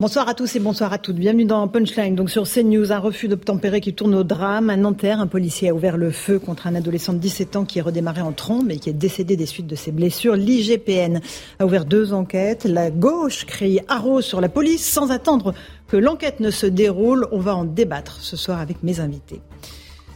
[0.00, 1.16] Bonsoir à tous et bonsoir à toutes.
[1.16, 2.14] Bienvenue dans Punchline.
[2.14, 4.70] Donc sur CNews, un refus d'obtempérer qui tourne au drame.
[4.70, 7.80] À Nanterre, un policier a ouvert le feu contre un adolescent de 17 ans qui
[7.80, 10.36] est redémarré en trombe et qui est décédé des suites de ses blessures.
[10.36, 11.18] L'IGPN
[11.58, 12.62] a ouvert deux enquêtes.
[12.62, 15.52] La gauche crie arrose sur la police sans attendre
[15.88, 17.26] que l'enquête ne se déroule.
[17.32, 19.40] On va en débattre ce soir avec mes invités.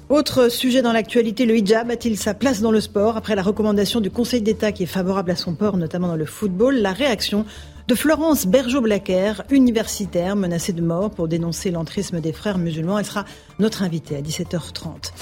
[0.08, 3.16] Autre sujet dans l'actualité, le hijab a-t-il sa place dans le sport?
[3.16, 6.26] Après la recommandation du Conseil d'État qui est favorable à son port, notamment dans le
[6.26, 7.46] football, la réaction
[7.88, 12.98] de Florence Bergeau-Blacker, universitaire menacée de mort pour dénoncer l'entrisme des frères musulmans.
[12.98, 13.24] Elle sera
[13.58, 15.12] notre invitée à 17h30.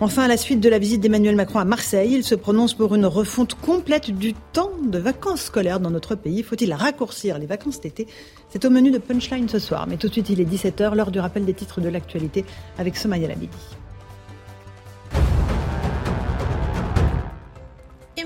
[0.00, 2.94] Enfin, à la suite de la visite d'Emmanuel Macron à Marseille, il se prononce pour
[2.94, 6.44] une refonte complète du temps de vacances scolaires dans notre pays.
[6.44, 8.06] Faut-il raccourcir les vacances d'été?
[8.50, 9.86] C'est au menu de Punchline ce soir.
[9.88, 12.44] Mais tout de suite, il est 17h, l'heure du rappel des titres de l'actualité
[12.78, 13.56] avec Somaya Labidi.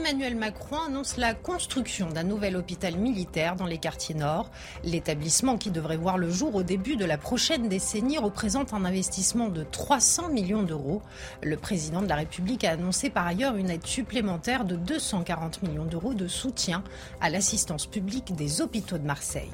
[0.05, 4.51] Emmanuel Macron annonce la construction d'un nouvel hôpital militaire dans les quartiers nord.
[4.83, 9.49] L'établissement, qui devrait voir le jour au début de la prochaine décennie, représente un investissement
[9.49, 11.03] de 300 millions d'euros.
[11.41, 15.85] Le président de la République a annoncé par ailleurs une aide supplémentaire de 240 millions
[15.85, 16.83] d'euros de soutien
[17.21, 19.53] à l'assistance publique des hôpitaux de Marseille.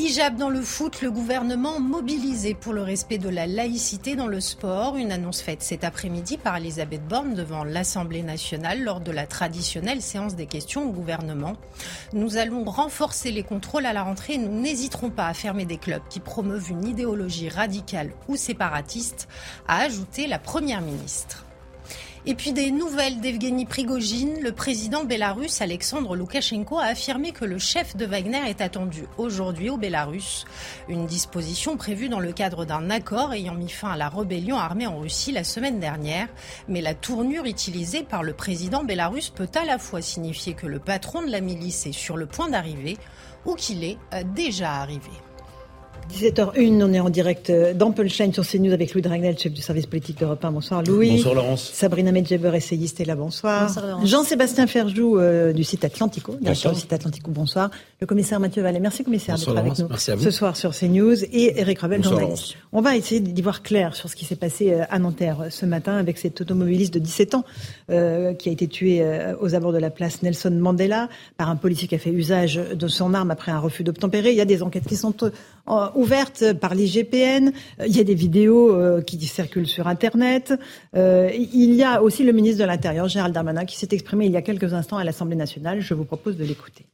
[0.00, 4.40] Hijab dans le foot, le gouvernement mobilisé pour le respect de la laïcité dans le
[4.40, 4.96] sport.
[4.96, 10.00] Une annonce faite cet après-midi par Elisabeth Borne devant l'Assemblée nationale lors de la traditionnelle
[10.00, 11.52] séance des questions au gouvernement.
[12.14, 15.76] Nous allons renforcer les contrôles à la rentrée et nous n'hésiterons pas à fermer des
[15.76, 19.28] clubs qui promeuvent une idéologie radicale ou séparatiste,
[19.68, 21.44] a ajouté la Première ministre.
[22.26, 24.40] Et puis des nouvelles d'Evgeny Prigogine.
[24.42, 29.70] Le président bélarusse Alexandre Loukachenko a affirmé que le chef de Wagner est attendu aujourd'hui
[29.70, 30.44] au Bélarus.
[30.90, 34.86] Une disposition prévue dans le cadre d'un accord ayant mis fin à la rébellion armée
[34.86, 36.28] en Russie la semaine dernière.
[36.68, 40.78] Mais la tournure utilisée par le président bélarusse peut à la fois signifier que le
[40.78, 42.98] patron de la milice est sur le point d'arriver
[43.46, 45.10] ou qu'il est euh, déjà arrivé.
[46.14, 49.86] 17h01, on est en direct dans Punchline sur CNews avec Louis Dragnel, chef du service
[49.86, 50.50] politique d'Europe 1.
[50.52, 51.10] Bonsoir Louis.
[51.12, 51.70] Bonsoir Laurence.
[51.72, 53.14] Sabrina Medjeber, essayiste, est là.
[53.14, 53.66] Bonsoir.
[53.68, 54.08] Bonsoir Laurence.
[54.08, 57.30] Jean-Sébastien Ferjou euh, du site Atlantico, directeur du site Atlantico.
[57.30, 57.70] Bonsoir.
[58.00, 58.80] Le commissaire Mathieu Vallet.
[58.80, 60.22] Merci commissaire d'être avec nous Merci à vous.
[60.22, 62.20] ce soir sur CNews et Eric Bonsoir, journaliste.
[62.20, 62.56] Laurence.
[62.72, 65.50] On va essayer d'y voir clair sur ce qui s'est passé euh, à Nanterre euh,
[65.50, 67.44] ce matin avec cet automobiliste de 17 ans
[67.90, 71.56] euh, qui a été tué euh, aux abords de la place Nelson Mandela par un
[71.56, 74.30] policier qui a fait usage de son arme après un refus d'obtempérer.
[74.30, 75.14] Il y a des enquêtes qui sont
[76.00, 77.52] ouvertes par l'IGPN.
[77.86, 80.54] Il y a des vidéos euh, qui circulent sur Internet.
[80.96, 84.32] Euh, il y a aussi le ministre de l'Intérieur, Gérald Darmanin, qui s'est exprimé il
[84.32, 85.80] y a quelques instants à l'Assemblée nationale.
[85.80, 86.86] Je vous propose de l'écouter.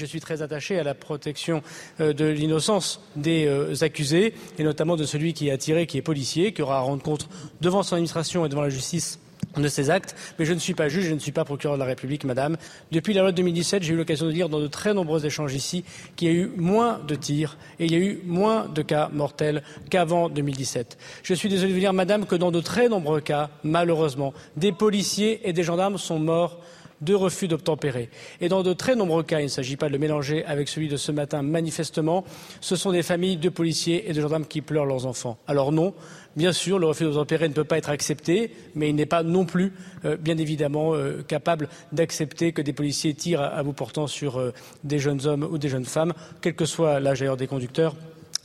[0.00, 1.62] Je suis très attaché à la protection
[2.00, 3.48] euh, de l'innocence des
[3.82, 7.02] accusés, et notamment de celui qui a tiré, qui est policier, qui aura à rendre
[7.02, 7.28] compte
[7.60, 9.18] devant son administration et devant la justice
[9.62, 10.14] de ses actes.
[10.38, 12.56] Mais je ne suis pas juge, je ne suis pas procureur de la République, madame.
[12.92, 15.54] Depuis la loi de 2017, j'ai eu l'occasion de lire dans de très nombreux échanges
[15.54, 15.84] ici
[16.16, 19.10] qu'il y a eu moins de tirs et il y a eu moins de cas
[19.12, 20.98] mortels qu'avant 2017.
[21.22, 24.72] Je suis désolé de vous dire, madame, que dans de très nombreux cas, malheureusement, des
[24.72, 26.60] policiers et des gendarmes sont morts
[27.04, 28.08] de refus d'obtempérer.
[28.40, 30.88] Et dans de très nombreux cas, il ne s'agit pas de le mélanger avec celui
[30.88, 32.24] de ce matin, manifestement,
[32.60, 35.38] ce sont des familles de policiers et de gendarmes qui pleurent leurs enfants.
[35.46, 35.94] Alors non,
[36.36, 39.44] bien sûr, le refus d'obtempérer ne peut pas être accepté, mais il n'est pas non
[39.44, 39.72] plus,
[40.04, 44.52] euh, bien évidemment, euh, capable d'accepter que des policiers tirent à, bout portant sur euh,
[44.82, 47.94] des jeunes hommes ou des jeunes femmes, quel que soit l'âge d'ailleurs des conducteurs.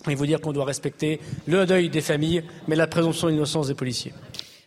[0.08, 3.74] Il faut dire qu'on doit respecter le deuil des familles, mais la présomption d'innocence des
[3.74, 4.14] policiers.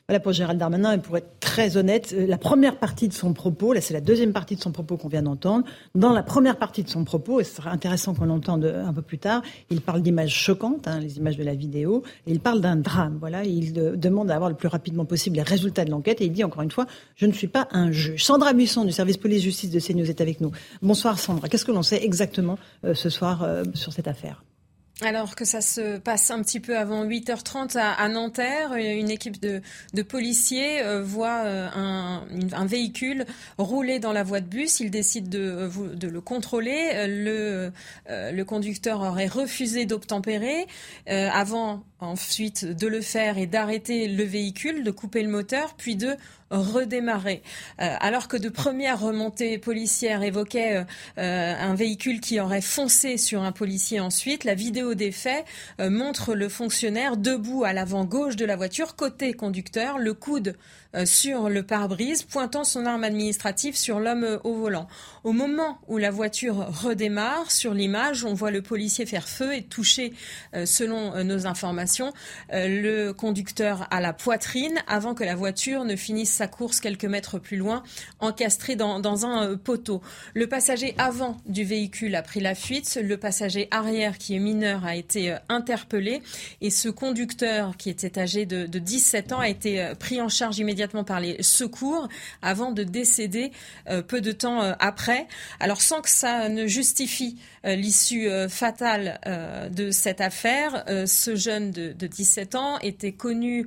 [0.09, 3.33] Voilà pour Gérald Darmanin, et pour être très honnête, euh, la première partie de son
[3.33, 5.65] propos, là c'est la deuxième partie de son propos qu'on vient d'entendre,
[5.95, 9.01] dans la première partie de son propos, et ce sera intéressant qu'on l'entende un peu
[9.03, 12.61] plus tard, il parle d'images choquantes, hein, les images de la vidéo, et il parle
[12.61, 15.91] d'un drame, voilà, il de- demande à avoir le plus rapidement possible les résultats de
[15.91, 18.25] l'enquête, et il dit encore une fois, je ne suis pas un juge.
[18.25, 20.51] Sandra Buisson du service police-justice de CNews est avec nous.
[20.83, 24.43] Bonsoir Sandra, qu'est-ce que l'on sait exactement euh, ce soir euh, sur cette affaire?
[25.05, 29.41] Alors que ça se passe un petit peu avant 8h30 à, à Nanterre, une équipe
[29.41, 29.61] de,
[30.03, 33.27] policiers euh, voit euh, un, véhicule
[33.59, 34.79] rouler dans la voie de bus.
[34.79, 36.91] Ils décident de, euh, le contrôler.
[36.95, 37.73] Euh, Le,
[38.11, 40.67] euh, conducteur aurait refusé d'obtempérer
[41.09, 45.97] euh, avant ensuite de le faire et d'arrêter le véhicule, de couper le moteur, puis
[45.97, 46.17] de
[46.53, 47.43] redémarrer.
[47.79, 50.85] alors que de premières remontées policières évoquaient
[51.17, 55.45] un véhicule qui aurait foncé sur un policier ensuite, la vidéo des faits
[55.79, 60.53] montre le fonctionnaire debout à l'avant gauche de la voiture, côté conducteur, le coude euh,
[61.07, 64.89] sur le pare-brise, pointant son arme administrative sur l'homme euh, au volant.
[65.25, 69.63] Au moment où la voiture redémarre, sur l'image, on voit le policier faire feu et
[69.63, 70.13] toucher,
[70.55, 72.13] euh, selon nos informations,
[72.51, 77.39] le conducteur à la poitrine avant que la voiture ne finisse sa course quelques mètres
[77.39, 77.83] plus loin,
[78.21, 80.03] encastrée dans, un poteau.
[80.35, 84.85] Le passager avant du véhicule a pris la fuite, le passager arrière, qui est mineur,
[84.85, 86.23] a été interpellé
[86.61, 90.82] et ce conducteur, qui était âgé de 17 ans, a été pris en charge immédiatement
[91.05, 92.09] par les secours
[92.43, 93.53] avant de décéder
[93.89, 95.27] euh, peu de temps euh, après.
[95.61, 99.21] Alors sans que ça ne justifie euh, l'issue fatale
[99.71, 103.67] de cette affaire, ce jeune de, de, 17 ans était connu,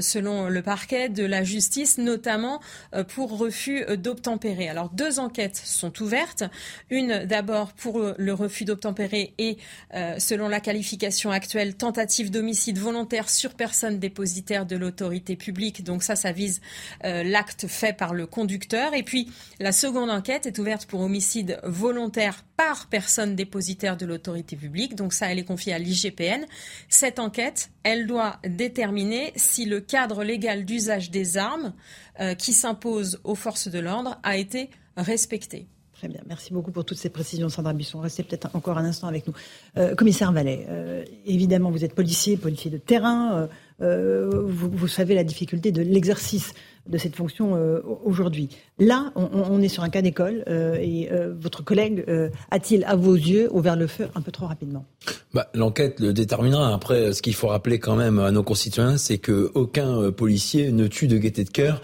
[0.00, 2.60] selon le parquet, de la justice, notamment
[3.08, 4.68] pour refus d'obtempérer.
[4.68, 6.44] Alors deux enquêtes sont ouvertes.
[6.90, 9.58] Une d'abord pour le refus d'obtempérer et,
[10.18, 15.84] selon la qualification actuelle, tentative d'homicide volontaire sur personne dépositaire de l'autorité publique.
[15.84, 16.53] Donc ça, ça vise
[17.04, 18.94] euh, l'acte fait par le conducteur.
[18.94, 19.30] Et puis,
[19.60, 24.94] la seconde enquête est ouverte pour homicide volontaire par personne dépositaire de l'autorité publique.
[24.94, 26.44] Donc ça, elle est confiée à l'IGPN.
[26.88, 31.72] Cette enquête, elle doit déterminer si le cadre légal d'usage des armes
[32.20, 35.66] euh, qui s'impose aux forces de l'ordre a été respecté.
[35.94, 38.00] Très bien, merci beaucoup pour toutes ces précisions, Sandra Bisson.
[38.00, 39.32] Restez peut-être encore un instant avec nous.
[39.76, 40.66] Euh, commissaire Vallet,
[41.24, 43.48] évidemment, vous êtes policier, policier de terrain.
[43.80, 46.54] Vous, vous, savez la difficulté de l'exercice
[46.88, 48.48] de cette fonction euh, aujourd'hui.
[48.78, 52.04] Là, on, est sur un cas d'école euh, et euh, votre collègue
[52.50, 54.84] a-t-il, à vos yeux, ouvert le feu un peu trop rapidement?
[55.32, 56.74] Bah, L'enquête le déterminera.
[56.74, 60.86] Après, ce qu'il faut rappeler quand même à nos concitoyens, c'est que aucun policier ne
[60.86, 61.82] tue de gaieté de cœur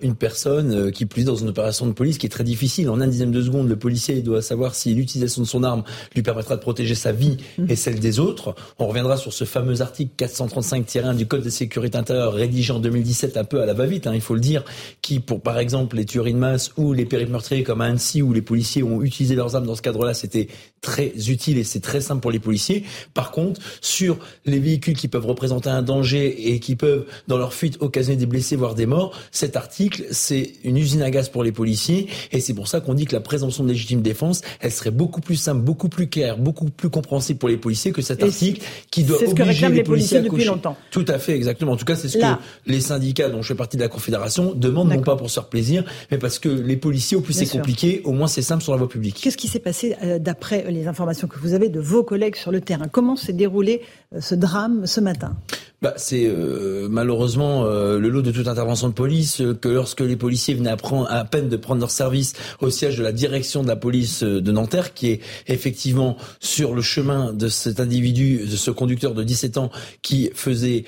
[0.00, 2.88] une personne qui plus dans une opération de police qui est très difficile.
[2.88, 5.84] En un dixième de seconde, le policier doit savoir si l'utilisation de son arme
[6.14, 7.66] lui permettra de protéger sa vie mmh.
[7.68, 8.54] et celle des autres.
[8.78, 13.36] On reviendra sur ce fameux article 435-1 du Code de sécurité intérieure rédigé en 2017
[13.36, 14.06] un peu à la va-vite.
[14.06, 14.12] Hein.
[14.14, 14.64] Il faut le dire,
[15.00, 18.22] qui pour par exemple les tueries de masse ou les périples meurtriers comme à Annecy
[18.22, 20.48] où les policiers ont utilisé leurs armes dans ce cadre-là, c'était
[20.82, 22.84] très utile et c'est très simple pour les policiers.
[23.14, 27.54] Par contre, sur les véhicules qui peuvent représenter un danger et qui peuvent, dans leur
[27.54, 31.44] fuite, occasionner des blessés, voire des morts, cet article, c'est une usine à gaz pour
[31.44, 34.72] les policiers et c'est pour ça qu'on dit que la présomption de légitime défense, elle
[34.72, 38.22] serait beaucoup plus simple, beaucoup plus claire, beaucoup plus compréhensible pour les policiers que cet
[38.22, 40.76] article qui doit obliger ce que les, policiers, depuis longtemps.
[40.90, 41.72] Tout à fait, exactement.
[41.72, 42.24] En tout cas, c'est ce que
[42.66, 45.48] les syndicats dont je fais partie de la Confédération demandent non pas pour se faire
[45.48, 48.72] plaisir, mais parce que les policiers, au plus c'est compliqué, au moins c'est simple sur
[48.72, 49.20] la voie publique.
[49.22, 52.50] Qu'est-ce qui s'est passé euh, d'après les informations que vous avez de vos collègues sur
[52.50, 52.88] le terrain.
[52.88, 53.86] Comment s'est déroulé euh,
[54.20, 55.36] ce drame ce matin
[55.82, 60.00] bah, c'est euh, malheureusement euh, le lot de toute intervention de police euh, que lorsque
[60.00, 63.68] les policiers venaient à, peine de prendre leur service au siège de la direction de
[63.68, 68.70] la police de Nanterre, qui est effectivement sur le chemin de cet individu, de ce
[68.70, 69.70] conducteur de 17 ans,
[70.02, 70.84] qui faisait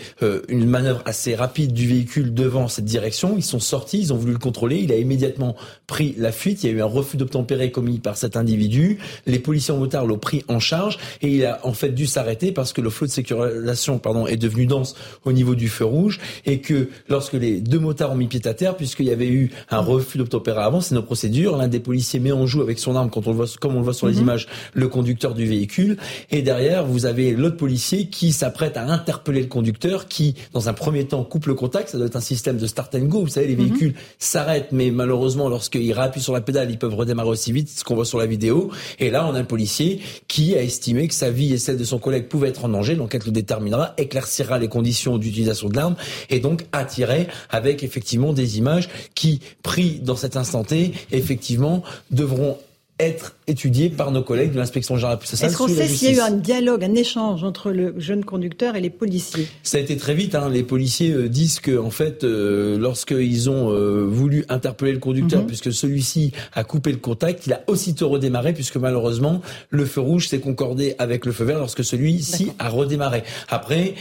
[0.48, 3.34] une manœuvre assez rapide du véhicule devant cette direction.
[3.36, 4.76] Ils sont sortis, ils ont voulu le contrôler.
[4.76, 5.56] Il a immédiatement
[5.86, 6.62] pris la fuite.
[6.62, 8.98] Il y a eu un refus d'obtempérer commis par cet individu.
[9.26, 12.52] Les policiers en motard l'ont pris en charge et il a en fait dû s'arrêter
[12.52, 14.94] parce que le flot de circulation pardon, est devenu dense
[15.24, 18.54] au niveau du feu rouge et que lorsque les deux motards ont mis pied à
[18.54, 22.20] terre, puisqu'il y avait eu un refus d'obtempérer avant, c'est nos procédures, l'un des policiers
[22.20, 24.06] met en joue avec son arme, quand on le voit, comme on le voit sur
[24.06, 24.22] les mhm.
[24.22, 25.96] images, le conducteur du véhicule.
[26.30, 30.72] Et derrière, vous avez l'autre policier qui s'apprête à interpeller le conducteur, qui, dans un
[30.72, 31.90] premier temps, coupe le contact.
[31.90, 33.20] Ça doit être un système de start and go.
[33.20, 33.68] Vous savez, les mhm.
[33.68, 37.84] véhicules s'arrêtent, mais malheureusement, lorsqu'ils réappuient sur la pédale, ils peuvent redémarrer aussi vite, ce
[37.84, 38.70] qu'on voit sur la vidéo.
[38.98, 41.84] Et là, on a un policier qui a estimé que sa vie et celle de
[41.84, 42.94] son collègue pouvaient être en danger.
[43.04, 45.94] L'enquête le déterminera, éclaircira les conditions d'utilisation de l'arme
[46.30, 52.56] et donc attirer avec effectivement des images qui, pris dans cet instant T, effectivement, devront
[53.00, 56.32] être étudié par nos collègues de l'inspection générale Est-ce qu'on sait s'il y a eu
[56.32, 60.14] un dialogue, un échange entre le jeune conducteur et les policiers Ça a été très
[60.14, 60.36] vite.
[60.36, 60.48] Hein.
[60.48, 65.40] Les policiers euh, disent que, en fait, euh, lorsqu'ils ont euh, voulu interpeller le conducteur,
[65.40, 65.46] mhm.
[65.48, 70.28] puisque celui-ci a coupé le contact, il a aussitôt redémarré, puisque malheureusement, le feu rouge
[70.28, 73.24] s'est concordé avec le feu vert lorsque celui-ci a redémarré.
[73.48, 73.94] Après,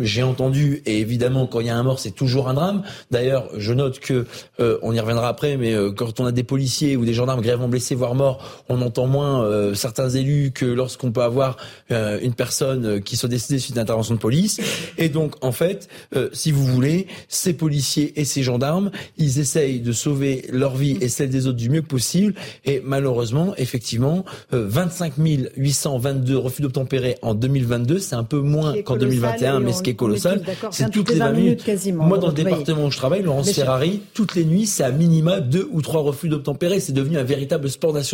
[0.00, 2.82] j'ai entendu, et évidemment, quand il y a un mort, c'est toujours un drame.
[3.10, 4.26] D'ailleurs, je note que,
[4.58, 7.94] on y reviendra après, mais quand on a des policiers ou des gendarmes grièvement blessés,
[7.94, 11.56] voire mort, on entend moins euh, certains élus que lorsqu'on peut avoir
[11.90, 14.60] euh, une personne qui soit décédée suite à une intervention de police.
[14.98, 15.88] Et donc, en fait,
[16.32, 21.08] si vous voulez, ces policiers et ces gendarmes, ils essayent de sauver leur vie et
[21.08, 22.34] celle des autres du mieux possible.
[22.64, 25.14] Et malheureusement, effectivement, 25
[25.56, 29.94] 822 refus d'obtempérer en 2022, c'est un peu moins qu'en 2021, mais ce qui est
[29.94, 31.64] colossal, c'est toutes les 20 minutes.
[31.64, 34.90] quasiment, Moi, dans le département où je travaille, Laurence Ferrari, toutes les nuits, c'est à
[34.90, 36.80] minima deux ou trois refus d'obtempérer.
[36.80, 38.05] C'est devenu un véritable sport national.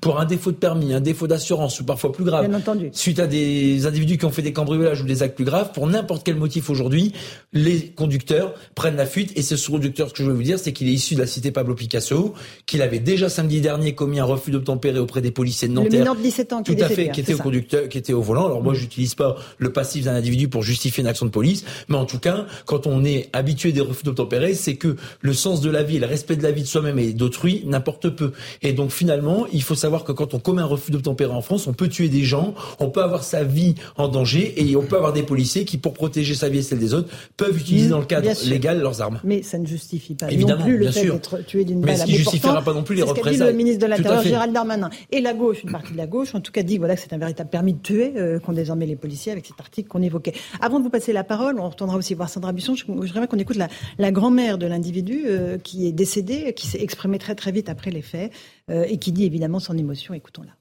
[0.00, 2.48] Pour un défaut de permis, un défaut d'assurance ou parfois plus grave,
[2.92, 5.86] suite à des individus qui ont fait des cambriolages ou des actes plus graves, pour
[5.86, 7.12] n'importe quel motif aujourd'hui,
[7.52, 9.32] les conducteurs prennent la fuite.
[9.36, 11.26] Et ce conducteur, ce que je veux vous dire, c'est qu'il est issu de la
[11.26, 12.34] cité Pablo Picasso,
[12.66, 16.04] qu'il avait déjà samedi dernier commis un refus d'obtempérer auprès des policiers de Nanterre.
[16.04, 18.22] Le de 17 ans qui Tout à fait, qui était au conducteur, qui était au
[18.22, 18.46] volant.
[18.46, 18.76] Alors moi, mm.
[18.76, 22.18] j'utilise pas le passif d'un individu pour justifier une action de police, mais en tout
[22.18, 25.98] cas, quand on est habitué des refus d'obtempérer, c'est que le sens de la vie,
[25.98, 28.32] le respect de la vie de soi-même et d'autrui n'importe peu.
[28.62, 31.66] Et donc finalement, il faut savoir que quand on commet un refus d'obtempérer en France,
[31.66, 34.96] on peut tuer des gens, on peut avoir sa vie en danger et on peut
[34.96, 37.98] avoir des policiers qui, pour protéger sa vie et celle des autres, peuvent utiliser dans
[37.98, 39.20] le cadre légal leurs armes.
[39.24, 41.90] Mais ça ne justifie pas Évidemment, non plus le fait d'être tué d'une balle.
[41.90, 43.48] Mais ce qui justifiera pas non plus les représailles.
[43.48, 46.34] Dit le ministre de l'Intérieur, Gérald Darmanin, et la gauche, une partie de la gauche,
[46.34, 48.86] en tout cas dit voilà que c'est un véritable permis de tuer euh, qu'ont désormais
[48.86, 50.34] les policiers avec cet article qu'on évoquait.
[50.60, 52.74] Avant de vous passer la parole, on retournera aussi voir Sandra Busson.
[52.74, 53.56] Je voudrais qu'on écoute
[53.98, 57.90] la, grand-mère de l'individu euh, qui est décédé, qui s'est exprimée très très vite après
[57.90, 58.32] les faits
[58.68, 60.14] et qui dit évidemment son émotion.
[60.14, 60.52] Écoutons-la.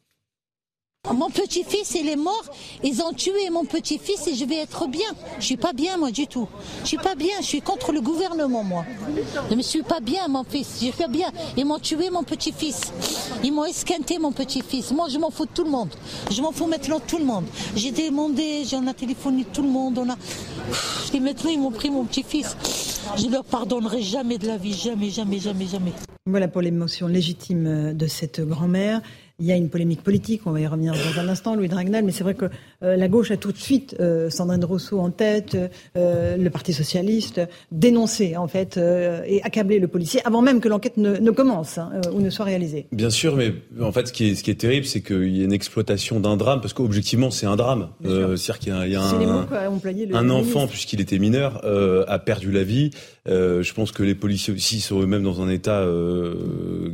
[1.11, 2.45] Mon petit-fils, il est mort.
[2.81, 5.09] Ils ont tué mon petit-fils et je vais être bien.
[5.37, 6.47] Je suis pas bien, moi, du tout.
[6.83, 7.35] Je suis pas bien.
[7.41, 8.85] Je suis contre le gouvernement, moi.
[9.49, 10.79] Je ne suis pas bien, mon fils.
[10.81, 11.29] Je suis bien.
[11.57, 12.93] Ils m'ont tué mon petit-fils.
[13.43, 14.91] Ils m'ont esquinté mon petit-fils.
[14.91, 15.89] Moi, je m'en fous de tout le monde.
[16.31, 17.45] Je m'en fous maintenant de tout le monde.
[17.75, 19.97] J'ai demandé, j'en ai téléphoné tout le monde.
[19.97, 20.15] On a...
[21.13, 22.55] Et maintenant, ils m'ont pris mon petit-fils.
[23.17, 24.73] Je leur pardonnerai jamais de la vie.
[24.73, 25.91] Jamais, jamais, jamais, jamais.
[26.25, 29.01] Voilà pour l'émotion légitime de cette grand-mère.
[29.39, 32.05] Il y a une polémique politique, on va y revenir dans un instant, Louis Dragnel,
[32.05, 32.45] mais c'est vrai que
[32.83, 35.57] la gauche a tout de suite euh, Sandrine Rousseau en tête,
[35.95, 40.97] euh, le Parti socialiste, dénoncé en fait et accablé le policier avant même que l'enquête
[40.97, 42.85] ne, commence hein, ou ne soit réalisée.
[42.91, 45.41] Bien sûr, mais en fait, ce qui est, ce qui est terrible, c'est qu'il y
[45.41, 47.89] a une exploitation d'un drame, parce qu'objectivement, c'est un drame.
[48.03, 51.61] C'est-à-dire qu'il y a, un, un enfant, puisqu'il était mineur,
[52.07, 52.91] a perdu la vie.
[53.25, 55.83] je pense que les policiers aussi sont eux-mêmes dans un état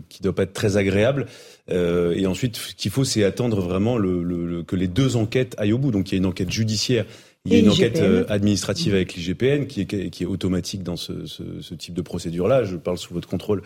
[0.09, 1.25] qui ne doit pas être très agréable.
[1.71, 5.55] Euh, et ensuite, ce qu'il faut, c'est attendre vraiment le, le, que les deux enquêtes
[5.57, 5.78] aillent au bout.
[5.91, 7.05] Donc il y a une enquête judiciaire.
[7.45, 10.97] Il y a une enquête euh, administrative avec l'IGPN qui est, qui est automatique dans
[10.97, 12.65] ce, ce, ce type de procédure-là.
[12.65, 13.61] Je parle sous votre contrôle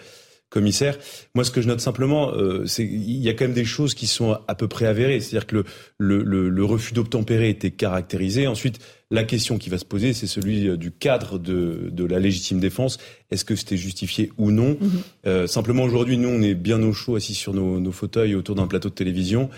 [0.53, 0.97] commissaire.
[1.33, 3.95] Moi, ce que je note simplement, euh, c'est il y a quand même des choses
[3.95, 5.19] qui sont à peu près avérées.
[5.19, 5.63] C'est-à-dire que
[5.97, 8.45] le, le, le, refus d'obtempérer était caractérisé.
[8.45, 8.77] Ensuite,
[9.09, 12.59] la question qui va se poser, c'est celui euh, du cadre de, de la légitime
[12.59, 12.99] défense.
[13.31, 14.77] Est-ce que c'était justifié ou non?
[14.79, 14.91] Mhm.
[15.25, 18.53] euh, Simplement, aujourd'hui, nous, on est bien au chaud, assis sur nos, nos fauteuils autour
[18.55, 19.49] d'un plateau de télévision.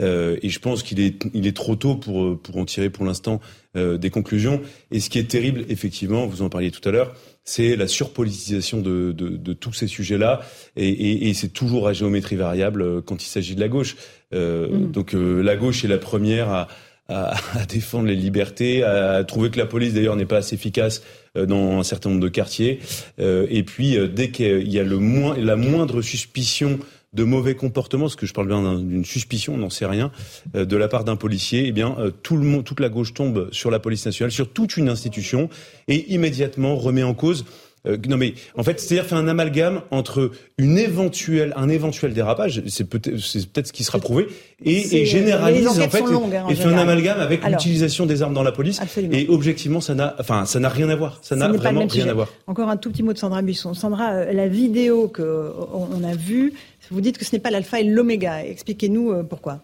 [0.00, 3.04] Euh, et je pense qu'il est, il est trop tôt pour, pour en tirer pour
[3.04, 3.40] l'instant
[3.76, 4.60] euh, des conclusions.
[4.90, 8.80] Et ce qui est terrible, effectivement, vous en parliez tout à l'heure, c'est la surpolitisation
[8.80, 10.42] de, de, de tous ces sujets-là,
[10.76, 13.96] et, et, et c'est toujours à géométrie variable euh, quand il s'agit de la gauche.
[14.32, 14.92] Euh, mm.
[14.92, 16.68] Donc euh, la gauche est la première à,
[17.08, 21.02] à, à, défendre les libertés, à trouver que la police d'ailleurs n'est pas assez efficace
[21.34, 22.80] dans un certain nombre de quartiers.
[23.18, 26.78] et puis dès qu'il y a le moins, la moindre suspicion
[27.12, 30.10] de mauvais comportement, parce que je parle bien d'une suspicion, on n'en sait rien,
[30.56, 33.12] euh, de la part d'un policier, eh bien, euh, tout le monde, toute la gauche
[33.12, 35.50] tombe sur la police nationale, sur toute une institution,
[35.88, 37.44] et immédiatement remet en cause
[37.84, 42.62] euh, non mais en fait, c'est-à-dire fait un amalgame entre une éventuelle, un éventuel dérapage,
[42.68, 43.16] c'est peut-être,
[43.52, 44.28] peut-être ce qui sera prouvé,
[44.64, 48.44] et, et généralise en fait, hein, et fait un amalgame avec l'utilisation des armes dans
[48.44, 48.80] la police.
[49.10, 51.18] Et objectivement, ça n'a, enfin, ça n'a rien à voir.
[51.22, 52.28] Ça n'a vraiment rien à voir.
[52.46, 53.74] Encore un tout petit mot de Sandra Buisson.
[53.74, 56.52] Sandra, la vidéo que on a vue
[56.92, 58.44] vous dites que ce n'est pas l'alpha et l'oméga.
[58.44, 59.62] Expliquez-nous euh, pourquoi.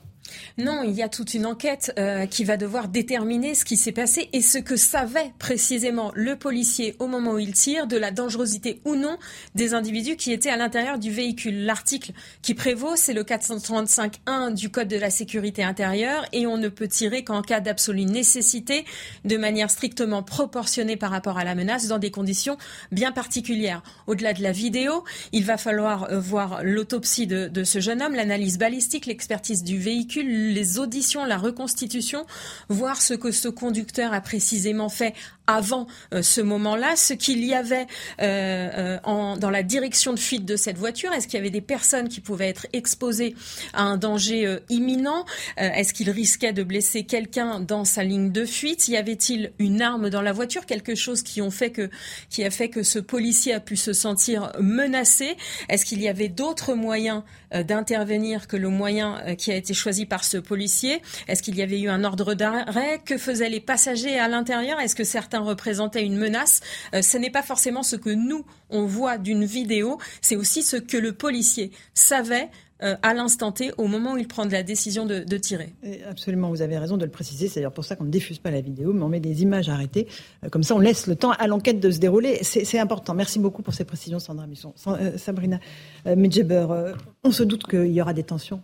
[0.59, 3.93] Non, il y a toute une enquête euh, qui va devoir déterminer ce qui s'est
[3.93, 8.11] passé et ce que savait précisément le policier au moment où il tire de la
[8.11, 9.19] dangerosité ou non
[9.55, 11.65] des individus qui étaient à l'intérieur du véhicule.
[11.65, 12.11] L'article
[12.43, 16.88] qui prévaut, c'est le 435.1 du Code de la sécurité intérieure et on ne peut
[16.88, 18.85] tirer qu'en cas d'absolue nécessité,
[19.25, 22.59] de manière strictement proportionnée par rapport à la menace, dans des conditions
[22.91, 23.85] bien particulières.
[24.09, 28.17] Au-delà de la vidéo, il va falloir euh, voir l'autopsie de, de ce jeune homme,
[28.17, 32.26] l'analyse balistique, l'expertise du véhicule véhicule, les auditions, la reconstitution,
[32.69, 35.14] voir ce que ce conducteur a précisément fait
[35.49, 37.87] avant euh, ce moment-là, ce qu'il y avait
[38.21, 41.12] euh, euh, en, dans la direction de fuite de cette voiture.
[41.12, 43.35] Est-ce qu'il y avait des personnes qui pouvaient être exposées
[43.73, 45.25] à un danger imminent?
[45.57, 48.88] Est-ce qu'il risquait de blesser quelqu'un dans sa ligne de fuite?
[48.88, 50.67] Y avait-il une arme dans la voiture?
[50.67, 51.88] Quelque chose qui, fait que,
[52.28, 55.37] qui a fait que ce policier a pu se sentir menacé?
[55.71, 60.25] Est-ce qu'il y avait d'autres moyens d'intervenir que le moyen qui a été choisi par
[60.25, 63.00] ce policier Est-ce qu'il y avait eu un ordre d'arrêt?
[63.04, 64.80] Que faisaient les passagers à l'intérieur?
[64.80, 66.61] Est-ce que certains représentait une menace?
[66.95, 70.76] Euh, ce n'est pas forcément ce que nous, on voit d'une vidéo, c'est aussi ce
[70.76, 72.50] que le policier savait
[72.82, 75.75] euh, à l'instant T, au moment où il prend la décision de, tirer.
[76.08, 77.49] absolument, vous avez raison de le préciser.
[77.49, 79.68] C'est d'ailleurs pour ça qu'on ne diffuse pas la vidéo, mais on met des images
[79.68, 80.06] arrêtées.
[80.44, 82.38] Euh, comme ça, on laisse le temps à l'enquête de se dérouler.
[82.42, 83.14] C'est important.
[83.14, 84.73] Merci beaucoup pour ces précisions, Sandra Misson.
[85.16, 85.61] Sabrina
[86.06, 86.94] Medjeber,
[87.25, 88.62] on se doute qu'il y aura des tensions,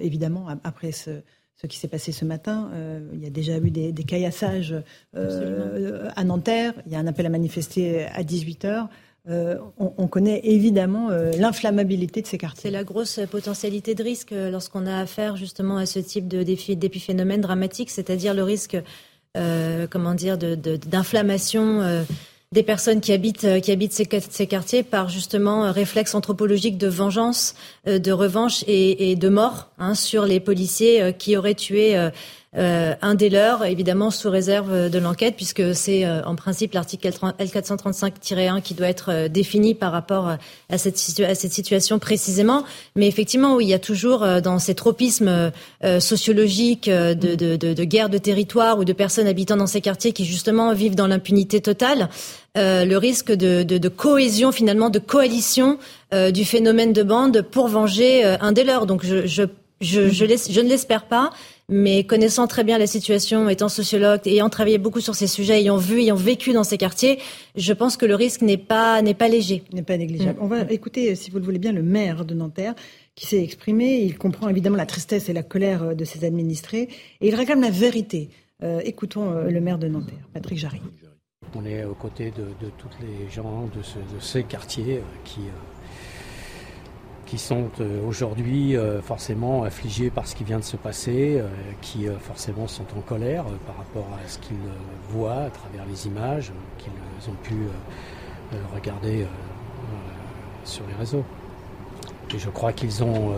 [0.00, 1.22] évidemment, après ce,
[1.62, 2.70] ce qui s'est passé ce matin.
[2.74, 4.74] Euh, il y a déjà eu des, caillassages
[5.16, 6.74] euh, à Nanterre.
[6.86, 8.88] Il y a un appel à manifester à 18h.
[9.28, 12.62] Euh, on, connaît évidemment l'inflammabilité de ces quartiers.
[12.62, 17.40] C'est la grosse potentialité de risque lorsqu'on a affaire justement à ce type de d'épiphénomène
[17.40, 18.76] dramatique, c'est-à-dire le risque,
[19.34, 22.04] comment dire, d'inflammation
[22.52, 26.86] des personnes qui habitent euh, qui habitent ces, quartiers par justement euh, réflexe anthropologique de
[26.86, 27.54] vengeance,
[27.88, 31.96] euh, de revanche et, et de mort hein, sur les policiers qui auraient tué
[32.58, 37.08] euh, un des leurs, évidemment sous réserve de l'enquête, puisque c'est euh, en principe l'article
[37.08, 40.36] L435-1 qui doit être euh, défini par rapport
[40.68, 42.64] à cette, à cette situation précisément.
[42.94, 45.50] Mais effectivement, oui, il y a toujours dans ces tropismes
[45.98, 50.12] sociologiques de, de, de, de, guerre de territoire ou de personnes habitant dans ces quartiers
[50.12, 52.08] qui justement vivent dans l'impunité totale,
[52.54, 55.78] le risque de, cohésion finalement, de coalition
[56.12, 58.86] du phénomène de bande pour venger un des leurs.
[58.86, 59.44] Donc je, je,
[59.80, 61.30] je, je ne l'espère pas,
[61.72, 65.78] mais connaissant très bien la situation, étant sociologue, ayant travaillé beaucoup sur ces sujets, ayant
[65.78, 67.18] vu, ayant vécu dans ces quartiers,
[67.56, 69.64] je pense que le risque n'est pas, n'est pas léger.
[69.72, 70.38] N'est pas négligeable.
[70.38, 70.44] Mm.
[70.44, 72.74] On va écouter, si vous le voulez bien, le maire de Nanterre
[73.14, 74.00] qui s'est exprimé.
[74.02, 76.88] Il comprend évidemment la tristesse et la colère de ses administrés
[77.20, 78.28] et il réclame la vérité.
[78.62, 80.80] Euh, écoutons euh, le maire de Nanterre, Patrick Jarry.
[81.54, 85.40] On est aux côtés de, de tous les gens de, de ces quartiers euh, qui
[87.32, 91.48] qui sont euh, aujourd'hui euh, forcément affligés par ce qui vient de se passer, euh,
[91.80, 94.58] qui forcément sont en colère par rapport à ce qu'ils
[95.08, 97.54] voient à travers les images qu'ils ont pu
[98.74, 99.26] regarder
[100.64, 101.24] sur les réseaux.
[102.34, 103.32] Et je crois qu'ils ont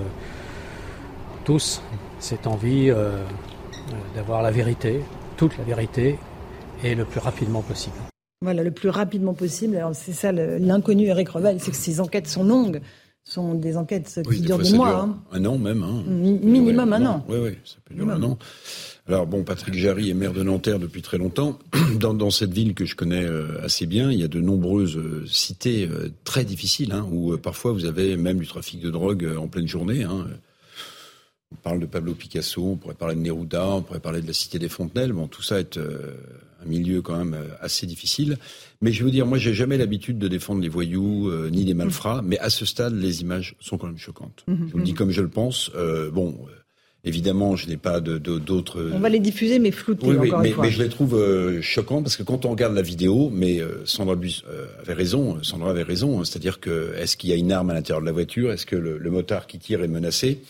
[1.45, 1.81] tous
[2.19, 2.93] cette envie
[4.17, 5.03] d'avoir la vérité,
[5.37, 6.19] toute la vérité,
[6.83, 7.97] et le plus rapidement possible.
[8.43, 9.81] Voilà, le plus rapidement possible.
[9.93, 12.81] c'est ça l'inconnu Eric Revel, c'est que ces enquêtes sont longues
[13.25, 15.01] sont des enquêtes qui durent des, mois.
[15.01, 15.19] Hein.
[15.33, 15.83] Un an même.
[15.83, 16.05] Hein.
[16.07, 17.25] Minimum un an.
[17.29, 18.39] Oui, oui, ça peut durer un an.
[19.07, 21.59] Alors bon, Patrick Jarry est maire de Nanterre depuis très longtemps.
[22.01, 24.97] Dans, dans cette ville que je connais euh, assez bien, il y a de nombreuses
[24.97, 29.29] euh, cités euh, très difficiles, hein, où parfois vous avez même du trafic de drogue
[29.39, 30.05] en pleine journée.
[30.07, 34.33] On parle de Pablo Picasso, on pourrait parler de Neruda, on pourrait parler de la
[34.33, 35.13] cité des Fontenelles.
[35.13, 35.79] Bon, tout ça est
[36.65, 38.39] un milieu quand même euh, assez difficile.
[38.81, 41.73] Mais je veux dire, moi, j'ai jamais l'habitude de défendre les voyous euh, ni les
[41.73, 44.45] malfrats, mais à ce stade, les images sont quand même choquantes.
[44.47, 44.99] Mhm, je vous le dis mhm.
[44.99, 45.71] comme je le pense.
[45.75, 46.37] Euh, bon.
[47.07, 48.91] Évidemment, je n'ai pas de, d'autres.
[48.95, 50.65] On va les diffuser, mais flouter oui, encore mais, une fois.
[50.65, 54.17] mais je les trouve euh, choquants parce que quand on regarde la vidéo, mais Sandra
[54.17, 54.43] Bus
[54.81, 55.43] avait raison.
[55.43, 56.21] Sandra avait raison.
[56.21, 58.53] Hein, c'est-à-dire que est-ce qu'il y a une arme à l'intérieur de la voiture?
[58.53, 60.41] Est-ce que le, le, motard qui tire est menacé?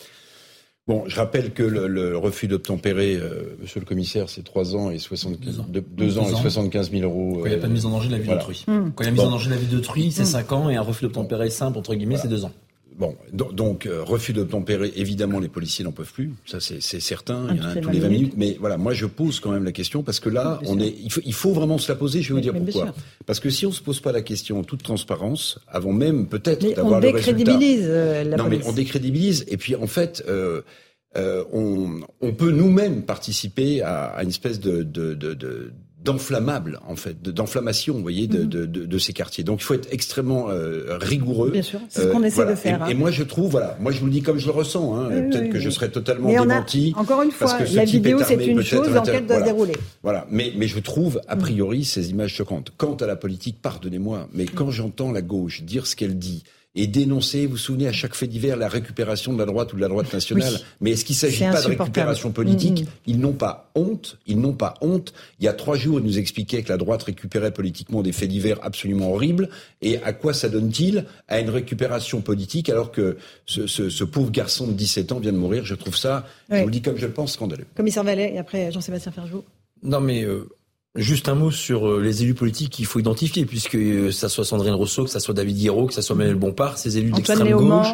[0.87, 4.99] Bon, je rappelle que le, refus d'obtempérer, euh, monsieur le commissaire, c'est 3 ans et
[4.99, 7.39] 75, deux ans, et 75 000 euros.
[7.39, 8.65] Quand il n'y a pas de mise en danger de la vie d'autrui.
[8.69, 8.91] Mmh.
[8.95, 10.55] Quand il y a mise en danger de la vie d'autrui, c'est 5 mmh.
[10.55, 12.53] ans et un refus d'obtempérer simple, entre guillemets, c'est 2 ans.
[12.97, 17.57] Bon, donc euh, refus d'obtempérer, évidemment, les policiers n'en peuvent plus, ça c'est certain, il
[17.57, 18.35] y en a un tous les 20 minutes.
[18.37, 21.11] Mais voilà, moi je pose quand même la question parce que là, on est, il
[21.11, 22.23] faut, il faut, vraiment se la poser.
[22.23, 22.95] Je vais vous dire pourquoi.
[23.27, 26.63] Parce que si on se pose pas la question en toute transparence, avant même peut-être
[26.75, 27.31] d'avoir le résultat.
[27.31, 29.45] On décrédibilise euh, la Non, mais on décrédibilise.
[29.49, 30.23] Et puis en fait.
[30.29, 30.63] Euh,
[31.17, 35.73] euh, on, on, peut nous-mêmes participer à, à, une espèce de, de, de,
[36.05, 38.49] d'enflammable en fait, d'enflammation, vous voyez, de, mhm.
[38.49, 39.43] de, de, ces quartiers.
[39.43, 41.51] Donc il faut être extrêmement euh, rigoureux.
[41.51, 42.87] Bien sûr, c'est ce qu'on euh, essaie de faire.
[42.89, 42.95] Et, hein.
[42.95, 44.97] moi je trouve, voilà, moi je vous le dis comme je le ressens.
[44.97, 46.93] Hein, Peut-être que je serais totalement démenti.
[46.97, 49.75] encore une fois, la vidéo c'est une chose, l'enquête doit se dérouler.
[50.03, 52.73] Voilà, mais mais je trouve a priori ces images choquantes.
[52.77, 56.45] Quant à la politique, pardonnez-moi, mais quand j'entends la gauche dire ce qu'elle dit
[56.77, 59.77] et dénoncer, vous vous souvenez, à chaque fait divers, la récupération de la droite ou
[59.77, 60.55] de la droite nationale.
[60.81, 63.07] Mais est-ce qu'il ne s'agit pas de récupération politique mm-hmm.
[63.07, 64.19] Ils n'ont pas honte.
[64.27, 65.15] Ils n'ont pas honte.
[65.39, 68.29] Il y a trois jours, ils nous expliquaient que la droite récupérait politiquement des faits
[68.29, 69.49] divers absolument horribles.
[69.83, 74.33] Et à quoi ça donne-t-il À une récupération politique alors que ce, ce, ce, pauvre
[74.33, 75.65] garçon de 17 ans vient de mourir.
[75.65, 77.67] Je trouve ça, je vous le dis comme je le pense, scandaleux.
[77.77, 79.45] Commissaire Vallet, et après Jean-Sébastien Ferjou.
[79.83, 80.25] Non mais...
[80.25, 80.49] Euh,
[80.97, 84.45] Juste un mot sur euh, les élus politiques qu'il faut identifier, puisque euh, ça soit
[84.45, 87.51] Sandrine Rousseau, que ça soit David Guiraud, que ça soit Manuel Bompard, ces élus d'extrême
[87.51, 87.89] gauche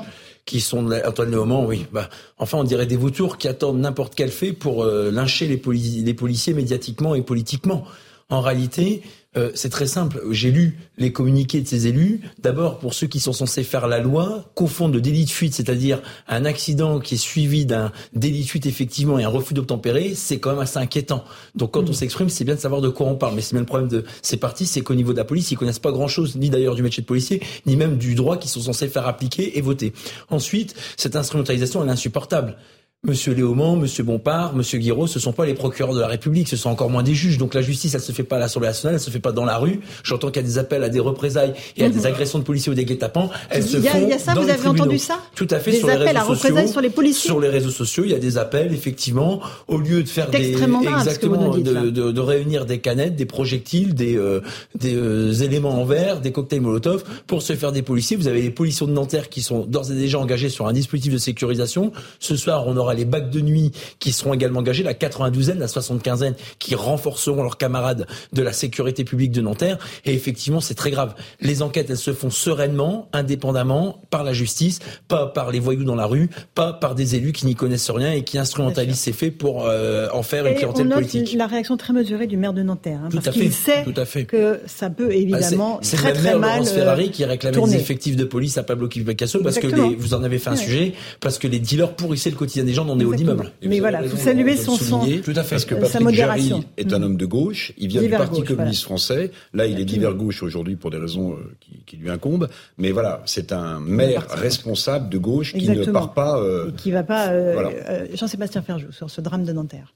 [0.44, 1.86] qui sont Antoine Léaumont, oui.
[1.92, 2.08] Bah,
[2.38, 5.62] enfin, on dirait des vautours qui attendent n'importe quel fait pour euh, lyncher les,
[6.02, 7.84] les policiers médiatiquement et politiquement.
[8.31, 9.03] En réalité,
[9.37, 10.21] euh, c'est très simple.
[10.33, 12.21] J'ai lu les communiqués de ces élus.
[12.40, 16.03] D'abord, pour ceux qui sont censés faire la loi, confondre le délit de fuite, c'est-à-dire
[16.27, 20.38] un accident qui est suivi d'un délit de fuite effectivement et un refus d'obtempérer, c'est
[20.38, 21.25] quand même assez inquiétant.
[21.55, 21.95] Donc quand on mmh.
[21.95, 23.37] s'exprime, c'est bien de savoir de quoi on parle.
[23.37, 25.57] Mais c'est bien le problème de ces partis, c'est qu'au niveau de la police, ils
[25.57, 28.61] connaissent pas grand-chose, ni d'ailleurs du métier de policier, ni même du droit qu'ils sont
[28.61, 29.93] censés faire appliquer et voter.
[30.29, 32.57] Ensuite, cette instrumentalisation, elle est insupportable.
[33.06, 36.58] Monsieur Léaumont, Monsieur Bompard, Monsieur Guiraud, ce sont pas les procureurs de la République, ce
[36.58, 37.38] sont encore moins des juges.
[37.38, 39.46] Donc la justice, elle se fait pas à l'Assemblée nationale, elle se fait pas dans
[39.46, 39.80] la rue.
[40.04, 42.70] J'entends qu'il y a des appels à des représailles et à des agressions de policiers
[42.70, 43.30] ou des guet-apens.
[43.48, 45.70] Elles se font Il y a ça, vous avez entendu ça Tout à fait.
[45.70, 47.28] Des sur les appels à représailles sur les policiers.
[47.28, 50.50] Sur les réseaux sociaux, il y a des appels, effectivement, au lieu de faire des
[50.50, 54.42] exactement de, de, de, réunir des canettes, des projectiles, des euh,
[54.74, 58.18] des euh, éléments en verre, des cocktails Molotov pour se faire des policiers.
[58.18, 61.14] Vous avez les policiers de Nanterre qui sont d'ores et déjà engagés sur un dispositif
[61.14, 61.92] de sécurisation.
[62.18, 65.66] Ce soir, on aura les bacs de nuit qui seront également engagés, la 92e, la
[65.66, 69.79] 75e, qui renforceront leurs camarades de la sécurité publique de Nanterre.
[70.05, 71.14] Et effectivement, c'est très grave.
[71.40, 75.94] Les enquêtes, elles se font sereinement, indépendamment, par la justice, pas par les voyous dans
[75.94, 79.37] la rue, pas par des élus qui n'y connaissent rien et qui instrumentalisent ces faits
[79.37, 81.35] pour euh, en faire une clientèle on note politique.
[81.37, 84.05] La réaction très mesurée du maire de Nanterre, hein, tout parce fait, sait tout à
[84.05, 84.24] fait.
[84.24, 86.50] que ça peut évidemment bah, très très mal.
[86.50, 87.74] Laurence Ferrari qui réclamait tourner.
[87.74, 90.57] des effectifs de police à Pablo Picasso parce que les, vous en avez fait un
[90.57, 93.53] sujet, parce que les dealers pourrissaient le quotidien des gens dans des hauts immeubles.
[93.62, 95.57] Mais voilà, vous saluez son, son, Tout à fait.
[95.57, 97.03] Parce que Patrick Jarry est un mm.
[97.03, 97.73] homme de gauche.
[97.79, 99.31] Il vient du Parti communiste français.
[99.55, 102.49] Là, il est d'hiver gauche aujourd'hui pour des raisons euh, qui, qui, lui incombent.
[102.79, 106.38] Mais voilà, c'est un maire responsable de gauche qui ne part pas.
[106.38, 107.29] Euh, qui va pas.
[107.29, 107.71] Euh, voilà.
[107.88, 109.95] Euh, Jean-Sébastien Ferjou sur ce drame de Nanterre.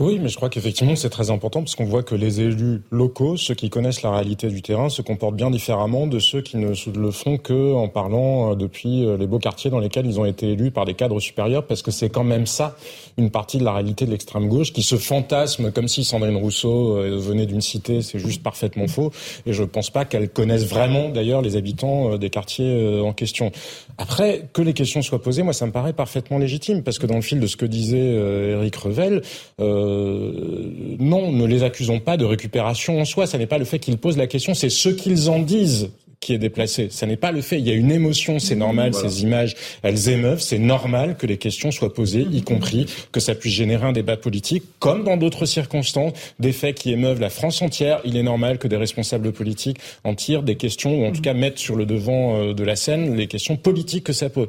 [0.00, 3.36] Oui, mais je crois qu'effectivement c'est très important parce qu'on voit que les élus locaux,
[3.36, 6.68] ceux qui connaissent la réalité du terrain, se comportent bien différemment de ceux qui ne
[6.68, 10.24] le font que en parlant euh, depuis euh, les beaux quartiers dans lesquels ils ont
[10.24, 12.76] été élus par des cadres supérieurs, parce que c'est quand même ça
[13.16, 16.96] une partie de la réalité de l'extrême gauche qui se fantasme comme si Sandrine Rousseau
[16.96, 19.10] euh, venait d'une cité, c'est juste parfaitement faux.
[19.46, 23.50] Et je pense pas qu'elle connaisse vraiment d'ailleurs les habitants des quartiers en question.
[23.98, 27.16] Après, que les questions soient posées, moi ça me paraît parfaitement légitime parce que dans
[27.16, 27.98] le fil de ce que disait
[28.52, 29.22] Eric Revel.
[30.98, 33.26] Non, ne les accusons pas de récupération en soi.
[33.26, 36.34] Ce n'est pas le fait qu'ils posent la question, c'est ce qu'ils en disent qui
[36.34, 36.88] est déplacé.
[36.90, 37.58] Ce n'est pas le fait.
[37.58, 38.94] Il y a une émotion, c'est normal.
[38.94, 40.40] Ces images, elles émeuvent.
[40.40, 44.16] C'est normal que les questions soient posées, y compris que ça puisse générer un débat
[44.16, 48.00] politique, comme dans d'autres circonstances, des faits qui émeuvent la France entière.
[48.04, 51.34] Il est normal que des responsables politiques en tirent des questions, ou en tout cas
[51.34, 54.48] mettent sur le devant euh, de la scène les questions politiques que ça pose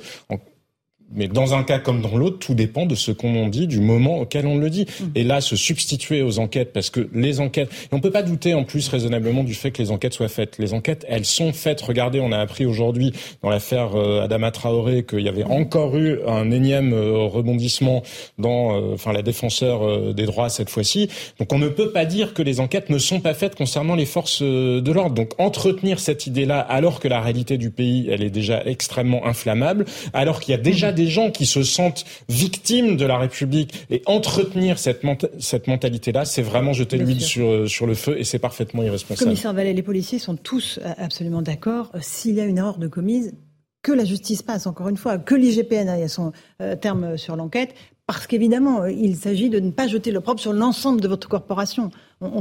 [1.13, 4.19] mais dans un cas comme dans l'autre, tout dépend de ce qu'on dit, du moment
[4.19, 4.85] auquel on le dit.
[4.85, 5.05] Mmh.
[5.15, 8.53] Et là, se substituer aux enquêtes, parce que les enquêtes, et on peut pas douter
[8.53, 10.57] en plus raisonnablement du fait que les enquêtes soient faites.
[10.57, 11.81] Les enquêtes, elles sont faites.
[11.81, 16.19] Regardez, on a appris aujourd'hui dans l'affaire euh, Adama Traoré qu'il y avait encore eu
[16.27, 18.03] un énième euh, rebondissement
[18.37, 21.09] dans, euh, enfin, la défenseur des droits cette fois-ci.
[21.39, 24.05] Donc, on ne peut pas dire que les enquêtes ne sont pas faites concernant les
[24.05, 25.15] forces de l'ordre.
[25.15, 29.85] Donc, entretenir cette idée-là, alors que la réalité du pays, elle est déjà extrêmement inflammable,
[30.13, 34.01] alors qu'il y a déjà des gens qui se sentent victimes de la République et
[34.05, 35.01] entretenir cette,
[35.39, 39.29] cette mentalité-là, c'est vraiment jeter l'huile sur, euh, sur le feu et c'est parfaitement irresponsable.
[39.29, 41.91] Commissaire Vallet, les policiers sont tous euh, absolument d'accord.
[41.95, 43.33] Euh, s'il y a une erreur de commise,
[43.81, 46.33] que la justice passe, encore une fois, que l'IGPN aille son
[46.81, 47.73] terme sur l'enquête,
[48.07, 51.89] parce qu'évidemment, il s'agit de ne pas jeter le propre sur l'ensemble de votre corporation,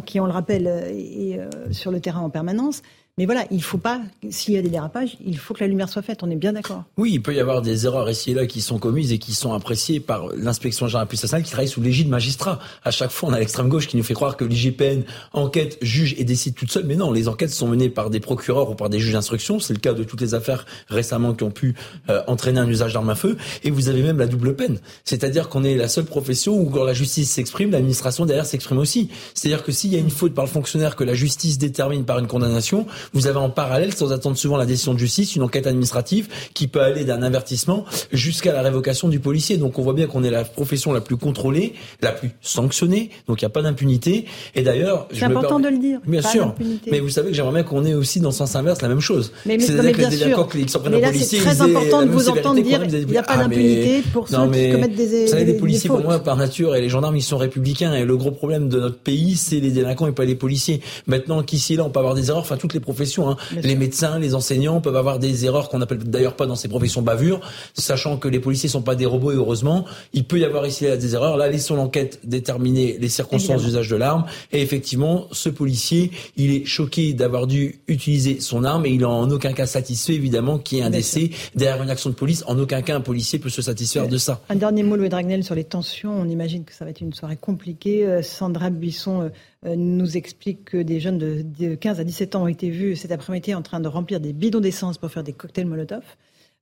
[0.04, 1.38] qui, on le rappelle, est
[1.70, 2.82] sur le terrain en permanence.
[3.18, 4.00] Mais voilà, il faut pas,
[4.30, 6.22] s'il y a des dérapages, il faut que la lumière soit faite.
[6.22, 6.84] On est bien d'accord.
[6.96, 9.34] Oui, il peut y avoir des erreurs ici et là qui sont commises et qui
[9.34, 12.60] sont appréciées par l'inspection générale puissance qui travaille sous l'égide magistrat.
[12.84, 15.02] À chaque fois, on a l'extrême gauche qui nous fait croire que l'IGPN
[15.32, 16.84] enquête, juge et décide toute seule.
[16.84, 19.58] Mais non, les enquêtes sont menées par des procureurs ou par des juges d'instruction.
[19.58, 21.74] C'est le cas de toutes les affaires récemment qui ont pu
[22.10, 23.36] euh, entraîner un usage d'armes à feu.
[23.64, 24.78] Et vous avez même la double peine.
[25.04, 29.10] C'est-à-dire qu'on est la seule profession où quand la justice s'exprime, l'administration derrière s'exprime aussi.
[29.34, 32.20] C'est-à-dire que s'il y a une faute par le fonctionnaire que la justice détermine par
[32.20, 35.66] une condamnation, vous avez en parallèle, sans attendre souvent la décision de justice, une enquête
[35.66, 39.56] administrative qui peut aller d'un avertissement jusqu'à la révocation du policier.
[39.56, 43.40] Donc on voit bien qu'on est la profession la plus contrôlée, la plus sanctionnée, donc
[43.40, 44.26] il n'y a pas d'impunité.
[44.54, 46.00] Et d'ailleurs, c'est important de le dire.
[46.06, 46.54] Bien sûr.
[46.90, 49.00] Mais vous savez que j'aimerais bien qu'on ait aussi dans le sens inverse la même
[49.00, 49.32] chose.
[49.46, 52.86] Mais, C'est-à-dire que les s'en prennent aux policiers, c'est très important de vous entendre dire
[52.86, 55.88] qu'il n'y a pas ah, d'impunité pour ceux qui commettent des Vous savez, les policiers,
[55.88, 57.94] pour moi, par nature, et les gendarmes, ils sont républicains.
[57.94, 60.80] Et le gros problème de notre pays, c'est les délinquants et pas les policiers.
[61.06, 62.42] Maintenant, qu'ici, là, on peut avoir des erreurs.
[62.42, 62.97] Enfin, toutes les professions.
[63.06, 63.36] Hein.
[63.62, 67.02] Les médecins, les enseignants peuvent avoir des erreurs qu'on appelle d'ailleurs pas dans ces professions
[67.02, 67.40] bavures,
[67.74, 70.84] sachant que les policiers sont pas des robots et heureusement, il peut y avoir ici
[70.84, 71.36] des erreurs.
[71.36, 74.24] Là, laissons l'enquête déterminer les circonstances d'usage de l'arme.
[74.52, 79.04] Et effectivement, ce policier, il est choqué d'avoir dû utiliser son arme et il est
[79.04, 82.44] en aucun cas satisfait, évidemment, qu'il y ait un décès derrière une action de police.
[82.46, 84.40] En aucun cas, un policier peut se satisfaire de ça.
[84.48, 86.12] Un dernier mot, Louis Dragnel, sur les tensions.
[86.12, 88.06] On imagine que ça va être une soirée compliquée.
[88.06, 89.28] Euh, Sandra Buisson euh,
[89.64, 93.54] nous explique que des jeunes de 15 à 17 ans ont été vus cet après-midi
[93.54, 96.04] en train de remplir des bidons d'essence pour faire des cocktails Molotov.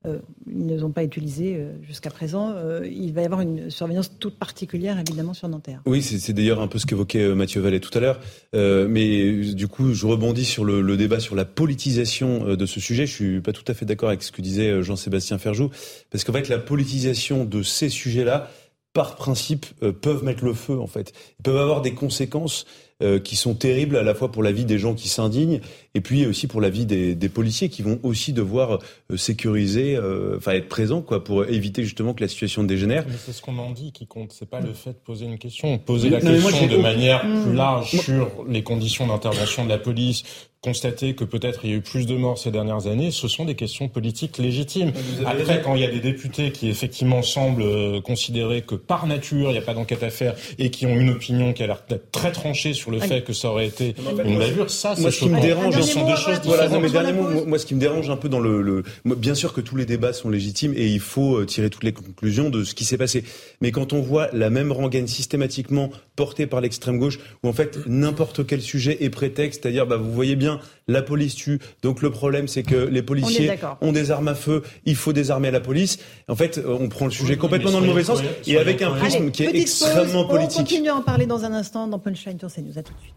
[0.07, 2.53] Euh, ils ne les ont pas utilisés euh, jusqu'à présent.
[2.55, 5.83] Euh, il va y avoir une surveillance toute particulière, évidemment, sur Nanterre.
[5.87, 8.21] Oui, c'est d'ailleurs un peu ce qu'évoquait Mathieu Vallet tout à l'heure.
[8.53, 13.07] mais du coup, je rebondis sur le, débat sur la politisation de ce sujet.
[13.07, 15.71] Je suis pas tout à fait d'accord avec ce que disait Jean-Sébastien Ferjou,
[16.11, 18.51] parce qu'en fait, la politisation de ces sujets-là,
[18.93, 19.67] par principe,
[20.01, 21.13] peuvent mettre le feu, en fait.
[21.39, 22.86] Ils peuvent avoir des conséquences euh,
[23.25, 25.61] qui sont terribles à la fois pour la vie des gens qui s'indignent
[25.97, 28.81] et puis aussi pour la vie des, des policiers qui vont aussi devoir
[29.11, 33.07] euh, sécuriser, euh, enfin être présents quoi pour éviter justement que la situation dégénère.
[33.09, 35.39] Mais c'est ce qu'on en dit qui compte, c'est pas le fait de poser une
[35.39, 40.23] question, poser la question de manière plus large sur les conditions d'intervention de la police,
[40.67, 43.45] constater que peut-être il y a eu plus de morts ces dernières années, ce sont
[43.45, 44.93] des questions politiques légitimes.
[45.25, 49.51] Après, quand il y a des députés qui effectivement semblent euh, considérer que par nature
[49.51, 51.85] il n'y a pas d'enquête à faire et qui ont une opinion qui a l'air
[51.89, 55.21] d'être très tranchée sur le fait que ça aurait été une bavure, ça, moi, ce
[55.21, 56.69] qui me dérange, sont deux choses différentes.
[56.69, 59.35] Voilà, mais dernier mot, moi, ce qui me dérange un peu dans le, le, bien
[59.35, 62.51] sûr que tous les débats sont légitimes et il faut euh, tirer toutes les conclusions
[62.51, 63.25] de ce qui s'est passé.
[63.61, 67.79] Mais quand on voit la même rengaine systématiquement portée par l'extrême gauche, où en fait
[67.87, 71.59] n'importe quel sujet est prétexte, c'est-à-dire, bah, vous voyez bien la police tue.
[71.83, 75.51] Donc le problème, c'est que les policiers ont des armes à feu, il faut désarmer
[75.51, 75.99] la police.
[76.29, 78.91] En fait, euh, on prend le sujet complètement dans le mauvais sens et avec un
[78.93, 80.59] prisme qui est extrêmement politique.
[80.61, 82.79] On continue à en parler dans un instant dans Punchline sur CNews.
[82.79, 83.15] À tout de suite.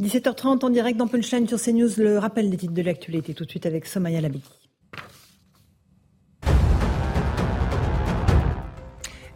[0.00, 3.50] 17h30 en direct dans Punchline sur CNews, le rappel des titres de l'actualité tout de
[3.50, 4.57] suite avec Somaya Labidi.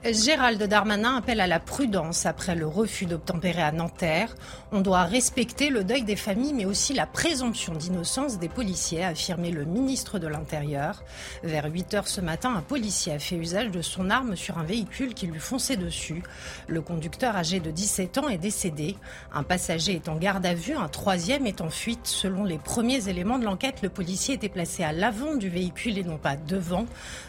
[0.04, 4.34] Gérald Darmanin appelle à la prudence après le refus d'obtempérer à Nanterre.
[4.72, 9.08] On doit respecter le deuil des familles, mais aussi la présomption d'innocence des policiers, a
[9.08, 11.04] affirmé le ministre de l'Intérieur.
[11.44, 14.64] Vers 8 heures ce matin, un policier a fait usage de son arme sur un
[14.64, 16.24] véhicule qui lui fonçait dessus.
[16.66, 18.96] Le conducteur âgé de 17 ans est décédé.
[19.32, 22.08] Un passager est en garde à vue, un troisième est en fuite.
[22.08, 26.02] Selon les premiers éléments de l'enquête, le policier était placé à l'avant du véhicule et
[26.04, 26.86] non pas devant.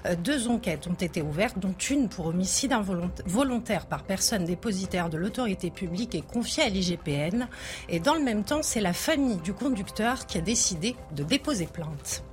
[0.07, 2.83] Euh, deux enquêtes ont été ouvertes, dont une pour homicide d'un
[3.25, 7.47] volontaire par personne dépositaire de l'autorité publique est confié à l'IGPN.
[7.89, 11.67] Et dans le même temps, c'est la famille du conducteur qui a décidé de déposer
[11.67, 12.23] plainte.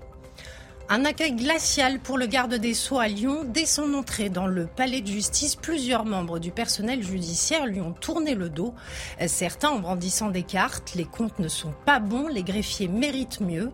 [0.93, 3.45] Un accueil glacial pour le garde des Sceaux à Lyon.
[3.47, 7.93] Dès son entrée dans le palais de justice, plusieurs membres du personnel judiciaire lui ont
[7.93, 8.75] tourné le dos.
[9.29, 10.95] Certains en brandissant des cartes.
[10.97, 13.71] Les comptes ne sont pas bons, les greffiers méritent mieux.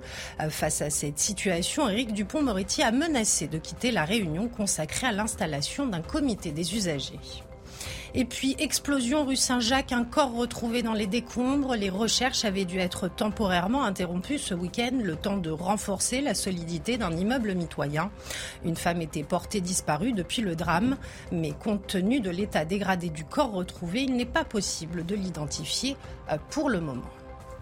[0.50, 5.86] Face à cette situation, Éric Dupont-Moretti a menacé de quitter la réunion consacrée à l'installation
[5.86, 7.18] d'un comité des usagers.
[8.14, 11.74] Et puis, explosion rue Saint-Jacques, un corps retrouvé dans les décombres.
[11.74, 16.98] Les recherches avaient dû être temporairement interrompues ce week-end, le temps de renforcer la solidité
[16.98, 18.10] d'un immeuble mitoyen.
[18.64, 20.96] Une femme était portée disparue depuis le drame,
[21.32, 25.96] mais compte tenu de l'état dégradé du corps retrouvé, il n'est pas possible de l'identifier
[26.30, 27.02] euh, pour le moment.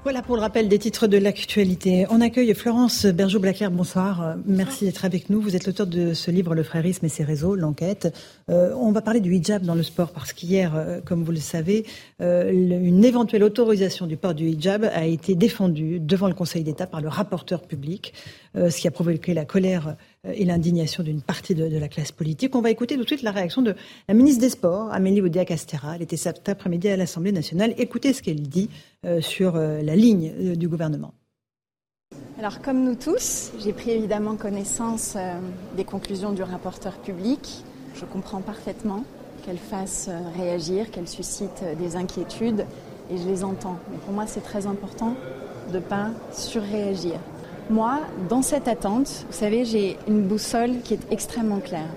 [0.05, 2.07] Voilà pour le rappel des titres de l'actualité.
[2.11, 3.69] On accueille Florence Bergeau-Blaquer.
[3.73, 4.37] Bonsoir.
[4.45, 5.41] Merci d'être avec nous.
[5.41, 8.15] Vous êtes l'auteur de ce livre Le frérisme et ses réseaux, l'enquête.
[8.51, 11.39] Euh, on va parler du hijab dans le sport parce qu'hier, euh, comme vous le
[11.39, 11.87] savez,
[12.21, 16.87] euh, une éventuelle autorisation du port du hijab a été défendue devant le Conseil d'État
[16.87, 18.13] par le rapporteur public,
[18.55, 19.93] ce qui a provoqué la colère euh,
[20.33, 22.55] et l'indignation d'une partie de, la classe politique.
[22.55, 23.75] On va écouter tout de suite la réaction de
[24.09, 25.97] la ministre des Sports, Amélie Oudéa-Castera.
[25.97, 27.75] Elle était cet après-midi à l'Assemblée nationale.
[27.79, 28.71] Écoutez ce qu'elle dit
[29.05, 31.13] euh, sur euh, la ligne du gouvernement.
[32.39, 35.17] Alors comme nous tous, j'ai pris évidemment connaissance
[35.77, 37.65] des conclusions du rapporteur public.
[37.95, 39.05] Je comprends parfaitement
[39.45, 42.67] qu'elle fasse réagir, qu'elle suscite des inquiétudes
[43.11, 43.79] et je les entends.
[43.91, 45.17] Mais pour moi, c'est très important
[45.71, 47.19] de ne pas surréagir.
[47.71, 51.89] Moi, dans cette attente, vous savez, j'ai une boussole qui est extrêmement claire.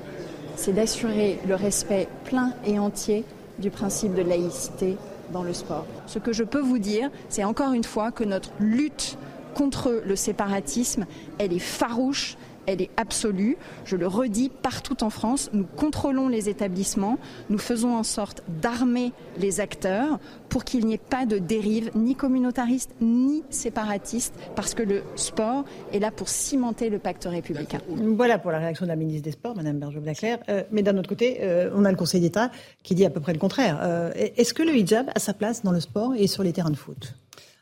[0.55, 3.25] C'est d'assurer le respect plein et entier
[3.59, 4.95] du principe de laïcité
[5.33, 5.85] dans le sport.
[6.05, 9.17] Ce que je peux vous dire, c'est encore une fois que notre lutte
[9.55, 11.05] contre le séparatisme,
[11.37, 13.57] elle est farouche, elle est absolue.
[13.85, 17.17] Je le redis, partout en France, nous contrôlons les établissements,
[17.49, 22.15] nous faisons en sorte d'armer les acteurs pour qu'il n'y ait pas de dérive ni
[22.15, 27.79] communautariste ni séparatiste, parce que le sport est là pour cimenter le pacte républicain.
[27.87, 30.39] Voilà pour la réaction de la ministre des Sports, Madame Berger-Blaclair.
[30.49, 32.51] Euh, mais d'un autre côté, euh, on a le Conseil d'État
[32.83, 33.79] qui dit à peu près le contraire.
[33.81, 36.69] Euh, est-ce que le hijab a sa place dans le sport et sur les terrains
[36.69, 37.13] de foot?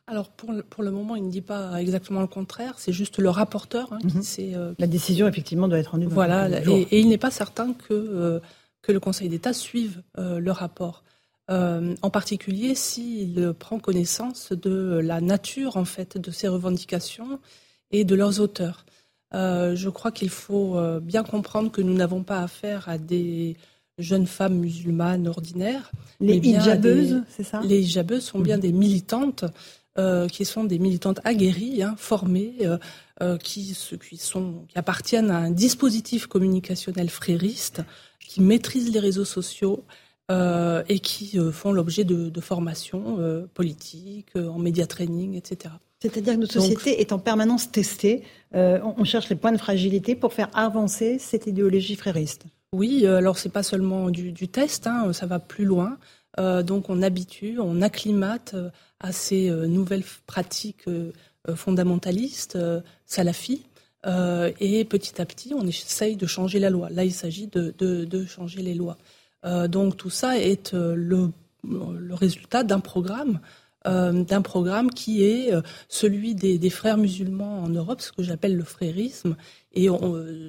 [0.07, 2.75] Alors pour le, pour le moment, il ne dit pas exactement le contraire.
[2.77, 4.49] C'est juste le rapporteur hein, qui sait.
[4.49, 4.55] Mhm.
[4.55, 6.05] Euh, la décision effectivement doit être rendue.
[6.05, 8.39] Voilà, et, il n'est pas certain que euh,
[8.81, 11.03] que le Conseil d'État suive euh, le rapport.
[11.49, 17.39] en particulier s'il prend connaissance de la nature en fait de ces revendications
[17.91, 18.85] et de leurs auteurs.
[19.31, 23.57] je crois qu'il faut bien comprendre que nous n'avons pas affaire à des
[23.99, 25.91] jeunes femmes musulmanes ordinaires.
[26.19, 27.61] Les hijabeuses, c'est ça?
[27.61, 28.61] Les hijabeuses sont bien mhm.
[28.61, 29.45] des militantes
[29.97, 32.77] euh, qui sont des militantes aguerries, hein, formées, euh,
[33.21, 33.73] euh, qui,
[34.09, 37.81] qui, sont, qui appartiennent à un dispositif communicationnel frériste,
[38.19, 39.85] qui maîtrisent les réseaux sociaux
[40.29, 45.75] et qui font l'objet de, de formations politiques, en média training, etc.
[46.01, 48.23] C'est-à-dire que notre société est en permanence testée.
[48.51, 52.45] on cherche les points de fragilité pour faire avancer cette idéologie frériste.
[52.73, 55.99] Oui, alors c'est pas seulement du, du test, hein, ça va plus loin.
[56.39, 58.55] Euh, donc on habitue, on acclimate
[58.99, 60.85] à ces euh, nouvelles pratiques
[61.55, 62.57] fondamentalistes,
[63.05, 63.61] salafis.
[64.03, 66.89] et petit à petit, on essaye de changer la loi.
[66.89, 68.97] Là, il s'agit de, changer les lois.
[69.67, 71.31] donc tout ça est le,
[72.09, 73.39] résultat d'un programme
[73.85, 75.51] d'un programme qui est
[75.89, 79.35] celui des, des, frères musulmans en Europe, ce que j'appelle le frérisme,
[79.75, 79.89] et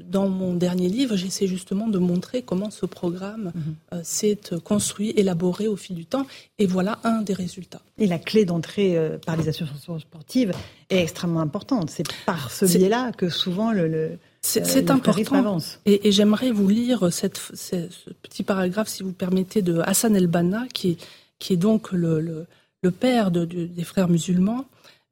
[0.09, 3.75] dans mon dernier livre, j'essaie justement de montrer comment ce programme mhm.
[3.93, 6.27] euh, s'est construit, élaboré au fil du temps.
[6.59, 7.83] Et voilà un des résultats.
[7.99, 10.53] Et la clé d'entrée euh, par les associations sportives
[10.91, 11.91] est extrêmement importante.
[11.91, 15.59] C'est par ce biais-là que souvent le, c'est euh, important.
[15.87, 17.89] Et, j'aimerais vous lire cette, ce
[18.23, 21.07] petit paragraphe, si vous permettez, de Hassan El-Banna, qui est,
[21.41, 22.47] qui est donc le, le,
[22.91, 24.67] père de, des frères musulmans,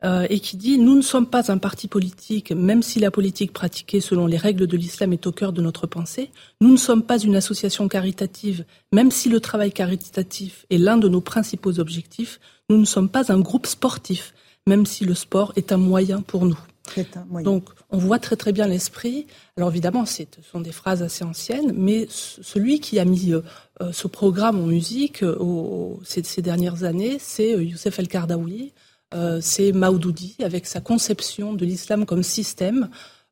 [0.05, 3.53] euh, et qui dit Nous ne sommes pas un parti politique, même si la politique
[3.53, 6.31] pratiquée selon les règles de l'islam est au cœur de notre pensée.
[6.61, 11.09] Nous ne sommes pas une association caritative, même si le travail caritatif est l'un de
[11.09, 12.39] nos principaux objectifs.
[12.69, 14.35] Nous ne sommes pas un groupe sportif,
[14.67, 16.59] même si le sport est un moyen pour nous.
[17.43, 19.27] Donc, on voit très très bien l'esprit.
[19.57, 23.41] Alors évidemment, ce sont des phrases assez anciennes, mais celui qui a mis euh,
[23.81, 25.25] euh, ce programme en musique
[26.05, 28.73] ces, dernières années, c'est Youssef El Kardaoui,
[29.15, 32.89] euh, c'est Maoudoudi avec sa conception de l'islam comme système,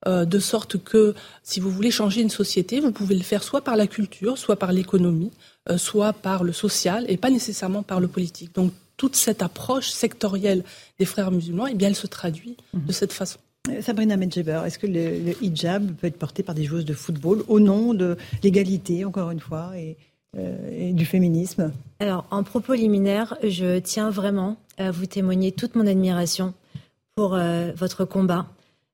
[0.07, 3.63] euh, de sorte que si vous voulez changer une société, vous pouvez le faire soit
[3.63, 5.31] par la culture, soit par l'économie,
[5.71, 8.53] euh, soit par le social et pas nécessairement par le politique.
[8.97, 10.65] Toute cette approche sectorielle
[10.99, 12.87] des frères musulmans, eh bien, elle se traduit mhm.
[12.87, 13.39] de cette façon.
[13.81, 17.61] Sabrina Medjeber, est-ce que le, hijab peut être porté par des joueuses de football au
[17.61, 19.97] nom de l'égalité, encore une fois, et,
[20.37, 21.71] et du féminisme?
[22.01, 26.55] Alors, en propos liminaire, je tiens vraiment à vous témoigner toute mon admiration
[27.15, 28.47] pour euh, votre combat,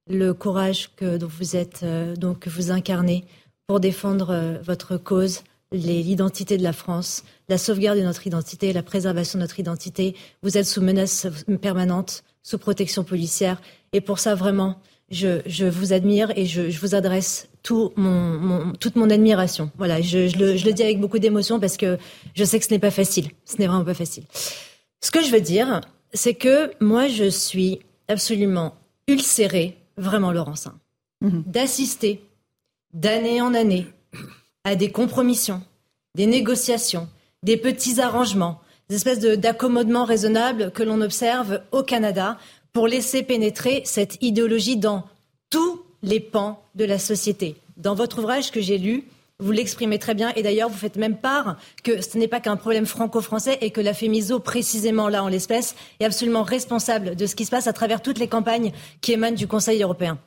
[0.08, 3.24] le courage que dont vous êtes, euh, donc que vous incarnez
[3.66, 8.82] pour défendre euh, votre cause, l'identité de la France, la sauvegarde de notre identité, la
[8.82, 10.14] préservation de notre identité.
[10.42, 11.26] Vous êtes sous menace
[11.60, 13.60] permanente, sous protection policière,
[13.92, 18.72] et pour ça vraiment, je, je vous admire et je, je vous adresse tout mon,
[18.72, 19.70] toute mon admiration.
[19.76, 21.98] Voilà, je, je, le, dis avec beaucoup d'émotion parce que
[22.34, 23.30] je sais que ce n'est pas facile.
[23.44, 24.24] Ce n'est vraiment pas facile.
[25.00, 25.80] Ce que je veux dire,
[26.12, 28.74] c'est que moi, je suis absolument
[29.06, 30.78] ulcérée, vraiment, Laurencin,
[31.20, 31.44] mhm.
[31.46, 32.22] d'assister
[32.94, 33.86] d'année en année
[34.68, 35.62] à des compromissions,
[36.14, 37.08] des négociations,
[37.42, 42.38] des petits arrangements, des espèces d'accommodements raisonnables que l'on observe au Canada
[42.74, 45.04] pour laisser pénétrer cette idéologie dans
[45.48, 47.56] tous les pans de la société.
[47.78, 49.04] Dans votre ouvrage que j'ai lu,
[49.38, 52.56] vous l'exprimez très bien et d'ailleurs vous faites même part que ce n'est pas qu'un
[52.56, 57.36] problème franco-français et que la FEMISO, précisément là en l'espèce, est absolument responsable de ce
[57.36, 60.18] qui se passe à travers toutes les campagnes qui émanent du Conseil européen.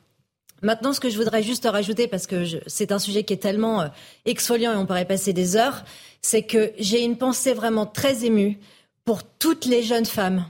[0.62, 3.82] Maintenant, ce que je voudrais juste rajouter, parce que c'est un sujet qui est tellement
[3.82, 3.88] euh,
[4.24, 5.84] exfoliant et on pourrait passer des heures,
[6.20, 8.58] c'est que j'ai une pensée vraiment très émue
[9.04, 10.46] pour toutes les jeunes femmes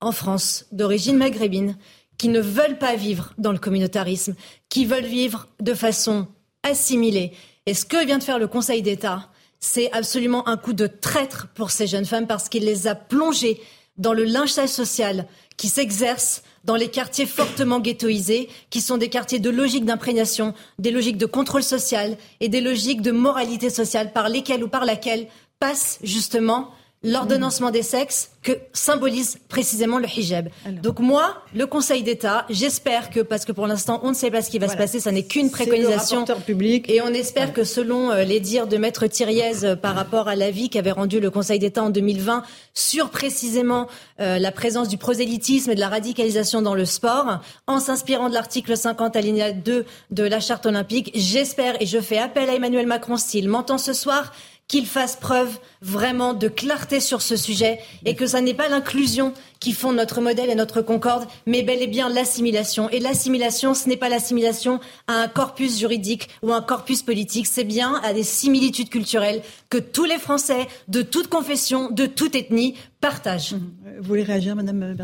[0.00, 1.76] en France d'origine maghrébine
[2.16, 4.36] qui ne veulent pas vivre dans le communautarisme,
[4.68, 6.28] qui veulent vivre de façon
[6.62, 7.32] assimilée.
[7.66, 11.48] Et ce que vient de faire le Conseil d'État, c'est absolument un coup de traître
[11.54, 13.60] pour ces jeunes femmes parce qu'il les a plongées
[13.98, 19.38] dans le lynchage social qui s'exerce dans les quartiers fortement ghettoisés, qui sont des quartiers
[19.38, 24.28] de logique d'imprégnation, des logiques de contrôle social et des logiques de moralité sociale par
[24.28, 25.28] lesquelles ou par laquelle
[25.60, 26.70] passe justement
[27.06, 30.48] l'ordonnancement des sexes que symbolise précisément le hijab.
[30.82, 34.42] Donc moi, le Conseil d'État, j'espère que, parce que pour l'instant, on ne sait pas
[34.42, 36.24] ce qui va se passer, ça n'est qu'une préconisation.
[36.46, 36.88] public.
[36.90, 40.36] Et on espère que selon euh, les dires de Maître Thiriez euh, par rapport à
[40.36, 42.42] l'avis qu'avait rendu le Conseil d'État en 2020
[42.74, 43.86] sur précisément
[44.20, 48.34] euh, la présence du prosélytisme et de la radicalisation dans le sport, en s'inspirant de
[48.34, 52.86] l'article 50 alinéa 2 de la Charte olympique, j'espère et je fais appel à Emmanuel
[52.86, 54.32] Macron s'il m'entend ce soir,
[54.68, 59.32] qu'il fasse preuve vraiment de clarté sur ce sujet et que ça n'est pas l'inclusion
[59.60, 62.90] qui font notre modèle et notre concorde, mais bel et bien l'assimilation.
[62.90, 67.64] Et l'assimilation, ce n'est pas l'assimilation à un corpus juridique ou un corpus politique, c'est
[67.64, 72.74] bien à des similitudes culturelles que tous les Français, de toute confession, de toute ethnie,
[73.00, 73.54] partagent.
[73.98, 74.96] Vous voulez réagir, Madame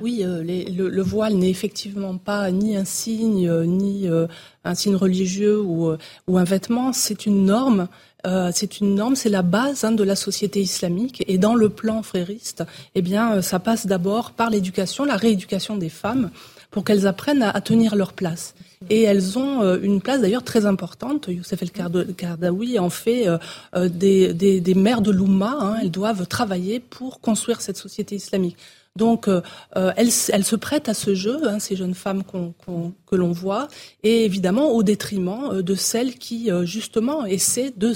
[0.00, 4.26] Oui, euh, le, voile n'est effectivement pas ni un signe, euh, ni euh,
[4.64, 5.92] un signe religieux ou,
[6.28, 7.88] ou un vêtement, c'est une norme
[8.28, 11.24] euh, c'est une norme, c'est la base hein, de la société islamique.
[11.26, 12.64] Et dans le plan frériste,
[12.94, 16.30] eh bien, euh, ça passe d'abord par l'éducation, la rééducation des femmes,
[16.70, 18.54] pour qu'elles apprennent à, tenir leur place.
[18.90, 21.26] Et elles ont euh, une place d'ailleurs très importante.
[21.28, 21.70] Youssef El
[22.14, 23.26] Kardaoui en fait
[23.74, 25.56] des, des, mères de l'Oumma.
[25.60, 25.76] Hein.
[25.80, 28.56] elles doivent travailler pour construire cette société islamique.
[28.98, 29.40] Donc, euh,
[29.76, 33.68] euh, elles, se prêtent à ce jeu, hein, ces jeunes femmes que l'on voit,
[34.02, 37.94] et évidemment au détriment euh, de celles qui, justement, essaient de,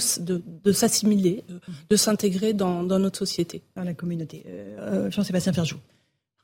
[0.71, 1.43] s'assimiler,
[1.89, 3.61] de s'intégrer dans, notre société.
[3.75, 4.45] Dans la communauté.
[5.09, 5.77] Jean-Sébastien Ferjou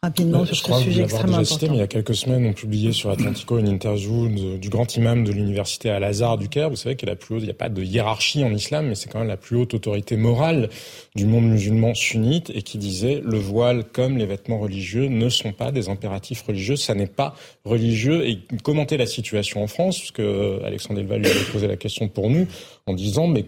[0.01, 1.67] rapidement sur ce sujet extrêmement important.
[1.69, 5.25] mais il y a quelques semaines, on publiait sur Atlantico une interview du grand imam
[5.25, 6.69] de l'université Al-Azhar du Caire.
[6.69, 8.95] Vous savez qu'il la plus haute, il n'y a pas de hiérarchie en islam, mais
[8.95, 10.69] c'est quand même la plus haute autorité morale
[11.15, 15.51] du monde musulman sunnite et qui disait le voile comme les vêtements religieux ne sont
[15.51, 17.35] pas des impératifs religieux, ça n'est pas
[17.65, 18.25] religieux.
[18.25, 22.07] Et commenter la situation en France, parce que Alexandre Delval lui avait posé la question
[22.07, 22.47] pour nous,
[22.85, 23.45] en disant mais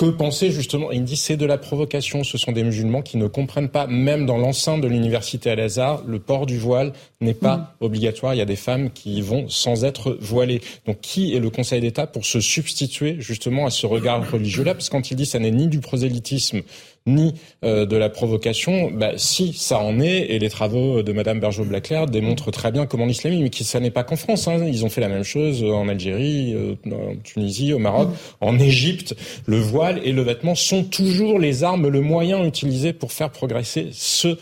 [0.00, 0.90] que penser justement?
[0.92, 2.24] Il dit c'est de la provocation.
[2.24, 6.18] Ce sont des musulmans qui ne comprennent pas, même dans l'enceinte de l'université Al-Azhar, le
[6.18, 7.66] port du voile n'est pas mm.
[7.80, 8.34] obligatoire.
[8.34, 10.62] Il y a des femmes qui y vont sans être voilées.
[10.86, 14.72] Donc qui est le Conseil d'État pour se substituer justement à ce regard religieux-là?
[14.72, 16.62] Parce que quand il dit ça n'est ni du prosélytisme
[17.06, 17.34] ni
[17.64, 22.06] euh, de la provocation, bah, si ça en est, et les travaux de Madame Bergeau-Blaclair
[22.06, 24.90] démontrent très bien comment l'islamisme, mais qui, ça n'est pas qu'en France, hein, ils ont
[24.90, 28.12] fait la même chose en Algérie, euh, en Tunisie, au Maroc, mm.
[28.40, 33.12] en Égypte, le voile et le vêtement sont toujours les armes, le moyen utilisé pour
[33.12, 34.36] faire progresser ce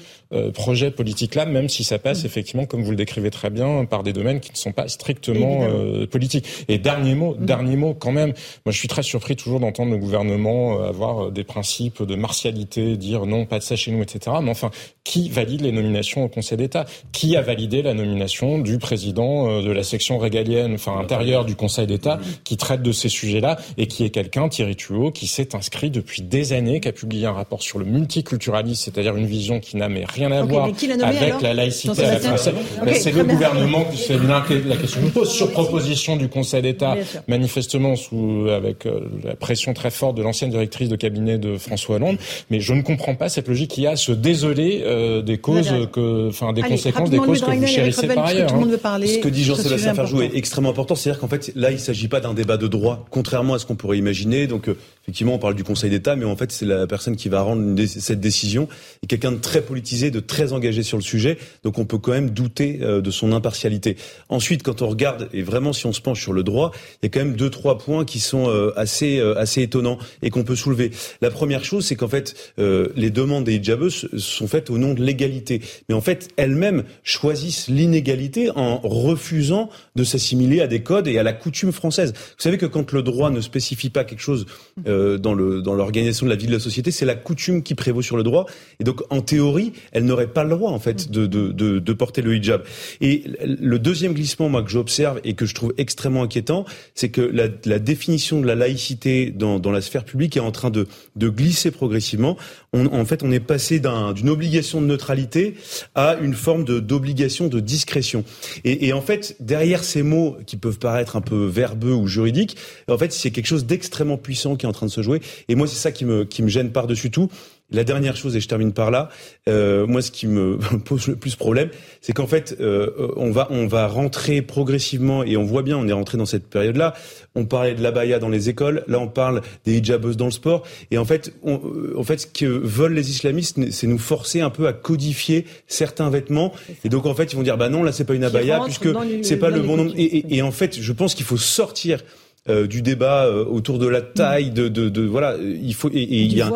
[0.52, 2.26] projet politique-là, même si ça passe mm.
[2.26, 5.60] effectivement, comme vous le décrivez très bien, par des domaines qui ne sont pas strictement
[5.62, 6.46] euh, politiques.
[6.68, 7.44] Et dernier mot, mm.
[7.44, 8.32] dernier mot quand même.
[8.66, 12.96] Moi, je suis très surpris toujours d'entendre le gouvernement euh, avoir des principes de martialité,
[12.96, 14.36] dire non, pas de ça chez nous, etc.
[14.42, 14.70] Mais enfin,
[15.04, 16.84] qui valide les nominations au Conseil d'État?
[17.12, 21.86] Qui a validé la nomination du président de la section régalienne, enfin intérieure du Conseil
[21.86, 25.90] d'État, qui traite de ces sujets-là et qui est quelqu'un, Thierry Thuot, qui s'est inscrit
[25.90, 29.76] depuis des années, qui a publié un rapport sur le multiculturalisme, c'est-à-dire une vision qui
[29.76, 30.68] n'a mais rien à voir
[31.02, 32.54] avec la laïcité à la française.
[32.94, 36.96] c'est le gouvernement, c'est la question que je pose, sur proposition du Conseil d'État,
[37.26, 41.96] manifestement sous, avec euh, la pression très forte de l'ancienne directrice de cabinet de François
[41.96, 42.18] Hollande.
[42.50, 45.72] Mais je ne comprends pas cette logique qui a à se désoler euh, des causes,
[45.92, 48.52] que, enfin des conséquences des causes que vous chérissez par ailleurs.
[48.54, 49.00] Hein.
[49.06, 52.08] Ce que dit Jean-Sébastien Ferjou est extrêmement important, c'est-à-dire qu'en fait, là, il ne s'agit
[52.08, 54.46] pas d'un débat de droit, contrairement à ce qu'on pourrait imaginer.
[54.46, 57.28] Donc, euh, effectivement, on parle du Conseil d'État, mais en fait, c'est la personne qui
[57.28, 58.68] va rendre cette décision
[59.02, 61.38] et quelqu'un de très politisé, de très engagé sur le sujet.
[61.64, 63.96] Donc, on peut quand même douter euh, de son impartialité.
[64.28, 67.06] Ensuite, quand on regarde et vraiment si on se penche sur le droit, il y
[67.06, 70.44] a quand même deux trois points qui sont euh, assez euh, assez étonnants et qu'on
[70.44, 70.90] peut soulever.
[71.20, 75.02] La première chose, c'est qu'en fait, les demandes des hijabeuses sont faites au nom de
[75.02, 81.18] l'égalité, mais en fait, elles-mêmes choisissent l'inégalité en refusant de s'assimiler à des codes et
[81.18, 82.12] à la coutume française.
[82.14, 84.46] Vous savez que quand le droit ne spécifie pas quelque chose
[84.84, 88.02] dans le dans l'organisation de la vie de la société, c'est la coutume qui prévaut
[88.02, 88.46] sur le droit.
[88.80, 91.92] Et donc, en théorie, elle n'aurait pas le droit en fait de, de, de, de,
[91.92, 92.62] porter le hijab.
[93.00, 97.20] Et le deuxième glissement, moi, que j'observe et que je trouve extrêmement inquiétant, c'est que
[97.20, 100.86] la, la, définition de la laïcité dans, dans la sphère publique est en train de,
[101.16, 102.36] de glisser progressivement.
[102.72, 105.54] On, en fait, on est passé d'une obligation de neutralité
[105.96, 108.24] à une forme d'obligation de, discrétion.
[108.64, 112.56] Et, et en fait, derrière ces mots qui peuvent paraître un peu verbeux ou juridiques,
[112.88, 115.20] en fait, c'est quelque chose d'extrêmement puissant qui est en train de se jouer.
[115.48, 117.28] Et moi, c'est ça qui me, qui me gêne par-dessus tout.
[117.70, 119.10] La dernière chose, et je termine par là,
[119.46, 121.68] euh, moi, ce qui me pose le plus problème,
[122.00, 125.86] c'est qu'en fait, euh, on va on va rentrer progressivement, et on voit bien, on
[125.86, 126.94] est rentré dans cette période-là.
[127.34, 130.62] On parlait de l'abaya dans les écoles, là, on parle des hijabeuses dans le sport,
[130.90, 131.60] et en fait, on,
[131.94, 136.08] en fait, ce que veulent les islamistes, c'est nous forcer un peu à codifier certains
[136.08, 136.54] vêtements,
[136.84, 138.88] et donc en fait, ils vont dire, bah non, là, c'est pas une abaya, puisque
[139.22, 139.92] c'est pas le bon nombre.
[139.94, 142.00] Et, et, et en fait, je pense qu'il faut sortir
[142.48, 146.02] euh, du débat euh, autour de la taille, de, de, de voilà, il faut et,
[146.02, 146.50] il y a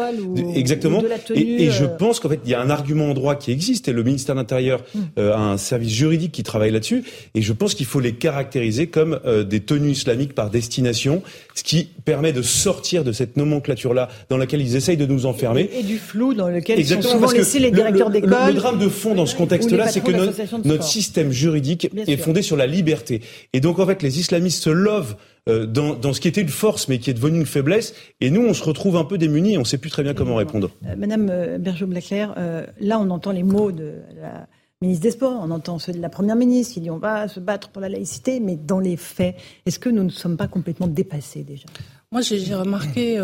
[0.55, 1.03] exactement.
[1.35, 1.89] et, je euh.
[1.89, 4.35] pense qu'en fait il y a un argument en droit qui existe et le ministère
[4.35, 5.01] de l'Intérieur mm.
[5.19, 7.05] a un service juridique qui travaille là-dessus
[7.35, 11.23] et je pense qu'il faut les caractériser comme des tenues islamiques par destination,
[11.55, 15.69] ce qui permet de sortir de cette nomenclature-là dans laquelle ils essayent de nous enfermer
[15.79, 18.31] et, du flou dans lequel ils sont souvent laissés les directeurs d'école.
[18.31, 22.17] Le, le, drame de fond dans ce contexte-là, c'est que notre, notre système juridique est
[22.17, 23.21] fondé sur la liberté
[23.53, 26.49] et donc en fait les islamistes se lovent euh, dans, dans, ce qui était une
[26.49, 27.95] force mais qui est devenu une faiblesse.
[28.21, 30.15] Et nous, on se retrouve un peu démunis et on ne sait plus très bien
[30.15, 30.71] comment répondre.
[30.87, 32.35] Euh, Madame euh, Bergeau-Blaclair,
[32.81, 34.47] là, on entend les mots de la
[34.81, 37.41] ministre des Sports, on entend ceux de la Première ministre qui dit on va se
[37.41, 39.37] battre pour la laïcité, mais dans les faits,
[39.67, 41.67] est-ce que nous ne sommes pas complètement dépassés déjà?
[42.11, 43.19] Moi, j'ai remarqué,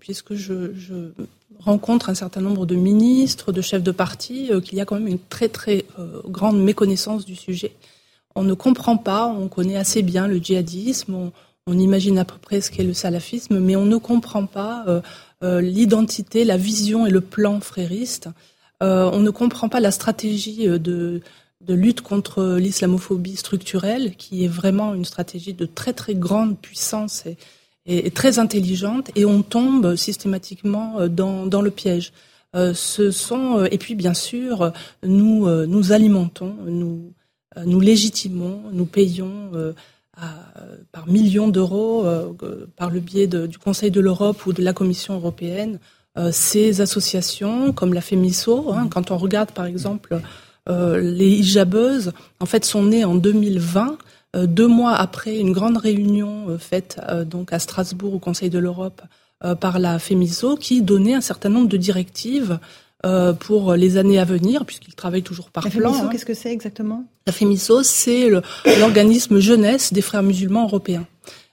[0.00, 1.12] puisque je, je,
[1.58, 5.08] rencontre un certain nombre de ministres, de chefs de parti, qu'il y a quand même
[5.08, 5.84] une très très
[6.26, 7.72] grande méconnaissance du sujet.
[8.36, 11.32] On ne comprend pas, on connaît assez bien le djihadisme,
[11.66, 15.00] on, imagine à peu près ce qu'est le salafisme, mais on ne comprend pas euh,
[15.42, 18.28] euh, l'identité, la vision et le plan frériste.
[18.82, 21.22] Euh, on ne comprend pas la stratégie de,
[21.66, 27.24] lutte contre l'islamophobie structurelle, qui est vraiment une stratégie de très très grande puissance
[27.86, 32.12] et, très intelligente, et on tombe systématiquement dans, le piège.
[32.54, 34.72] ce sont et puis bien sûr
[35.02, 37.12] nous nous alimentons, nous
[37.64, 39.50] nous légitimons, nous payons
[40.92, 42.32] par millions d'euros euh,
[42.76, 45.78] par le biais du Conseil de l'Europe ou de la Commission européenne
[46.18, 48.72] euh, ces associations comme la FEMISO.
[48.72, 50.20] Hein, quand on regarde par exemple
[50.68, 53.98] euh, les hijabeuses, en fait, sont nées en 2020
[54.34, 59.00] deux mois après une grande réunion faite donc à Strasbourg au Conseil de l'Europe
[59.60, 62.58] par la FEMISO qui donnait un certain nombre de directives
[63.06, 65.90] euh, pour les années à venir, puisqu'il travaille toujours par la plan.
[65.90, 66.08] FEMISO, hein.
[66.10, 67.04] qu'est-ce que c'est exactement?
[67.26, 68.28] La FEMISO, c'est
[68.80, 71.06] l'organisme jeunesse des frères musulmans européens.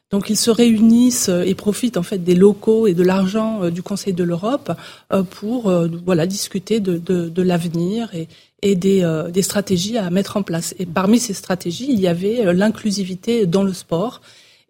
[0.10, 3.82] Donc ils se réunissent et profitent en fait des locaux et de l'argent euh, du
[3.82, 4.72] Conseil de l'Europe
[5.12, 5.72] euh, pour
[6.06, 8.28] voilà discuter de, de, de l'avenir et,
[8.62, 10.74] et des, des, stratégies à mettre en place.
[10.80, 14.22] Et parmi ces stratégies, il y avait l'inclusivité dans le sport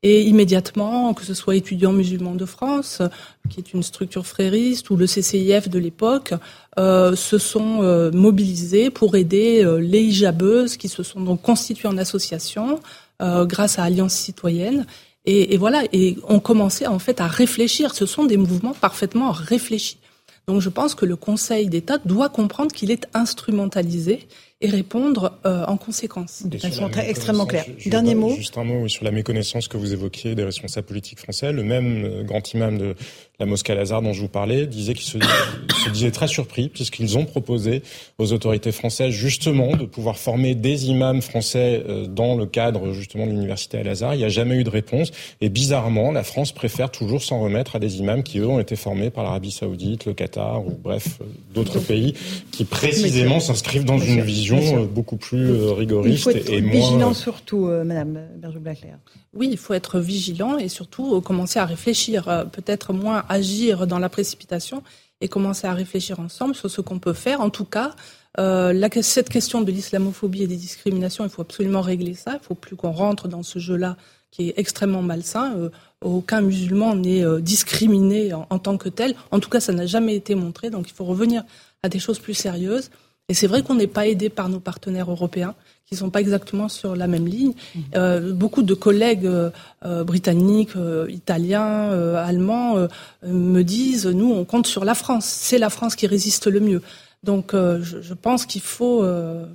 [0.04, 3.02] et immédiatement, que ce soit étudiants musulmans de France,
[3.50, 6.34] qui est une structure frériste, ou le CCIF de l'époque,
[6.78, 11.88] euh, se sont euh, mobilisés pour aider euh, les hijabeuses qui se sont donc constituées
[11.88, 12.82] en association
[13.22, 14.86] euh, grâce à Alliance citoyenne.
[15.26, 17.96] Et, et, voilà, et on commençait en fait à réfléchir.
[17.96, 20.00] Ce sont des mouvements parfaitement réfléchis.
[20.48, 24.28] Donc je pense que le Conseil d'État doit comprendre qu'il est instrumentalisé
[24.64, 26.44] et répondre euh, en conséquence.
[26.46, 27.66] De façon très, extrêmement claire.
[27.86, 28.34] Dernier mot.
[28.34, 31.52] Juste un mot sur la méconnaissance que vous évoquiez des responsables politiques français.
[31.52, 32.96] Le même euh, grand imam de
[33.40, 35.18] la mosquée Al-Azhar dont je vous parlais disait qu'il se,
[35.84, 37.84] se, disait très surpris puisqu'ils ont proposé
[38.20, 43.26] aux autorités françaises justement de pouvoir former des imams français euh, dans le cadre justement
[43.26, 44.16] de l'université Al-Azhar.
[44.16, 45.12] Il n'y a jamais eu de réponse
[45.42, 48.78] et bizarrement, la France préfère toujours s'en remettre à des imams qui eux ont été
[48.78, 51.20] formés par l'Arabie Saoudite, le Qatar ou bref
[51.54, 52.14] d'autres pays
[52.54, 56.62] qui précisément s'inscrivent dans une vision euh, beaucoup plus euh, rigoriste il faut être et
[56.62, 58.98] vigilant euh, surtout, Madame Berger-Blaclair.
[59.34, 64.10] Oui, il faut être vigilant et surtout commencer à réfléchir, peut-être moins agir dans la
[64.10, 64.84] précipitation
[65.22, 67.42] et commencer à réfléchir ensemble sur ce qu'on peut faire.
[67.42, 67.92] En tout cas,
[68.38, 72.32] la, cette question de l'islamophobie et des discriminations, il faut absolument régler ça.
[72.32, 73.98] Il ne faut plus qu'on rentre dans ce jeu-là
[74.32, 75.70] qui est extrêmement malsain.
[76.02, 79.16] aucun musulman n'est discriminé en, en, tant que tel.
[79.32, 80.70] En tout cas, ça n'a jamais été montré.
[80.70, 81.44] Donc, il faut revenir
[81.84, 82.90] à des choses plus sérieuses.
[83.30, 85.56] Et c'est vrai qu'on n'est pas aidé par nos partenaires européens
[85.86, 87.54] qui ne sont pas exactement sur la même ligne.
[87.54, 87.80] Mmh.
[87.96, 89.50] Euh, beaucoup de collègues euh,
[89.86, 92.88] euh britanniques, euh, italiens, euh, allemands
[93.26, 95.26] me disent, nous, on compte sur la France.
[95.26, 96.82] C'est la France qui résiste le mieux.
[97.24, 99.02] Donc je, je, pense qu'il faut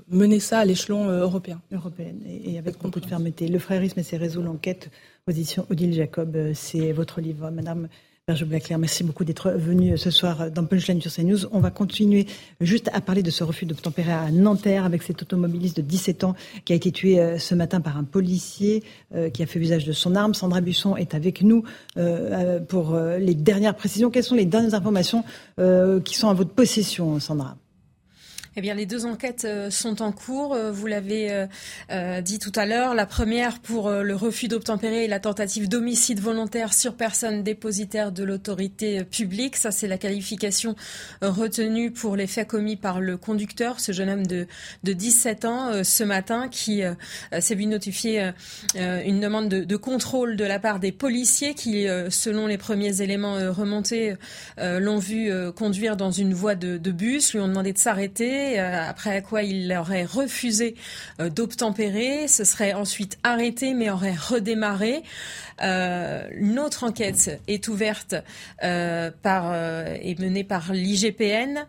[0.09, 1.61] mener ça à l'échelon européen.
[1.71, 3.47] Européenne, et, et avec beaucoup de fermeté.
[3.47, 4.89] Le frérisme et ses réseaux, l'enquête,
[5.27, 7.89] position Odile Jacob, c'est votre livre, Madame
[8.29, 11.47] Berge Blaclair, merci beaucoup d'être venu ce soir dans Punchline sur CNews.
[11.51, 12.27] On va continuer
[12.61, 16.35] juste à parler de ce refus d'obtempérer à Nanterre avec cet automobiliste de 17 ans
[16.67, 19.87] qui a été tué euh, ce matin par un policier euh, qui a fait usage
[19.87, 20.35] de son arme.
[20.35, 21.65] Sandra Busson est avec nous
[21.97, 24.11] euh, pour les dernières précisions.
[24.11, 25.25] Quelles sont les dernières informations
[26.05, 27.57] qui sont à votre possession, Sandra?
[28.59, 30.53] Eh bien, les deux enquêtes euh, sont en cours.
[30.53, 31.47] Euh, vous l'avez
[31.93, 32.93] euh, dit tout à l'heure.
[32.93, 38.25] La première pour le refus d'obtempérer et la tentative d'homicide volontaire sur personne dépositaire de
[38.25, 39.55] l'autorité publique.
[39.55, 40.75] Ça, c'est la qualification
[41.23, 44.49] retenue pour les faits commis par le conducteur, ce jeune homme de,
[44.83, 46.83] de 17 ans, ce matin, qui
[47.39, 48.33] s'est vu notifier
[48.75, 54.17] une demande de, contrôle de la part des policiers qui, selon les premiers éléments remontés,
[54.59, 59.23] l'ont vu conduire dans une voie de bus, lui ont demandé de s'arrêter euh, après
[59.23, 60.75] quoi il aurait refusé
[61.21, 65.03] euh, d'obtempérer, ce serait ensuite arrêté mais aurait redémarré.
[65.61, 68.15] Une autre enquête est ouverte
[68.61, 69.55] par
[70.03, 71.67] et menée par l'IGPN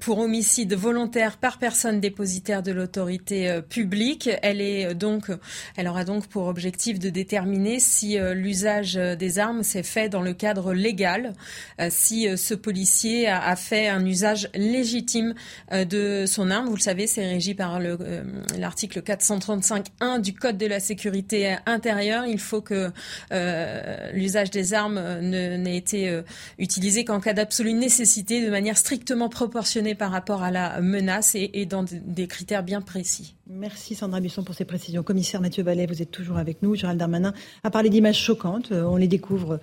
[0.00, 4.30] pour homicide volontaire par personne dépositaire de l'autorité publique.
[4.42, 5.30] Elle est donc,
[5.76, 10.34] elle aura donc pour objectif de déterminer si l'usage des armes s'est fait dans le
[10.34, 11.32] cadre légal,
[11.90, 15.34] si ce policier a fait un usage légitime
[15.72, 16.66] de son arme.
[16.66, 17.80] Vous le savez, c'est régi par
[18.58, 22.24] l'article 435.1 du Code de la sécurité intérieure.
[22.26, 22.90] Il faut que euh,
[23.30, 26.22] l'usage des armes n'ait été euh,
[26.58, 31.66] utilisé qu'en cas d'absolue nécessité, de manière strictement proportionnée par rapport à la menace et,
[31.66, 33.34] dans des critères bien précis.
[33.46, 35.02] Merci Sandra Busson pour ces précisions.
[35.02, 36.74] Commissaire Mathieu Vallet, vous êtes toujours avec nous.
[36.74, 38.72] Gérald Darmanin a parlé d'images choquantes.
[38.72, 39.60] Euh, on les découvre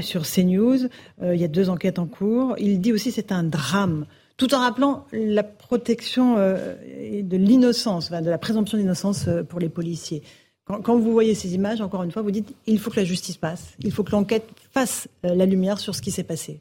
[0.00, 0.88] sur CNews.
[1.22, 2.54] il y a deux enquêtes en cours.
[2.58, 4.06] Il dit aussi c'est un drame
[4.36, 6.74] tout en rappelant la protection euh,
[7.22, 10.22] de l'innocence, de la présomption d'innocence euh, pour les policiers.
[10.66, 13.36] Quand, vous voyez ces images, encore une fois, vous dites il faut que la justice
[13.36, 16.60] passe, il faut que l'enquête fasse euh, la lumière sur ce qui s'est passé.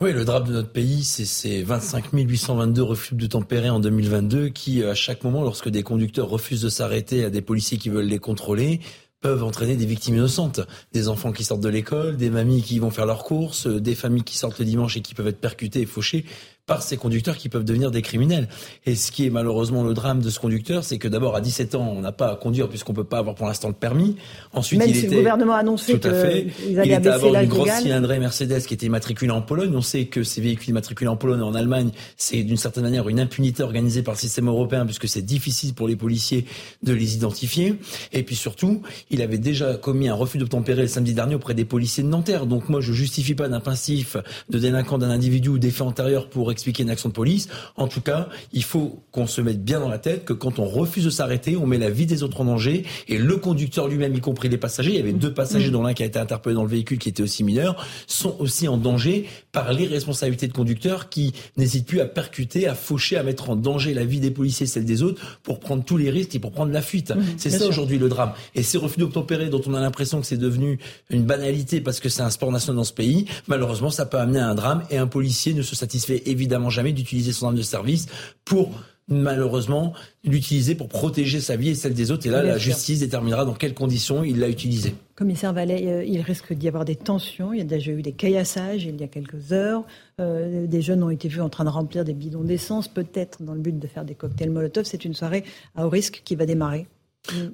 [0.00, 4.48] Oui, le drame de notre pays, c'est ces 25 822 refus de tempérer en 2022
[4.48, 8.06] qui, à chaque moment, lorsque des conducteurs refusent de s'arrêter à des policiers qui veulent
[8.06, 8.80] les contrôler,
[9.20, 10.60] peuvent entraîner des victimes innocentes,
[10.92, 14.22] des enfants qui sortent de l'école, des mamies qui vont faire leurs courses, des familles
[14.22, 16.24] qui sortent le dimanche et qui peuvent être percutées et fauchées
[16.68, 18.46] par ces conducteurs qui peuvent devenir des criminels.
[18.86, 21.74] Et ce qui est malheureusement le drame de ce conducteur, c'est que d'abord à 17
[21.74, 24.16] ans, on n'a pas à conduire puisqu'on peut pas avoir pour l'instant le permis.
[24.52, 27.18] Ensuite, Même il si était, le gouvernement a annoncé tout à fait, il était à
[27.18, 29.74] bord d'une grosse cylindrée Mercedes qui était immatriculée en Pologne.
[29.74, 33.08] On sait que ces véhicules immatriculés en Pologne et en Allemagne, c'est d'une certaine manière
[33.08, 36.44] une impunité organisée par le système européen puisque c'est difficile pour les policiers
[36.82, 37.76] de les identifier.
[38.12, 41.64] Et puis surtout, il avait déjà commis un refus d'obtempérer le samedi dernier auprès des
[41.64, 42.44] policiers de Nanterre.
[42.44, 44.18] Donc moi, je justifie pas d'un principe
[44.50, 47.48] de délinquant d'un individu ou d'effet antérieur pour expliquer une action de police.
[47.76, 50.64] En tout cas, il faut qu'on se mette bien dans la tête que quand on
[50.64, 52.84] refuse de s'arrêter, on met la vie des autres en danger.
[53.06, 55.94] Et le conducteur lui-même, y compris les passagers, il y avait deux passagers dont l'un
[55.94, 59.26] qui a été interpellé dans le véhicule qui était aussi mineur, sont aussi en danger
[59.52, 63.94] par l'irresponsabilité de conducteurs qui n'hésitent plus à percuter, à faucher, à mettre en danger
[63.94, 66.52] la vie des policiers et celle des autres pour prendre tous les risques et pour
[66.52, 67.12] prendre la fuite.
[67.12, 68.32] Mmh, c'est ça aujourd'hui le drame.
[68.54, 70.78] Et ces refus d'obtempérer dont on a l'impression que c'est devenu
[71.10, 74.40] une banalité parce que c'est un sport national dans ce pays, malheureusement, ça peut amener
[74.40, 77.62] à un drame et un policier ne se satisfait évidemment jamais d'utiliser son arme de
[77.62, 78.06] service
[78.44, 78.70] pour
[79.08, 79.94] malheureusement
[80.24, 82.26] l'utiliser pour protéger sa vie et celle des autres.
[82.26, 84.94] Et là, la justice déterminera dans quelles conditions il l'a utilisé.
[85.14, 87.52] Commissaire Vallet, euh, il risque d'y avoir des tensions.
[87.52, 89.84] Il y a déjà eu des caillassages il y a quelques heures.
[90.20, 93.54] Euh, des jeunes ont été vus en train de remplir des bidons d'essence, peut-être dans
[93.54, 94.84] le but de faire des cocktails Molotov.
[94.84, 95.44] C'est une soirée
[95.74, 96.86] à haut risque qui va démarrer.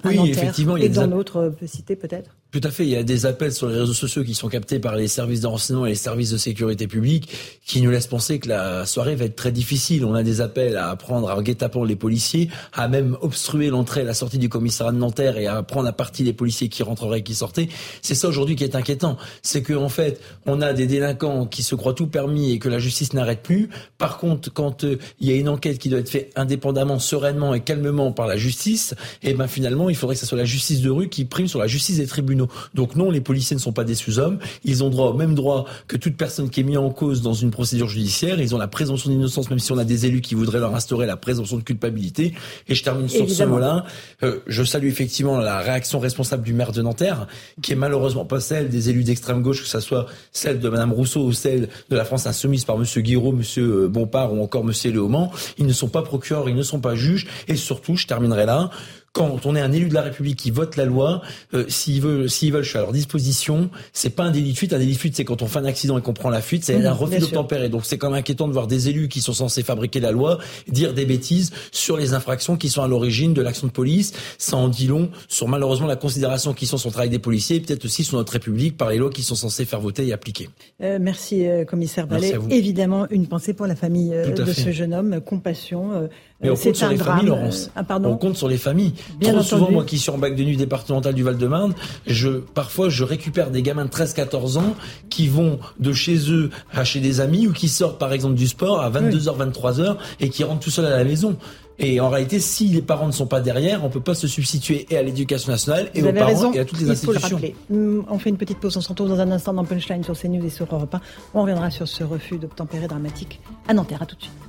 [0.03, 0.77] Oui, effectivement.
[0.77, 2.83] Il y a et dans d'autres peut-être tout à fait.
[2.83, 5.41] Il y a des appels sur les réseaux sociaux qui sont captés par les services
[5.41, 7.29] de renseignement et les services de sécurité publique
[7.65, 10.05] qui nous laissent penser que la soirée va être très difficile.
[10.05, 14.03] On a des appels à prendre à guet-apens les policiers, à même obstruer l'entrée et
[14.05, 17.19] la sortie du commissariat de Nanterre et à prendre à partie les policiers qui rentreraient
[17.19, 17.67] et qui sortaient.
[18.01, 19.17] C'est ça aujourd'hui qui est inquiétant.
[19.41, 22.69] C'est que, en fait, on a des délinquants qui se croient tout permis et que
[22.69, 23.69] la justice n'arrête plus.
[23.97, 27.53] Par contre, quand euh, il y a une enquête qui doit être faite indépendamment, sereinement
[27.53, 30.45] et calmement par la justice, et eh ben finalement, il faudrait que ce soit la
[30.45, 32.44] justice de rue qui prime sur la justice des tribunaux.
[32.73, 34.39] Donc non, les policiers ne sont pas des sous-hommes.
[34.63, 37.33] Ils ont droit au même droit que toute personne qui est mise en cause dans
[37.33, 38.39] une procédure judiciaire.
[38.39, 41.05] Ils ont la présomption d'innocence, même si on a des élus qui voudraient leur instaurer
[41.05, 42.33] la présomption de culpabilité.
[42.67, 43.85] Et je termine sur ce mot-là.
[44.23, 47.27] Euh, je salue effectivement la réaction responsable du maire de Nanterre,
[47.61, 50.93] qui est malheureusement pas celle des élus d'extrême gauche, que ce soit celle de Madame
[50.93, 54.91] Rousseau ou celle de la France insoumise par Monsieur Guiraud, Monsieur Bompard ou encore Monsieur
[54.91, 55.29] Léaumont.
[55.57, 57.27] Ils ne sont pas procureurs, ils ne sont pas juges.
[57.47, 58.69] Et surtout, je terminerai là,
[59.15, 61.21] quand on est un élu de la République qui vote la loi,
[61.53, 63.69] euh, s'ils veulent, s'ils veulent, je suis à leur disposition.
[63.93, 64.73] C'est pas un délit de fuite.
[64.73, 66.65] Un délit de fuite, c'est quand on fait un accident et qu'on prend la fuite.
[66.65, 67.69] C'est mmh, un refus d'obtempérer.
[67.69, 70.39] Donc c'est quand même inquiétant de voir des élus qui sont censés fabriquer la loi
[70.67, 74.11] dire des bêtises sur les infractions qui sont à l'origine de l'action de police.
[74.37, 77.55] Ça en dit long sur malheureusement la considération qui sont sur le travail des policiers
[77.55, 80.11] et peut-être aussi sur notre République par les lois qui sont censées faire voter et
[80.11, 80.49] appliquer.
[80.83, 82.33] Euh, merci, euh, commissaire Ballet.
[82.49, 85.21] Évidemment, une pensée pour la famille de ce jeune homme.
[85.21, 86.09] Compassion.
[86.41, 87.71] Mais on compte sur les familles, Laurence.
[87.75, 88.93] Ah, pardon on compte sur les familles.
[89.19, 91.73] Bien Trop souvent, moi qui suis en bac de nuit départemental du Val-de-Marne,
[92.07, 94.75] je, parfois, je récupère des gamins de 13-14 ans
[95.09, 98.47] qui vont de chez eux à chez des amis ou qui sortent, par exemple, du
[98.47, 101.37] sport à 22h, 23h et qui rentrent tout seuls à la maison.
[101.77, 104.85] Et en réalité, si les parents ne sont pas derrière, on peut pas se substituer
[104.89, 107.39] et à l'éducation nationale et aux parents et à toutes les institutions.
[107.71, 110.17] Hum, on fait une petite pause, on se retrouve dans un instant dans Punchline sur
[110.17, 111.01] CNews et sur Europe 1.
[111.33, 114.01] On reviendra sur ce refus d'obtempérer dramatique à Nanterre.
[114.01, 114.44] À tout de suite.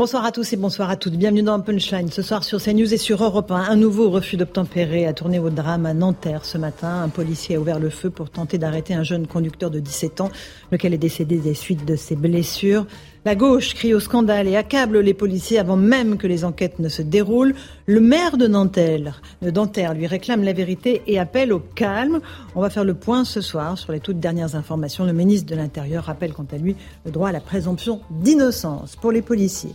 [0.00, 1.12] Bonsoir à tous et bonsoir à toutes.
[1.12, 2.10] Bienvenue dans Punchline.
[2.10, 5.50] Ce soir sur CNews et sur Europe 1, un nouveau refus d'obtempérer a tourné au
[5.50, 7.02] drame à Nanterre ce matin.
[7.02, 10.30] Un policier a ouvert le feu pour tenter d'arrêter un jeune conducteur de 17 ans,
[10.72, 12.86] lequel est décédé des suites de ses blessures.
[13.26, 16.88] La gauche crie au scandale et accable les policiers avant même que les enquêtes ne
[16.88, 17.54] se déroulent.
[17.84, 22.20] Le maire de Nanterre, de lui réclame la vérité et appelle au calme.
[22.54, 25.04] On va faire le point ce soir sur les toutes dernières informations.
[25.04, 29.12] Le ministre de l'Intérieur rappelle quant à lui le droit à la présomption d'innocence pour
[29.12, 29.74] les policiers.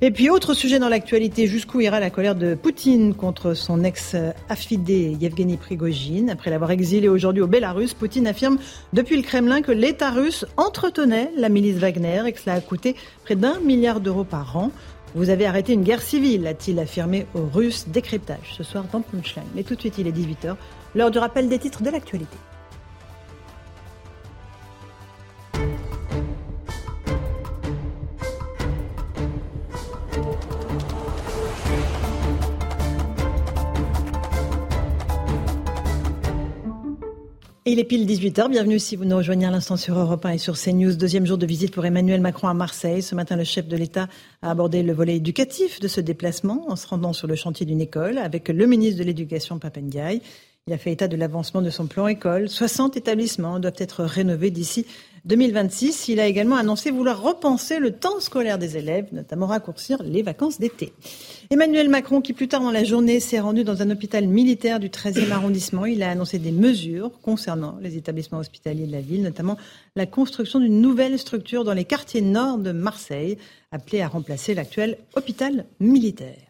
[0.00, 5.16] Et puis autre sujet dans l'actualité, jusqu'où ira la colère de Poutine contre son ex-affidé
[5.20, 6.30] Yevgeny Prigogine?
[6.30, 8.58] Après l'avoir exilé aujourd'hui au Bélarus, Poutine affirme
[8.92, 12.75] depuis le Kremlin que l'État russe entretenait la milice Wagner et que cela a coûté
[13.24, 14.70] près d'un milliard d'euros par an.
[15.14, 17.86] Vous avez arrêté une guerre civile, a-t-il affirmé aux Russes.
[17.88, 19.44] Décryptage ce soir dans Punchline.
[19.54, 20.56] Mais tout de suite, il est 18h,
[20.94, 22.36] l'heure du rappel des titres de l'actualité.
[37.72, 38.48] Il est pile 18h.
[38.48, 40.94] Bienvenue si vous nous rejoignez à l'instant sur Europe 1 et sur CNews.
[40.94, 43.02] Deuxième jour de visite pour Emmanuel Macron à Marseille.
[43.02, 44.08] Ce matin, le chef de l'État
[44.40, 47.80] a abordé le volet éducatif de ce déplacement en se rendant sur le chantier d'une
[47.80, 50.22] école avec le ministre de l'Éducation, Papendiaï.
[50.68, 52.48] Il a fait état de l'avancement de son plan école.
[52.48, 54.86] 60 établissements doivent être rénovés d'ici
[55.24, 56.06] 2026.
[56.06, 60.60] Il a également annoncé vouloir repenser le temps scolaire des élèves, notamment raccourcir les vacances
[60.60, 60.92] d'été.
[61.48, 64.88] Emmanuel Macron, qui plus tard dans la journée s'est rendu dans un hôpital militaire du
[64.88, 69.56] 13e arrondissement, il a annoncé des mesures concernant les établissements hospitaliers de la ville, notamment
[69.94, 73.38] la construction d'une nouvelle structure dans les quartiers nord de Marseille,
[73.70, 76.46] appelée à remplacer l'actuel hôpital militaire.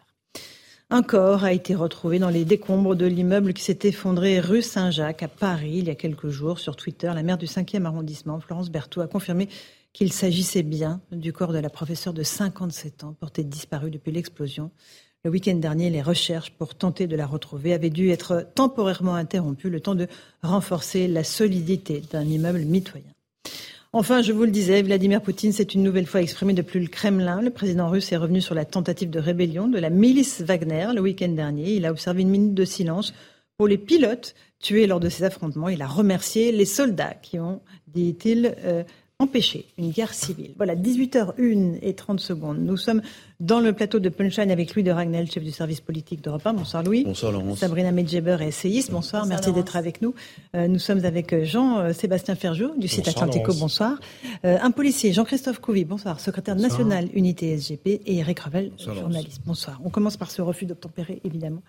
[0.89, 5.21] Un corps a été retrouvé dans les décombres de l'immeuble qui s'est effondré rue Saint-Jacques
[5.21, 6.59] à Paris il y a quelques jours.
[6.59, 9.49] Sur Twitter, la maire du 5e arrondissement, Florence Berthaud, a confirmé
[9.97, 14.69] qu'il s'agissait bien du corps de la professeure de 57 ans, portée disparue depuis l'explosion.
[15.23, 19.71] Le week-end dernier, les recherches pour tenter de la retrouver avaient dû être temporairement interrompues,
[19.71, 20.05] le temps de
[20.43, 23.11] renforcer la solidité d'un immeuble mitoyen.
[23.91, 27.41] Enfin, je vous le disais, Vladimir Poutine s'est une nouvelle fois exprimé depuis le Kremlin.
[27.41, 31.01] Le président russe est revenu sur la tentative de rébellion de la milice Wagner le
[31.01, 31.73] week-end dernier.
[31.73, 33.15] Il a observé une minute de silence
[33.57, 35.69] pour les pilotes tués lors de ces affrontements.
[35.69, 38.83] Il a remercié les soldats qui ont, dit-il, euh,
[39.19, 40.51] empêcher une guerre civile.
[40.57, 42.59] Voilà, 18h01 et 30 secondes.
[42.59, 43.01] Nous sommes
[43.39, 46.53] dans le plateau de Punchline avec Louis de Ragnel, chef du service politique d'Europe 1.
[46.53, 47.03] Bonsoir Louis.
[47.03, 47.59] Bonsoir Laurence.
[47.59, 48.91] Sabrina Medjeber, essayiste.
[48.91, 50.13] Bonsoir, merci d'être avec nous.
[50.55, 53.53] Euh, nous sommes avec euh, Jean-Sébastien Ferjou du site Atlantico.
[53.53, 53.99] Bonsoir.
[54.45, 55.85] Euh, un policier, Jean-Christophe Couvi.
[55.85, 56.19] Bonsoir.
[56.19, 59.41] Secrétaire national Unité SGP et Eric Revel, journaliste.
[59.45, 59.79] Bonsoir.
[59.83, 61.61] On commence par ce refus d'obtempérer, évidemment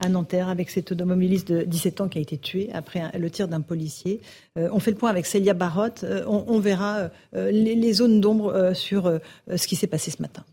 [0.00, 3.48] à Nanterre avec cet automobiliste de 17 ans qui a été tué après le tir
[3.48, 4.20] d'un policier.
[4.58, 6.04] Euh, on fait le point avec Célia Barotte.
[6.04, 9.20] Euh, on, verra euh, les, zones d'ombre sur
[9.54, 10.44] ce qui s'est passé ce matin.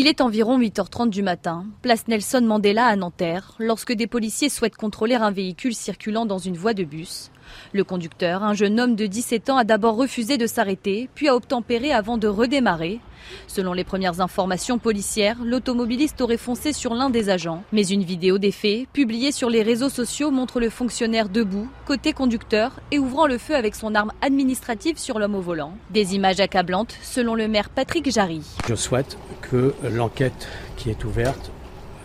[0.00, 4.76] Il est environ 8h30 du matin, place Nelson Mandela à Nanterre, lorsque des policiers souhaitent
[4.76, 7.32] contrôler un véhicule circulant dans une voie de bus.
[7.72, 11.36] Le conducteur, un jeune homme de 17 ans, a d'abord refusé de s'arrêter, puis a
[11.36, 13.00] obtempéré avant de redémarrer.
[13.46, 17.62] Selon les premières informations policières, l'automobiliste aurait foncé sur l'un des agents.
[17.72, 22.12] Mais une vidéo des faits, publiée sur les réseaux sociaux, montre le fonctionnaire debout, côté
[22.12, 25.74] conducteur, et ouvrant le feu avec son arme administrative sur l'homme au volant.
[25.90, 28.42] Des images accablantes, selon le maire Patrick Jarry.
[28.68, 31.50] Je souhaite que l'enquête qui est ouverte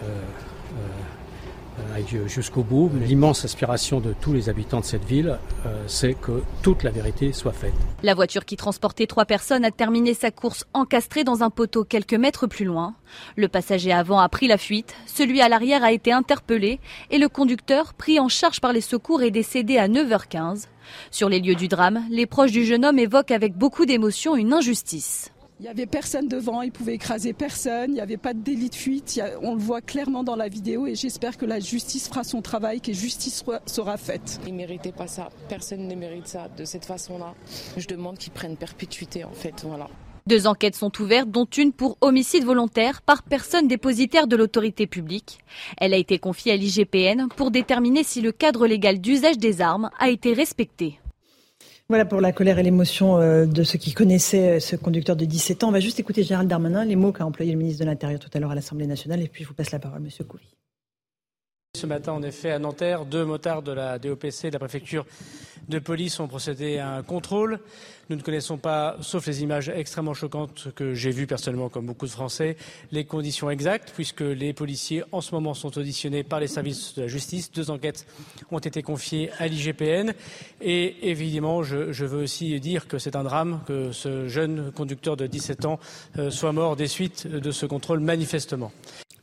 [0.03, 0.21] euh,
[2.27, 2.91] jusqu'au bout.
[3.01, 7.33] L'immense aspiration de tous les habitants de cette ville, euh, c'est que toute la vérité
[7.33, 7.73] soit faite.
[8.03, 12.13] La voiture qui transportait trois personnes a terminé sa course encastrée dans un poteau quelques
[12.13, 12.95] mètres plus loin.
[13.35, 16.79] Le passager avant a pris la fuite, celui à l'arrière a été interpellé
[17.11, 20.67] et le conducteur, pris en charge par les secours, est décédé à 9h15.
[21.11, 24.53] Sur les lieux du drame, les proches du jeune homme évoquent avec beaucoup d'émotion une
[24.53, 25.32] injustice.
[25.63, 28.69] Il n'y avait personne devant, il pouvait écraser personne, il n'y avait pas de délit
[28.69, 32.25] de fuite, on le voit clairement dans la vidéo et j'espère que la justice fera
[32.25, 34.41] son travail, que justice sera faite.
[34.45, 37.33] Il ne méritait pas ça, personne ne mérite ça de cette façon-là.
[37.77, 39.87] Je demande qu'ils prennent perpétuité en fait, voilà.
[40.27, 45.39] Deux enquêtes sont ouvertes, dont une pour homicide volontaire par personne dépositaire de l'autorité publique.
[45.77, 49.91] Elle a été confiée à l'IGPN pour déterminer si le cadre légal d'usage des armes
[49.97, 50.99] a été respecté.
[51.93, 55.25] Voilà pour la colère et l'émotion euh, de ceux qui connaissaient euh, ce conducteur de
[55.25, 55.67] 17 ans.
[55.67, 58.31] On va juste écouter Gérald Darmanin, les mots qu'a employé le ministre de l'Intérieur tout
[58.33, 60.49] à l'heure à l'Assemblée nationale, et puis je vous passe la parole, Monsieur Coury.
[61.75, 65.07] Ce matin, en effet, à Nanterre, deux motards de la DOPC, de la préfecture
[65.69, 67.59] de police, ont procédé à un contrôle.
[68.09, 72.05] Nous ne connaissons pas, sauf les images extrêmement choquantes que j'ai vues personnellement, comme beaucoup
[72.05, 72.57] de Français,
[72.91, 77.01] les conditions exactes, puisque les policiers, en ce moment, sont auditionnés par les services de
[77.01, 77.51] la justice.
[77.51, 78.05] Deux enquêtes
[78.51, 80.13] ont été confiées à l'IGPN.
[80.61, 85.25] Et évidemment, je, veux aussi dire que c'est un drame que ce jeune conducteur de
[85.25, 85.79] 17 ans
[86.19, 88.71] euh, soit mort des suites de ce contrôle, manifestement.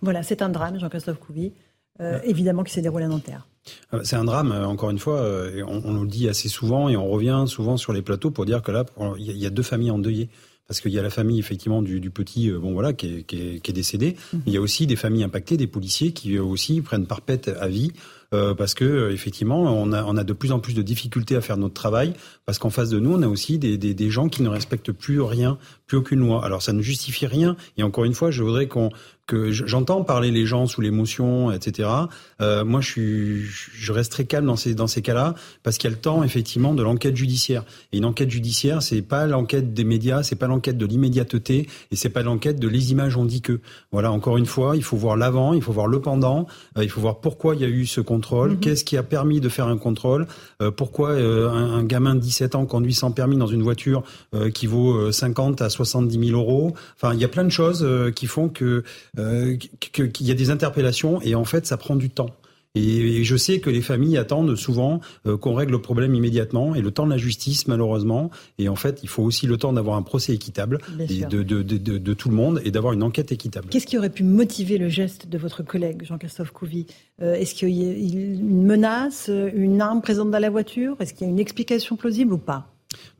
[0.03, 1.53] Voilà, c'est un drame, Jean-Christophe Couvi.
[2.01, 3.46] Euh, évidemment qui s'est déroulé à Nanterre.
[3.92, 5.22] Euh, c'est un drame, euh, encore une fois,
[5.55, 8.46] et on, nous le dit assez souvent et on revient souvent sur les plateaux pour
[8.46, 8.84] dire que là,
[9.18, 10.30] il y a deux familles endeuillées
[10.66, 13.36] parce qu'il y a la famille effectivement du, du petit, bon voilà, qui est, qui
[13.36, 14.16] est, qui est décédé.
[14.32, 14.38] Mmh.
[14.46, 17.92] Il y a aussi des familles impactées, des policiers qui aussi prennent parpette à vie
[18.32, 21.34] euh, parce que euh, effectivement, on a, on a de plus en plus de difficultés
[21.34, 22.14] à faire notre travail,
[22.51, 24.90] parce qu'en face de nous, on a aussi des, des, des, gens qui ne respectent
[24.90, 26.44] plus rien, plus aucune loi.
[26.44, 27.55] Alors ça ne justifie rien.
[27.78, 28.90] Et encore une fois, je voudrais qu'on
[29.30, 31.88] que j'entends parler les gens sous l'émotion, etc.
[32.40, 35.88] Euh, moi, je suis, je reste très calme dans ces dans ces cas-là parce qu'il
[35.88, 37.62] y a le temps effectivement de l'enquête judiciaire.
[37.92, 41.96] Et une enquête judiciaire, c'est pas l'enquête des médias, c'est pas l'enquête de l'immédiateté et
[41.96, 43.61] c'est pas l'enquête de les images on dit que.
[43.92, 46.90] Voilà, encore une fois, il faut voir l'avant, il faut voir le pendant, euh, il
[46.90, 48.61] faut voir pourquoi il y a eu ce contrôle, mhm.
[48.61, 50.26] qu'est-ce qui a permis de faire un contrôle,
[50.61, 54.03] euh, pourquoi un, un, gamin de 17 ans conduit sans permis dans une voiture
[54.34, 56.74] euh, qui vaut 50 à 70 000 euros.
[56.97, 58.82] Enfin, il y a plein de choses qui font que
[59.18, 62.30] euh, qu'il y a des interpellations et en fait ça prend du temps.
[62.76, 66.80] Et, je sais que les familles attendent souvent euh, qu'on règle le problème immédiatement et
[66.80, 68.30] le temps de la justice malheureusement.
[68.58, 71.98] Et en fait, il faut aussi le temps d'avoir un procès équitable de, de, de,
[71.98, 73.68] de, tout le monde et d'avoir une enquête équitable.
[73.70, 76.86] Qu'est-ce qui aurait pu motiver le geste de votre collègue Jean-Christophe Couvi
[77.20, 80.96] euh, Est-ce qu'il y a une menace, une arme présente dans la voiture?
[81.00, 82.68] Est-ce qu'il y a une explication plausible ou pas?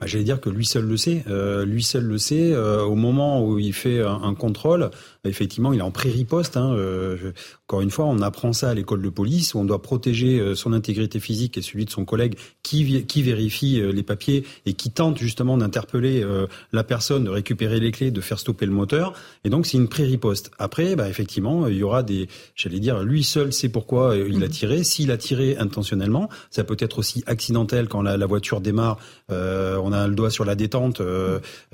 [0.01, 1.25] Bah, J'allais dire que lui seul le sait.
[1.29, 2.53] Euh, lui seul le sait.
[2.53, 4.91] Euh, au moment où il fait un, un contrôle,
[5.25, 6.57] effectivement, il est en pré-riposte.
[6.57, 7.33] Hein, euh,
[7.69, 10.55] encore une fois, on apprend ça à l'école de police, où on doit protéger euh,
[10.55, 14.73] son intégrité physique et celui de son collègue qui, qui vérifie euh, les papiers et
[14.73, 16.25] qui tente justement d'interpeller
[16.73, 19.13] la personne, de récupérer les clés, de faire stopper le moteur.
[19.45, 20.51] Et donc, c'est une pré-riposte.
[20.59, 22.29] Après, bah, effectivement, il y aura des...
[22.55, 24.51] J'allais dire, lui seul sait pourquoi il a mmh.
[24.51, 24.85] tiré.
[24.85, 28.99] S'il a tiré intentionnellement, ça peut être aussi accidentel quand la, la voiture démarre.
[29.29, 31.03] on a le doigt sur la détente.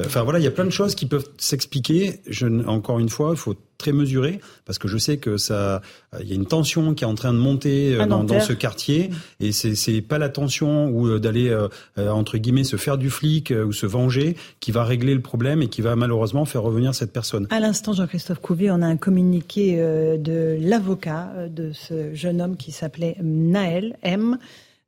[0.01, 2.21] Enfin voilà, il y a plein de choses qui peuvent s'expliquer.
[2.27, 5.83] Je, encore une fois, il faut très mesurer parce que je sais que ça,
[6.21, 8.53] il y a une tension qui est en train de monter euh, dans, dans, ce
[8.53, 11.69] quartier et c'est c'est pas la tension ou euh, d'aller euh,
[12.11, 15.69] entre guillemets se faire du flic ou se venger qui va régler le problème et
[15.69, 17.47] qui va malheureusement faire revenir cette personne.
[17.51, 22.73] À l'instant, Jean-Christophe Couvier, on a un communiqué de l'avocat de ce jeune homme qui
[22.73, 24.39] s'appelait Naël M.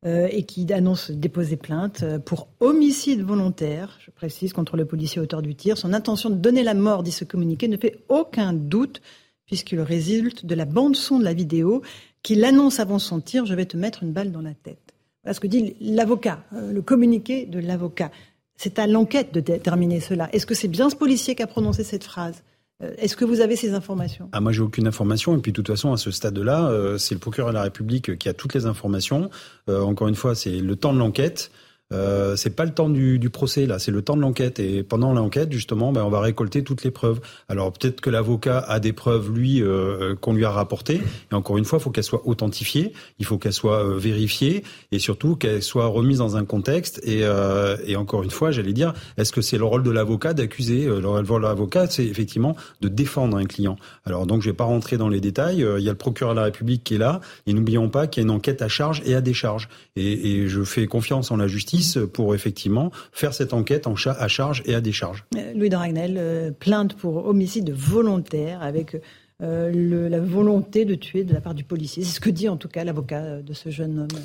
[0.06, 5.20] Euh, et qui annonce déposer plainte euh, pour homicide volontaire, je précise, contre le policier
[5.20, 5.76] auteur du tir.
[5.76, 9.02] Son intention de donner la mort, dit ce communiqué, ne fait aucun doute
[9.44, 11.82] puisqu'il résulte de la bande-son de la vidéo
[12.22, 14.94] qu'il annonce avant son tir, je vais te mettre une balle dans la tête.
[15.24, 18.12] Voilà ce que dit l'avocat, euh, le communiqué de l'avocat.
[18.54, 20.28] C'est à l'enquête de déterminer cela.
[20.32, 22.44] Est-ce que c'est bien ce policier qui a prononcé cette phrase?
[22.80, 24.28] Est-ce que vous avez ces informations?
[24.32, 27.14] Ah moi j'ai aucune information et puis de toute façon à ce stade-là, euh, c'est
[27.14, 29.30] le procureur de la République qui a toutes les informations.
[29.68, 31.50] Euh, encore une fois, c'est le temps de l'enquête.
[31.90, 34.60] Euh, c'est pas le temps du, du procès là, c'est le temps de l'enquête.
[34.60, 37.20] Et pendant l'enquête, justement, ben, on va récolter toutes les preuves.
[37.48, 41.00] Alors peut-être que l'avocat a des preuves lui euh, qu'on lui a rapportées.
[41.32, 44.64] Et encore une fois, il faut qu'elles soient authentifiées, il faut qu'elles soient euh, vérifiées
[44.92, 47.00] et surtout qu'elles soient remises dans un contexte.
[47.04, 50.34] Et, euh, et encore une fois, j'allais dire, est-ce que c'est le rôle de l'avocat
[50.34, 53.76] d'accuser Le rôle de l'avocat, c'est effectivement de défendre un client.
[54.04, 55.64] Alors donc, je vais pas rentrer dans les détails.
[55.78, 57.20] Il y a le procureur de la République qui est là.
[57.46, 59.68] Et n'oublions pas qu'il y a une enquête à charge et à décharge.
[59.96, 61.77] Et, et je fais confiance en la justice
[62.12, 65.24] pour effectivement faire cette enquête en à charge et à décharge.
[65.36, 68.96] Euh, Louis de Ragnel, euh, plainte pour homicide volontaire avec
[69.42, 72.04] euh, la volonté de tuer de la part du policier.
[72.04, 74.20] C'est ce que dit en tout cas l'avocat de ce jeune homme.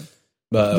[0.51, 0.78] Bah,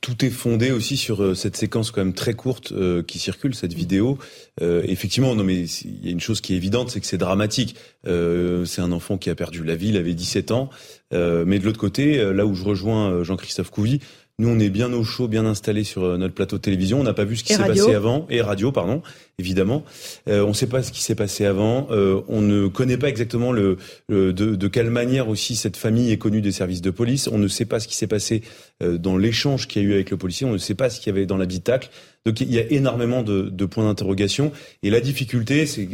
[0.00, 2.72] tout est fondé aussi sur cette séquence quand même très courte
[3.06, 4.16] qui circule, cette vidéo.
[4.58, 7.76] effectivement, non mais il y a une chose qui est évidente, c'est que c'est dramatique.
[8.04, 10.70] c'est un enfant qui a perdu la vie, il avait 17 ans.
[11.12, 14.00] mais de l'autre côté, là où je rejoins Jean-Christophe Couvi,
[14.42, 17.00] nous, on est bien au chaud, bien installé sur euh, notre plateau de télévision.
[17.00, 19.00] On n'a pas vu ce qui s'est passé avant et radio, pardon,
[19.38, 19.84] évidemment.
[20.28, 21.86] Euh, on ne sait pas ce qui s'est passé avant.
[21.92, 23.76] Euh, on ne connaît pas exactement le,
[24.08, 27.28] de, de, quelle manière aussi cette famille est connue des services de police.
[27.28, 28.42] On ne sait pas ce qui s'est passé
[28.80, 30.44] dans l'échange qu'il y a eu avec le policier.
[30.44, 31.90] On ne sait pas ce qu'il y avait dans l'habitacle.
[32.24, 34.52] Donc il y a énormément de, de points d'interrogation.
[34.82, 35.88] Et la difficulté, c'est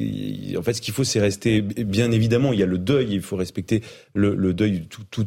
[0.57, 1.63] en fait ce qu'il faut, c'est rester.
[1.63, 3.09] Bien évidemment, il y a le deuil.
[3.13, 3.83] Il faut respecter
[4.15, 4.87] le, le deuil.
[4.89, 5.27] Tout, tout,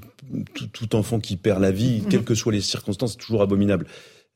[0.53, 3.87] tout, tout, enfant qui perd la vie, quelles que soient les circonstances, c'est toujours abominable.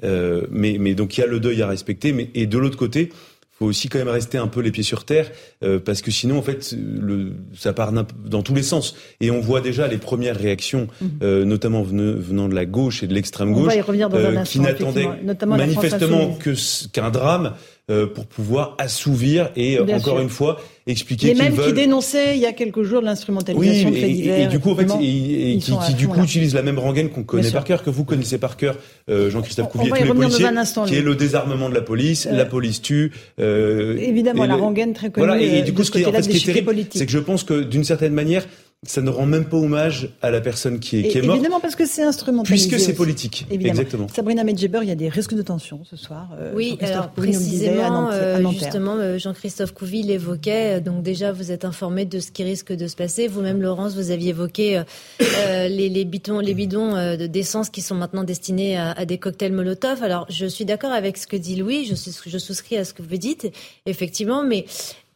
[0.03, 2.11] Euh, mais, mais donc il y a le deuil à respecter.
[2.11, 3.09] Mais et de l'autre côté,
[3.57, 5.31] faut aussi quand même rester un peu les pieds sur terre
[5.63, 9.39] euh, parce que sinon en fait le, ça part dans tous les sens et on
[9.39, 11.09] voit déjà les premières réactions mhm.
[11.23, 15.07] euh, notamment venant, de la gauche et de l'extrême gauche euh, qui n'attendaient
[15.45, 16.53] manifestement que
[16.91, 17.53] qu'un drame
[17.91, 21.67] euh, pour pouvoir assouvir et euh, encore une fois expliquer les mêmes veulent...
[21.67, 24.39] qui dénonçaient il y a quelques jours l'instrumentalisation oui, de faits divers.
[24.39, 27.21] Et, du coup, en fait, et, qui, qui du coup utilisent la même rengaine qu'on
[27.21, 28.75] connaît par cœur, que vous connaissez par cœur,
[29.07, 32.45] euh, Jean-Christophe Couvier, tous les policiers, instant, qui est le désarmement de la police, la
[32.45, 33.11] police tue.
[33.37, 35.27] évidemment, la rengaine très connue.
[35.27, 37.19] Voilà, et, du coup, ce qui, en fait, ce qui est terrible, c'est que je
[37.19, 38.47] pense que d'une certaine manière,
[38.87, 41.37] ça ne rend même pas hommage à la personne qui est, qui est morte.
[41.39, 42.69] Évidemment, parce que c'est instrumentalisé.
[42.69, 43.45] Puisque c'est politique.
[43.49, 43.79] Évidemment.
[43.79, 44.07] Exactement.
[44.07, 46.29] Sabrina Medjeber, il y a des risques de tension ce soir.
[46.39, 50.81] Euh, oui, alors précisément, euh, justement, euh, Jean-Christophe Couvi l'évoquait.
[50.81, 53.27] Donc déjà, vous êtes informé de ce qui risque de se passer.
[53.27, 54.81] Vous-même, Laurence, vous aviez évoqué
[55.19, 60.03] les, les, bidons, les bidons d'essence qui sont maintenant destinés à, à, des cocktails Molotov.
[60.03, 61.85] Alors, je suis d'accord avec ce que dit Louis.
[61.85, 61.95] Je,
[62.29, 63.51] je souscris à ce que vous dites,
[63.85, 64.65] effectivement, mais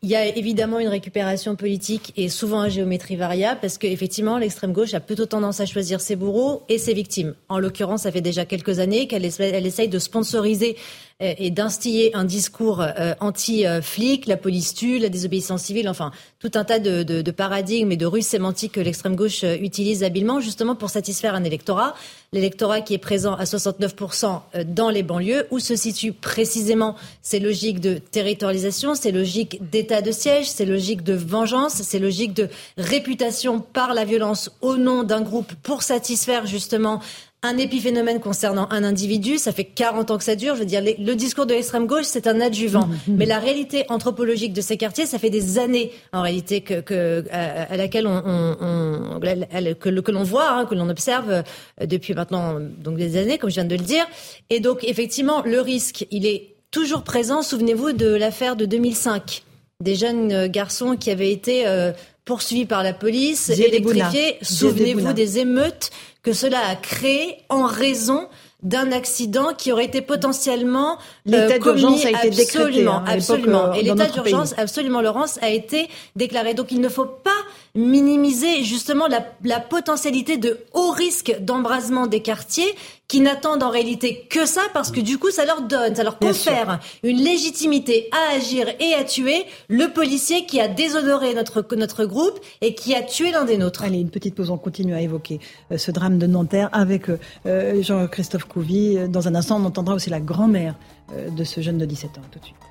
[0.02, 4.72] il y a évidemment une récupération politique et souvent à géométrie variable parce qu'effectivement, l'extrême
[4.72, 7.36] gauche a plutôt tendance à choisir ses bourreaux et ses victimes.
[7.50, 10.78] En l'occurrence, ça fait déjà quelques années qu'elle essaye de sponsoriser
[11.22, 16.64] et d'instiller un discours euh, anti-flic, la police tue, la désobéissance civile, enfin tout un
[16.64, 20.40] tas de, de, de paradigmes et de ruses sémantiques que l'extrême gauche euh, utilise habilement
[20.40, 21.94] justement pour satisfaire un électorat,
[22.32, 27.82] l'électorat qui est présent à 69% dans les banlieues, où se situent précisément ces logiques
[27.82, 32.48] de territorialisation, ces logiques d'état de siège, ces logiques de vengeance, ces logiques de
[32.78, 37.02] réputation par la violence au nom d'un groupe pour satisfaire justement
[37.42, 40.56] un épiphénomène concernant un individu, ça fait 40 ans que ça dure.
[40.56, 42.88] Je veux dire, le discours de l'extrême gauche, c'est un adjuvant.
[42.88, 43.16] Mmh, mmh.
[43.16, 47.24] Mais la réalité anthropologique de ces quartiers, ça fait des années, en réalité, que, que
[47.32, 52.60] à, laquelle on, on, que, que l'on voit, hein, que l'on observe euh, depuis maintenant
[52.60, 54.06] donc des années, comme je viens de le dire.
[54.50, 57.42] Et donc, effectivement, le risque, il est toujours présent.
[57.42, 59.44] Souvenez-vous de l'affaire de 2005,
[59.82, 61.94] des jeunes euh, garçons qui avaient été euh,
[62.26, 64.38] poursuivis par la police, électrifiés.
[64.42, 65.90] Souvenez-vous des émeutes
[66.24, 68.28] que cela a créé en raison
[68.62, 73.66] d'un accident qui aurait été potentiellement euh, l'état d'urgence a été absolument, décrété, absolument.
[73.68, 76.54] Euh, et l'état d'urgence, absolument, Laurence, a été déclaré.
[76.54, 77.32] Donc il ne faut pas
[77.76, 82.76] minimiser justement la, la potentialité de haut risque d'embrasement des quartiers
[83.08, 86.20] qui n'attendent en réalité que ça parce que du coup ça leur donne, ça leur
[86.20, 92.06] confère une légitimité à agir et à tuer le policier qui a déshonoré notre, notre
[92.06, 93.84] groupe et qui a tué l'un des nôtres.
[93.84, 95.40] Allez, une petite pause, on continue à évoquer
[95.72, 97.10] euh, ce drame de Nanterre avec
[97.46, 98.98] euh, Jean-Christophe Couvi.
[99.10, 100.76] Dans un instant, on entendra aussi la grand-mère
[101.14, 102.22] euh, de ce jeune de 17 ans.
[102.32, 102.69] Tout de suite.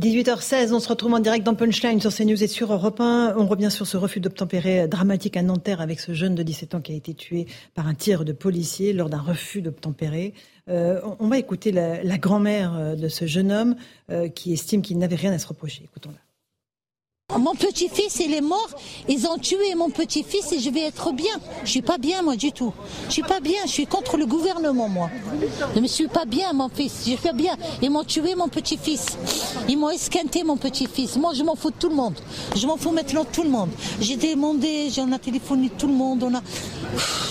[0.00, 3.34] 18h16, on se retrouve en direct dans Punchline sur CNews et sur Europe 1.
[3.36, 6.80] On revient sur ce refus d'obtempérer dramatique à Nanterre avec ce jeune de 17 ans
[6.80, 10.32] qui a été tué par un tir de policier lors d'un refus d'obtempérer.
[10.70, 13.76] Euh, on va écouter la, grand-mère euh, de ce jeune homme
[14.34, 15.82] qui estime qu'il n'avait rien à se reprocher.
[15.84, 16.29] Écoutons-la.
[17.38, 18.70] Mon petit-fils, il est mort.
[19.08, 21.34] Ils ont tué mon petit-fils et je vais être bien.
[21.64, 22.72] Je suis pas bien, moi, du tout.
[23.06, 23.60] Je suis pas bien.
[23.64, 25.10] Je suis contre le gouvernement, moi.
[25.74, 27.04] Je me suis pas bien, mon fils.
[27.06, 27.56] Je suis bien.
[27.82, 29.06] Ils m'ont tué mon petit-fils.
[29.68, 31.16] Ils m'ont esquinté mon petit-fils.
[31.16, 32.14] Moi, je m'en fous de tout le monde.
[32.56, 33.70] Je m'en fous maintenant de tout le monde.
[34.00, 36.22] J'ai demandé, j'en ai téléphoné tout le monde.
[36.24, 36.42] On a...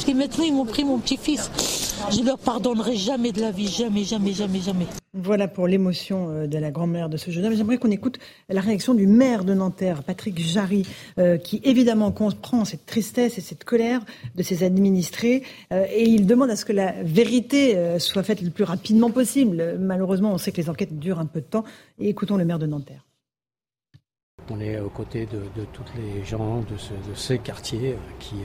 [0.08, 1.50] Et maintenant, ils m'ont pris mon petit-fils.
[2.12, 3.68] Je leur pardonnerai jamais de la vie.
[3.68, 4.88] Jamais, jamais, jamais, jamais.
[5.14, 7.56] Voilà pour l'émotion euh, de la grand-mère de ce jeune homme.
[7.56, 10.88] J'aimerais qu'on écoute la réaction du maire de Nanterre, Patrick Jarry,
[11.20, 14.02] euh, qui évidemment comprend cette tristesse et cette colère
[14.36, 15.44] de ses administrés.
[15.72, 19.78] Euh, et il demande à ce que la vérité soit faite le plus rapidement possible.
[19.80, 21.64] Malheureusement, on sait que les enquêtes durent un peu de temps.
[22.00, 23.06] Et écoutons le maire de Nanterre.
[24.50, 28.38] On est aux côtés de, de tous les gens de, de ces quartiers qui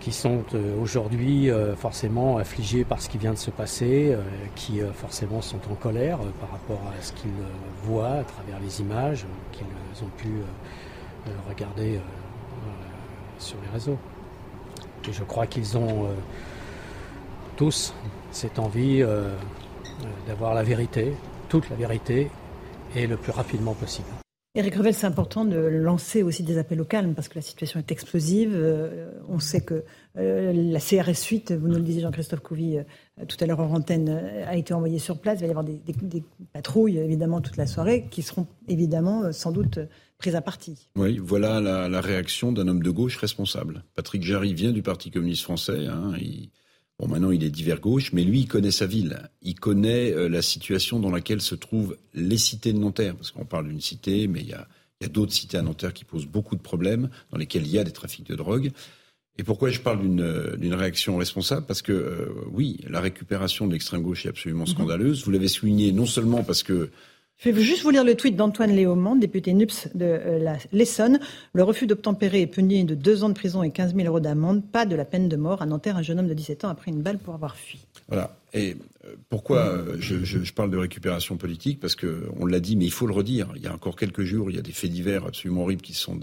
[0.00, 4.22] qui sont euh, aujourd'hui euh, forcément affligés par ce qui vient de se passer, euh,
[4.54, 7.30] qui forcément sont en colère par rapport à ce qu'ils
[7.84, 10.28] voient à travers les images qu'ils ont pu
[11.48, 12.00] regarder
[13.38, 13.98] sur les réseaux.
[15.08, 16.08] Et je crois qu'ils ont
[17.56, 17.94] tous
[18.30, 19.04] cette envie
[20.26, 21.12] d'avoir la vérité,
[21.48, 22.30] toute la vérité,
[22.96, 24.17] et le plus rapidement possible.
[24.58, 27.78] Eric Revel, c'est important de lancer aussi des appels au calme parce que la situation
[27.78, 28.50] est explosive.
[28.52, 29.84] Euh, on sait que
[30.16, 32.82] euh, la CRS 8, vous nous le disiez Jean-Christophe Couvi euh,
[33.28, 35.38] tout à l'heure en antenne, a été envoyée sur place.
[35.38, 39.78] Il va y avoir des, patrouilles évidemment toute la soirée qui seront évidemment sans doute
[40.18, 40.88] prises à partie.
[40.96, 43.84] Oui, voilà la, réaction d'un homme de gauche responsable.
[43.94, 45.86] Patrick Jarry vient du Parti communiste français.
[45.86, 46.14] Hein,
[46.98, 49.30] Bon, maintenant, il est divers gauche, mais lui, il connaît sa ville.
[49.42, 53.14] Il connaît euh, la situation dans laquelle se trouvent les cités de Nanterre.
[53.14, 54.66] Parce qu'on parle d'une cité, mais il y a,
[55.08, 57.92] d'autres cités à Nanterre qui posent beaucoup de problèmes, dans lesquelles il y a des
[57.92, 58.72] trafics de drogue.
[59.40, 61.66] Et pourquoi je parle d'une euh, réaction responsable?
[61.66, 64.74] Parce que, euh, oui, la récupération de l'extrême gauche est absolument mhm.
[64.74, 65.24] scandaleuse.
[65.24, 66.90] Vous l'avez souligné non seulement parce que
[67.38, 71.20] je vais juste vous lire le tweet d'Antoine Léaumont, député NUPS de euh, l'Essonne.
[71.52, 74.64] Le refus d'obtempérer est puni de deux ans de prison et 15 000 euros d'amende,
[74.64, 75.62] pas de la peine de mort.
[75.62, 77.78] À Nanterre, un jeune homme de 17 ans a pris une balle pour avoir fui.
[78.08, 78.36] Voilà.
[78.54, 81.78] Et euh, pourquoi euh, je, parle de récupération politique?
[81.80, 83.52] Parce que on l'a dit, mais il faut le redire.
[83.54, 85.94] Il y a encore quelques jours, il y a des faits divers absolument horribles qui
[85.94, 86.18] sont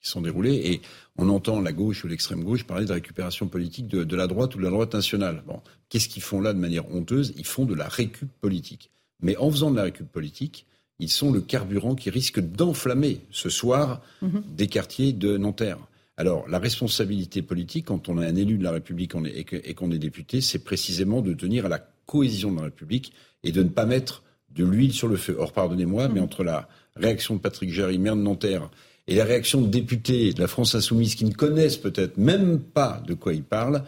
[0.00, 0.82] sont déroulés, et
[1.18, 4.58] on entend la gauche ou l'extrême gauche parler de récupération politique de, la droite ou
[4.58, 5.42] de la droite nationale.
[5.88, 7.32] Qu'est-ce qu'ils font là de manière honteuse?
[7.36, 8.90] Ils font de la récup politique.
[9.20, 10.66] Mais en faisant de la récup politique,
[10.98, 14.42] ils sont le carburant qui risque d'enflammer ce soir mhm.
[14.56, 15.78] des quartiers de Nanterre.
[16.16, 19.12] Alors, la responsabilité politique, quand on est un élu de la République
[19.52, 23.12] et qu'on est député, c'est précisément de tenir à la cohésion de la République
[23.42, 24.22] et de ne pas mettre
[24.54, 25.36] de l'huile sur le feu.
[25.38, 26.24] Or, pardonnez-moi, mais mhm.
[26.24, 28.70] entre la réaction de Patrick Jarry, maire de Nanterre,
[29.08, 33.02] et la réaction de députés de la France insoumise qui ne connaissent peut-être même pas
[33.06, 33.84] de quoi ils parlent,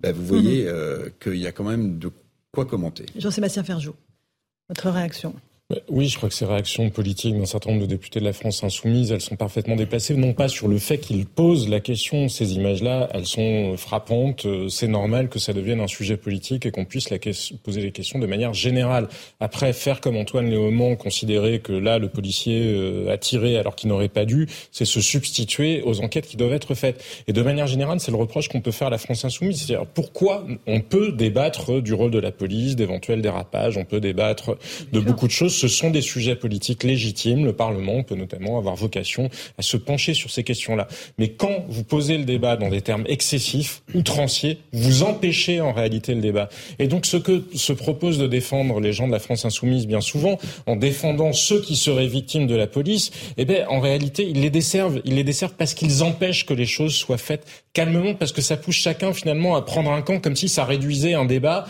[0.00, 0.68] ben, vous voyez mhm.
[0.68, 2.10] euh, qu'il y a quand même de
[2.52, 3.06] quoi commenter.
[3.16, 3.94] Jean-Sébastien Ferjou,
[4.70, 5.34] votre réaction
[5.88, 8.64] oui, je crois que ces réactions politiques d'un certain nombre de députés de la France
[8.64, 12.54] insoumise, elles sont parfaitement déplacées, non pas sur le fait qu'ils posent la question, ces
[12.54, 17.10] images-là, elles sont frappantes, c'est normal que ça devienne un sujet politique et qu'on puisse
[17.10, 17.18] la
[17.62, 19.08] poser les questions de manière générale.
[19.38, 23.88] Après, faire comme Antoine Léaumont, considérer que là, le policier euh, a tiré alors qu'il
[23.88, 27.04] n'aurait pas dû, c'est se substituer aux enquêtes qui doivent être faites.
[27.28, 29.62] Et de manière générale, c'est le reproche qu'on peut faire à la France insoumise.
[29.62, 34.56] C'est-à-dire, pourquoi on peut débattre du rôle de la police, d'éventuels dérapages, on peut débattre
[34.92, 37.44] de beaucoup de choses ce sont des sujets politiques légitimes.
[37.44, 40.88] Le Parlement peut notamment avoir vocation à se pencher sur ces questions-là.
[41.18, 46.14] Mais quand vous posez le débat dans des termes excessifs, outranciers, vous empêchez en réalité
[46.14, 46.48] le débat.
[46.78, 50.00] Et donc ce que se propose de défendre les gens de la France insoumise bien
[50.00, 54.40] souvent, en défendant ceux qui seraient victimes de la police, eh bien en réalité ils
[54.40, 55.02] les desservent.
[55.04, 58.56] Ils les desservent parce qu'ils empêchent que les choses soient faites calmement, parce que ça
[58.56, 61.66] pousse chacun finalement à prendre un camp comme si ça réduisait un débat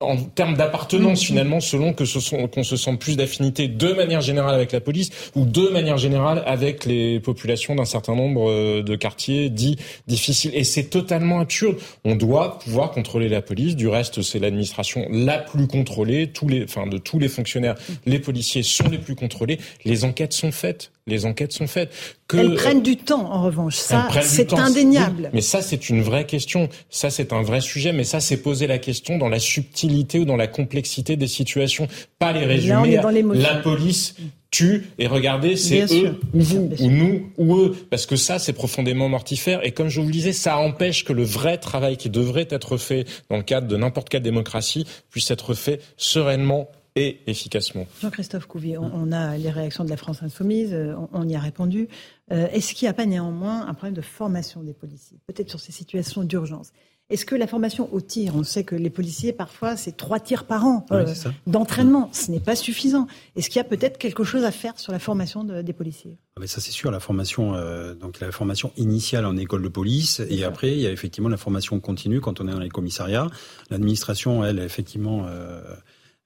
[0.00, 1.26] en termes d'appartenance mm.
[1.26, 4.80] finalement, selon que ce sont qu'on se sent plus d'affinité de manière générale avec la
[4.80, 9.76] police ou de manière générale avec les populations d'un certain nombre euh, de quartiers dits
[10.06, 10.50] difficiles.
[10.54, 11.76] Et c'est totalement absurde.
[12.04, 13.76] On doit pouvoir contrôler la police.
[13.76, 16.28] Du reste, c'est l'administration la plus contrôlée.
[16.28, 17.76] Tous les, enfin, de tous les fonctionnaires,
[18.06, 19.58] les policiers sont les plus contrôlés.
[19.84, 21.92] Les enquêtes sont faites les enquêtes sont faites.
[22.28, 23.76] Que, elles prennent du temps, en revanche.
[23.76, 25.30] Ça, c'est indéniable.
[25.34, 26.70] mais ça, c'est une vraie question.
[26.88, 27.92] Ça, c'est un vrai sujet.
[27.92, 31.88] Mais ça, c'est poser la question dans la subtilité ou dans la complexité des situations.
[32.18, 32.98] Pas les résumer.
[33.34, 34.16] la police
[34.50, 37.76] tue et regardez, c'est eux ou vous ou nous ou eux.
[37.90, 39.64] Parce que ça, c'est profondément mortifère.
[39.66, 42.78] Et comme je vous le disais, ça empêche que le vrai travail qui devrait être
[42.78, 47.86] fait dans le cadre de n'importe quelle démocratie puisse être fait sereinement et efficacement.
[48.00, 51.88] Jean-Christophe Couvier, on, a les réactions de la France insoumise, euh, on, y a répondu.
[52.30, 55.60] Euh, est-ce qu'il n'y a pas néanmoins un problème de formation des policiers, peut-être sur
[55.60, 56.70] ces situations d'urgence?
[57.10, 60.44] Est-ce que la formation au tir, on sait que les policiers, parfois, c'est trois tirs
[60.44, 61.04] par an euh,
[61.46, 62.08] d'entraînement.
[62.12, 63.08] Ce n'est pas suffisant.
[63.36, 66.16] Est-ce qu'il y a peut-être quelque chose à faire sur la formation des policiers?
[66.36, 66.90] Ah, mais Ça, c'est sûr.
[66.90, 67.52] La formation,
[68.00, 70.22] donc la formation initiale en école de police.
[70.30, 73.28] Et après, il y a effectivement la formation continue quand on est dans les commissariats.
[73.68, 75.26] L'administration, elle, effectivement...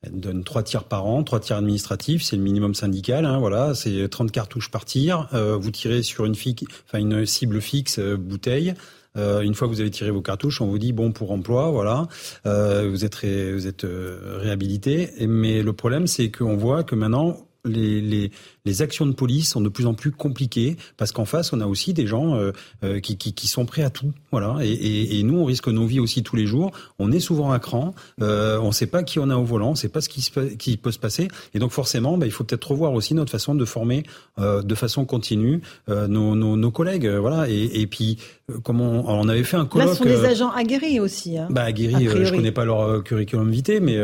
[0.02, 3.24] Elle donne trois tirs par an, trois tirs administratifs, c'est le minimum syndical.
[3.24, 5.28] Hein, voilà, c'est 30 cartouches par tir.
[5.34, 8.74] Euh, vous tirez sur une, enfin une cible fixe, euh, bouteille.
[9.16, 11.70] Euh, une fois que vous avez tiré vos cartouches, on vous dit bon pour emploi,
[11.70, 12.06] voilà,
[12.44, 15.10] vous êtes vous êtes réhabilité.
[15.26, 18.30] Mais le problème, c'est qu'on voit que maintenant les, les,
[18.68, 21.66] les, actions de police sont de plus en plus compliquées parce qu'en face, on a
[21.66, 22.52] aussi des gens euh,
[22.84, 24.12] euh, qui, qui, qui, sont prêts à tout.
[24.30, 24.56] Voilà.
[24.60, 26.70] Et, et, et, nous, on risque nos vies aussi tous les jours.
[26.98, 27.94] On est souvent à cran.
[28.22, 29.68] Euh, on ne sait pas qui on a au volant.
[29.68, 31.28] On ne sait pas ce qui, se, qui peut se passer.
[31.54, 34.04] Et donc, forcément, bah, il faut peut-être revoir aussi notre façon de former
[34.38, 37.08] euh, de façon continue nos, nos, nos, collègues.
[37.08, 37.48] Voilà.
[37.48, 38.18] Et, et puis,
[38.62, 39.88] comment on, avait fait un colloque.
[39.88, 41.38] Là, ce sont des agents aguerris aussi.
[41.38, 43.96] Hein, bah, aguerris, je connais pas leur curriculum vitae, mais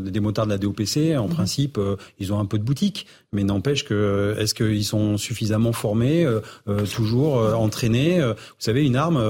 [0.00, 1.78] des motards de la DOPC, en principe,
[2.18, 3.91] ils ont un peu de boutique mais n'empêche que
[4.38, 9.22] est-ce qu'ils sont suffisamment formés, euh, euh, toujours euh, entraînés Vous savez, une arme,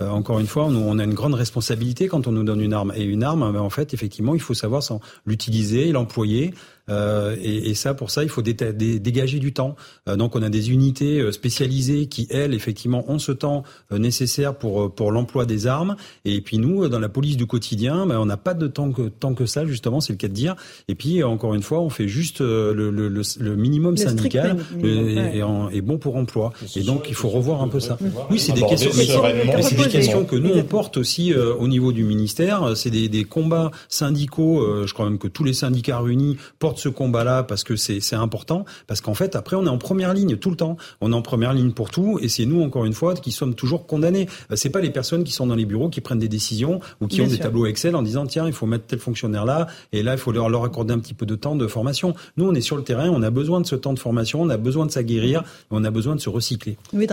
[0.00, 2.92] encore une fois, on a une grande responsabilité quand on nous donne une arme.
[2.96, 4.82] Et une arme, ben, en fait, effectivement, il faut savoir
[5.26, 6.54] l'utiliser, l'employer.
[6.88, 9.76] Euh, et, et, ça, pour ça, il faut dégager du temps.
[10.08, 14.54] Euh, donc, on a des unités euh, spécialisées qui, elles, effectivement, ont ce temps nécessaire
[14.54, 15.96] pour pour l'emploi des armes.
[16.24, 19.08] Et puis nous, dans la police du quotidien, ben, on n'a pas de temps que
[19.08, 20.56] tant que ça, justement, c'est le cas de dire.
[20.88, 25.98] Et puis, encore une fois, on fait juste le, le, le, minimum syndical et, bon
[25.98, 26.52] pour emploi.
[26.76, 27.98] Et donc, il faut revoir un peu ça.
[28.30, 28.90] Oui, c'est des questions.
[28.92, 32.76] c'est des questions que nous on porte aussi au niveau du ministère.
[32.76, 34.86] C'est des, des combats syndicaux.
[34.86, 38.64] je crois même que tous les syndicats réunis portent ce combat-là parce que c'est important,
[38.86, 40.76] parce qu'en fait, après, on est en première ligne tout le temps.
[41.00, 43.54] On est en première ligne pour tout, et c'est nous, encore une fois, qui sommes
[43.54, 44.28] toujours condamnés.
[44.50, 47.06] Euh, c'est pas les personnes qui sont dans les bureaux qui prennent des décisions ou
[47.06, 50.02] qui ont des tableaux Excel en disant tiens, il faut mettre tel fonctionnaire là, et
[50.02, 52.14] là, il faut leur, leur accorder un petit peu de temps de formation.
[52.36, 54.50] Nous, on est sur le terrain, on a besoin de ce temps de formation, on
[54.50, 56.76] a besoin de s'aguerrir, on a besoin de se recycler.
[56.92, 57.06] Oui,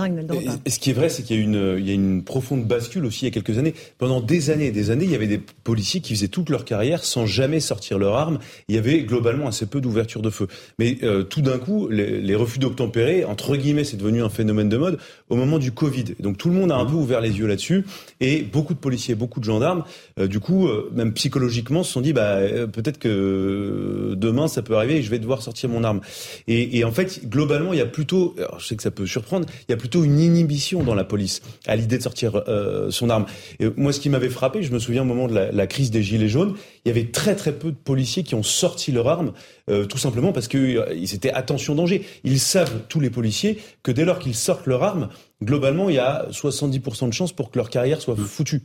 [0.66, 2.66] et, ce qui est vrai, c'est qu'il y a une, il y a une profonde
[2.66, 3.74] bascule aussi il y a quelques années.
[3.97, 6.66] Pendant des années et des années, il y avait des policiers qui faisaient toute leur
[6.66, 8.39] carrière sans jamais sortir leur arme.
[8.68, 10.47] Il y avait globalement assez peu d'ouverture de feu.
[10.79, 14.69] Mais euh, tout d'un coup, les, les refus d'obtempérer, entre guillemets, c'est devenu un phénomène
[14.69, 14.97] de mode
[15.29, 16.05] au moment du Covid.
[16.19, 17.85] Et donc tout le monde a un peu ouvert les yeux là-dessus,
[18.21, 19.83] et beaucoup de policiers, beaucoup de gendarmes,
[20.19, 22.39] euh, du coup, euh, même psychologiquement, se sont dit, bah
[22.71, 26.01] peut-être que demain ça peut arriver et je vais devoir sortir mon arme.
[26.47, 29.05] Et, et en fait, globalement, il y a plutôt, alors je sais que ça peut
[29.05, 32.43] surprendre, il y a plutôt une inhibition dans la police à l'idée de sortir
[32.89, 33.25] son arme.
[33.59, 35.91] Et moi, ce qui m'avait frappé, je me souviens au moment de la, la crise
[35.91, 36.55] des gilets jaunes,
[36.86, 39.34] il y avait très très peu de policiers qui ont sorti leur arme,
[39.69, 42.05] euh, tout simplement parce qu'ils euh, étaient attention danger.
[42.23, 45.09] Ils savent, tous les policiers, que dès lors qu'ils sortent leur arme,
[45.43, 48.61] globalement, il y a 70% de chances pour que leur carrière soit foutue.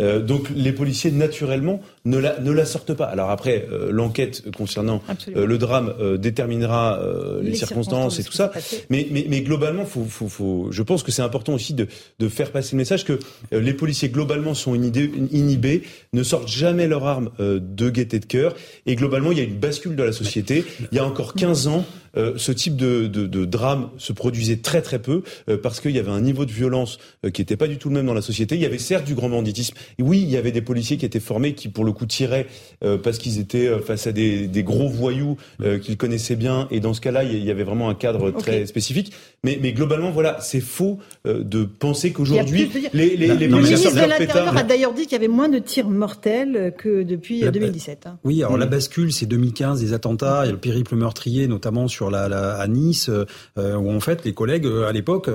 [0.00, 3.06] Euh, donc les policiers naturellement ne la, ne la sortent pas.
[3.06, 5.02] Alors après, euh, l'enquête concernant
[5.36, 7.00] euh, le drame déterminera
[7.42, 8.52] les, circonstances, et tout ça.
[8.90, 11.86] Mais, mais, mais, globalement, faut, faut, faut, je pense que c'est important aussi de,
[12.18, 13.18] de faire passer le message que
[13.52, 15.82] les policiers globalement sont inhibés,
[16.12, 18.54] ne sortent jamais leur arme de gaieté de cœur.
[18.86, 20.64] Et globalement, il y a une bascule de la société.
[20.92, 21.84] Il y a encore 15 ans,
[22.16, 25.22] ce type de, de, de, drame se produisait très très peu
[25.62, 26.98] parce qu'il y avait un niveau de violence
[27.32, 28.54] qui n'était pas du tout le même dans la société.
[28.54, 29.74] Il y avait certes du grand banditisme
[30.04, 32.46] oui, il y avait des policiers qui étaient formés, qui pour le coup tiraient
[32.84, 36.68] euh, parce qu'ils étaient euh, face à des, gros voyous euh, qu'ils connaissaient bien.
[36.70, 39.12] Et dans ce cas-là, il y avait vraiment un cadre très spécifique.
[39.42, 44.56] Mais, globalement, voilà, c'est faux de penser qu'aujourd'hui les, les, les, le ministre de l'Intérieur
[44.56, 48.06] a d'ailleurs dit qu'il y avait moins de tirs mortels que depuis 2017.
[48.06, 48.18] Hein.
[48.24, 48.70] Oui, alors la mm.
[48.70, 52.66] bascule, c'est 2015, des attentats, il y a le périple meurtrier, notamment sur la, à
[52.66, 53.10] Nice,
[53.56, 55.28] où en fait les collègues à l'époque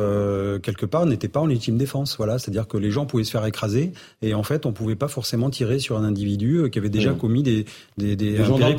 [0.61, 2.15] quelque part n'étaient pas en légitime défense.
[2.17, 3.91] Voilà, c'est-à-dire que les gens pouvaient se faire écraser
[4.21, 7.11] et en fait, on pouvait pas forcément tirer sur un individu euh, qui avait déjà
[7.11, 7.17] mmh.
[7.17, 7.65] commis des,
[7.97, 8.77] des, des les gendarmes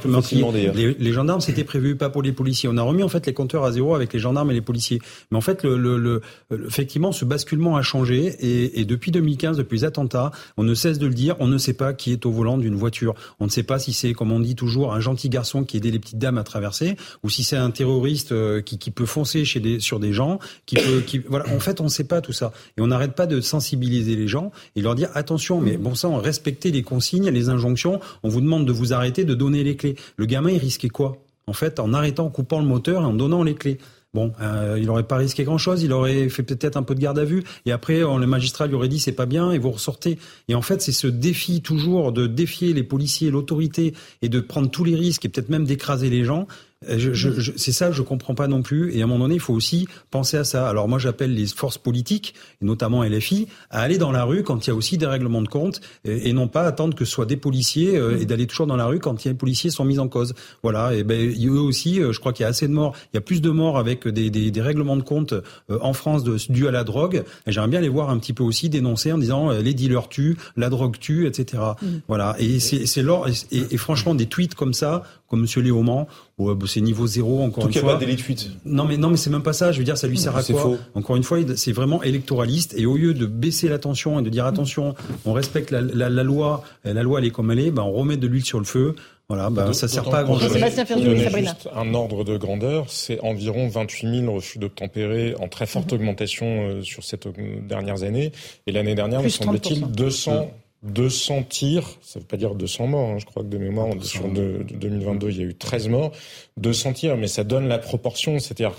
[0.52, 2.68] les, les, gendarmes, c'était prévu pas pour les policiers.
[2.70, 5.00] On a remis en fait les compteurs à zéro avec les gendarmes et les policiers.
[5.30, 6.22] Mais en fait, le, le, le
[6.66, 10.98] effectivement, ce basculement a changé et, et, depuis 2015, depuis les attentats, on ne cesse
[10.98, 13.14] de le dire, on ne sait pas qui est au volant d'une voiture.
[13.38, 15.90] On ne sait pas si c'est, comme on dit toujours, un gentil garçon qui aidait
[15.90, 19.46] les petites dames à traverser, ou si c'est un terroriste euh, qui, qui peut foncer
[19.46, 21.48] chez des, sur des gens, qui peut, qui, voilà.
[21.48, 24.28] En fait, on ne sait pas tout ça, et on n'arrête pas de sensibiliser les
[24.28, 27.98] gens et leur dire attention mais bon sang, respectez les consignes, les injonctions.
[28.22, 29.96] On vous demande de vous arrêter, de donner les clés.
[30.16, 31.16] Le gamin, il risquait quoi?
[31.46, 33.78] En fait, en arrêtant, en coupant le moteur et en donnant les clés.
[34.12, 37.18] Bon, euh, il aurait pas risqué grand-chose, il aurait fait peut-être un peu de garde
[37.18, 40.18] à vue, et après, le magistrat lui aurait dit c'est pas bien, et vous ressortez.
[40.48, 44.68] Et en fait, c'est ce défi toujours de défier les policiers, l'autorité, et de prendre
[44.68, 46.48] tous les risques, et peut-être même d'écraser les gens.
[46.88, 48.94] Euh, je, je, je, c'est ça je comprends pas non plus.
[48.94, 50.66] Et à un moment donné, il faut aussi penser à ça.
[50.66, 54.66] Alors moi, j'appelle les forces politiques, et notamment LFI, à aller dans la rue quand
[54.66, 57.26] il y a aussi des règlements de compte, et, non pas attendre que ce soit
[57.26, 60.08] des policiers euh, et d'aller toujours dans la rue quand les policiers sont mis en
[60.08, 60.34] cause.
[60.62, 60.94] Voilà.
[60.94, 62.96] Et ben eux aussi, euh, je crois qu'il y a assez de morts.
[63.12, 65.34] Il y a plus de morts avec des, des, des règlements de compte
[65.68, 67.24] en France dus à la drogue.
[67.46, 70.36] Et j'aimerais bien les voir un petit peu aussi dénoncer en disant les dealers tuent,
[70.56, 71.62] la drogue tue, etc.
[71.82, 71.86] Mm.
[72.08, 72.36] Voilà.
[72.38, 73.04] Et c'est, c'est
[73.50, 76.06] et, et, franchement des tweets comme ça, comme Monsieur Léaumont,
[76.38, 77.92] bah, c'est niveau zéro encore une fois.
[77.94, 78.50] Pas délit de fuite.
[78.64, 79.72] Non mais non mais c'est même pas ça.
[79.72, 80.78] Je veux dire, ça lui sert à quoi faux.
[80.94, 84.44] Encore une fois, c'est vraiment électoraliste et au lieu de baisser l'attention et de dire
[84.44, 84.94] attention,
[85.24, 87.92] on respecte la, la, la loi, la loi elle est comme elle est, ben on
[87.92, 88.94] remet de l'huile sur le feu.
[89.30, 90.58] Voilà, ben, ça sert pas à grand chose.
[90.58, 96.00] Juste un ordre de grandeur, c'est environ 28 000 refus d'obtempérer en très forte mhm.
[96.00, 98.32] augmentation euh, sur ces euh, dernières années.
[98.66, 100.50] Et l'année dernière, me semble-t-il, 200
[100.82, 103.88] 200 tirs, ça ne veut pas dire 200 morts, hein, je crois que de mémoire,
[104.02, 106.12] sur de, 2022, il y a eu 13 morts,
[106.56, 108.76] 200 tirs, mais ça donne la proportion, c'est-à-dire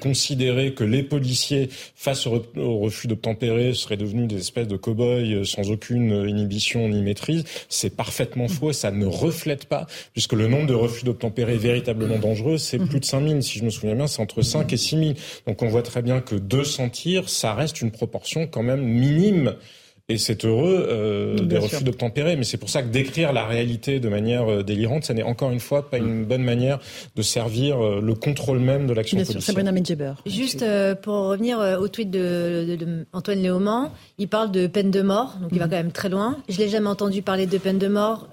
[0.00, 5.44] considérer que les policiers, face au, refus d'obtempérer, seraient devenus des espèces de cow-boys euh,
[5.44, 10.48] sans aucune inhibition ni maîtrise, c'est parfaitement faux et ça ne reflète pas, puisque le
[10.48, 14.08] nombre de refus d'obtempérer véritablement dangereux, c'est plus de 5000, si je me souviens bien,
[14.08, 15.14] c'est entre 5 et 6000.
[15.46, 19.54] Donc on voit très bien que 200 tirs, ça reste une proportion quand même minime
[20.08, 22.36] et c'est heureux euh, des refus d'obtempérer.
[22.36, 25.50] Mais c'est pour ça que décrire la réalité de manière euh, délirante, ça n'est encore
[25.50, 26.78] une fois pas une bonne manière
[27.16, 29.42] de servir euh, le contrôle même de l'action policière.
[29.42, 29.72] Sabrina
[30.24, 34.92] Juste euh, pour revenir au tweet de, de, de Antoine Léaumont, il parle de peine
[34.92, 35.70] de mort, donc il va mhm.
[35.70, 36.36] quand même très loin.
[36.48, 38.28] Je l'ai jamais entendu parler de peine de mort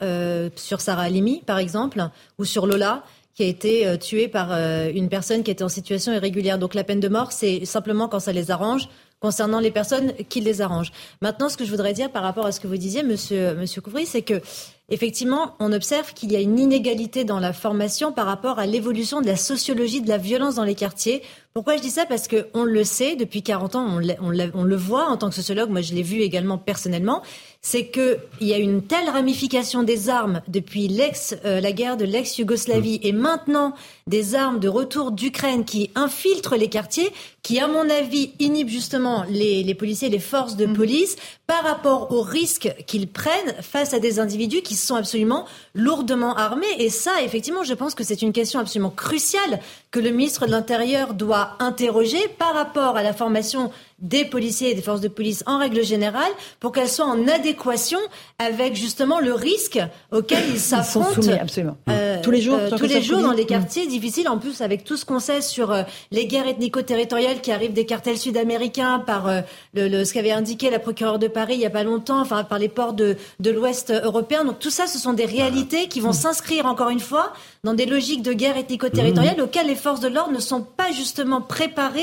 [0.56, 2.04] sur Sarah Halimi, par exemple,
[2.38, 3.04] ou sur Lola
[3.36, 4.52] qui a été tuée par
[4.94, 6.60] une personne qui était en situation irrégulière.
[6.60, 8.88] Donc la peine de mort, c'est simplement quand ça les arrange
[9.24, 10.92] concernant les personnes qui les arrangent.
[11.22, 13.80] Maintenant, ce que je voudrais dire par rapport à ce que vous disiez, monsieur, monsieur
[13.82, 14.42] Couvry, c'est que
[14.90, 19.22] effectivement, on observe qu'il y a une inégalité dans la formation par rapport à l'évolution
[19.22, 21.24] de la sociologie de la violence dans les quartiers.
[21.54, 22.08] Pourquoi je dis ça?
[22.08, 25.36] Parce qu'on le sait, depuis 40 ans, on, on, on, le voit en tant que
[25.36, 27.22] sociologue, moi je l'ai vu également personnellement,
[27.62, 32.04] c'est qu'il y a une telle ramification des armes depuis l'ex, euh, la guerre de
[32.04, 33.74] l'ex-Yougoslavie et maintenant
[34.06, 37.10] des armes de retour d'Ukraine qui infiltrent les quartiers,
[37.42, 40.74] qui à mon avis inhibent justement les, les policiers, les forces de mm.
[40.74, 41.16] police
[41.48, 46.66] par rapport aux risques qu'ils prennent face à des individus qui sont absolument lourdement armés.
[46.80, 49.60] Et ça, effectivement, je pense que c'est une question absolument cruciale
[49.92, 54.76] que le ministre de l'Intérieur doit interroger par rapport à la formation des policiers et
[54.76, 58.00] des forces de police en règle générale pour qu'elles soient en adéquation
[58.40, 59.80] avec justement le risque
[60.12, 61.78] auquel ils s'affrontent absolument.
[61.90, 64.28] Euh, tous les jours, euh, tous les jours dans des quartiers difficiles.
[64.30, 67.86] En plus, avec tout ce qu'on sait sur euh, les guerres ethnico-territoriales qui arrivent des
[67.86, 69.30] cartels sud-américains par
[69.74, 72.60] le, ce qu'avait indiqué la procureure de Paris il y a pas longtemps, enfin par
[72.60, 74.46] les ports de, de l'Ouest européen.
[74.46, 77.34] Donc tout ça, ce sont des réalités qui vont s'inscrire encore une fois
[77.64, 79.42] dans des logiques de guerre ethnico-territoriale mmh.
[79.42, 82.02] auxquelles les forces de l'ordre ne sont pas justement préparées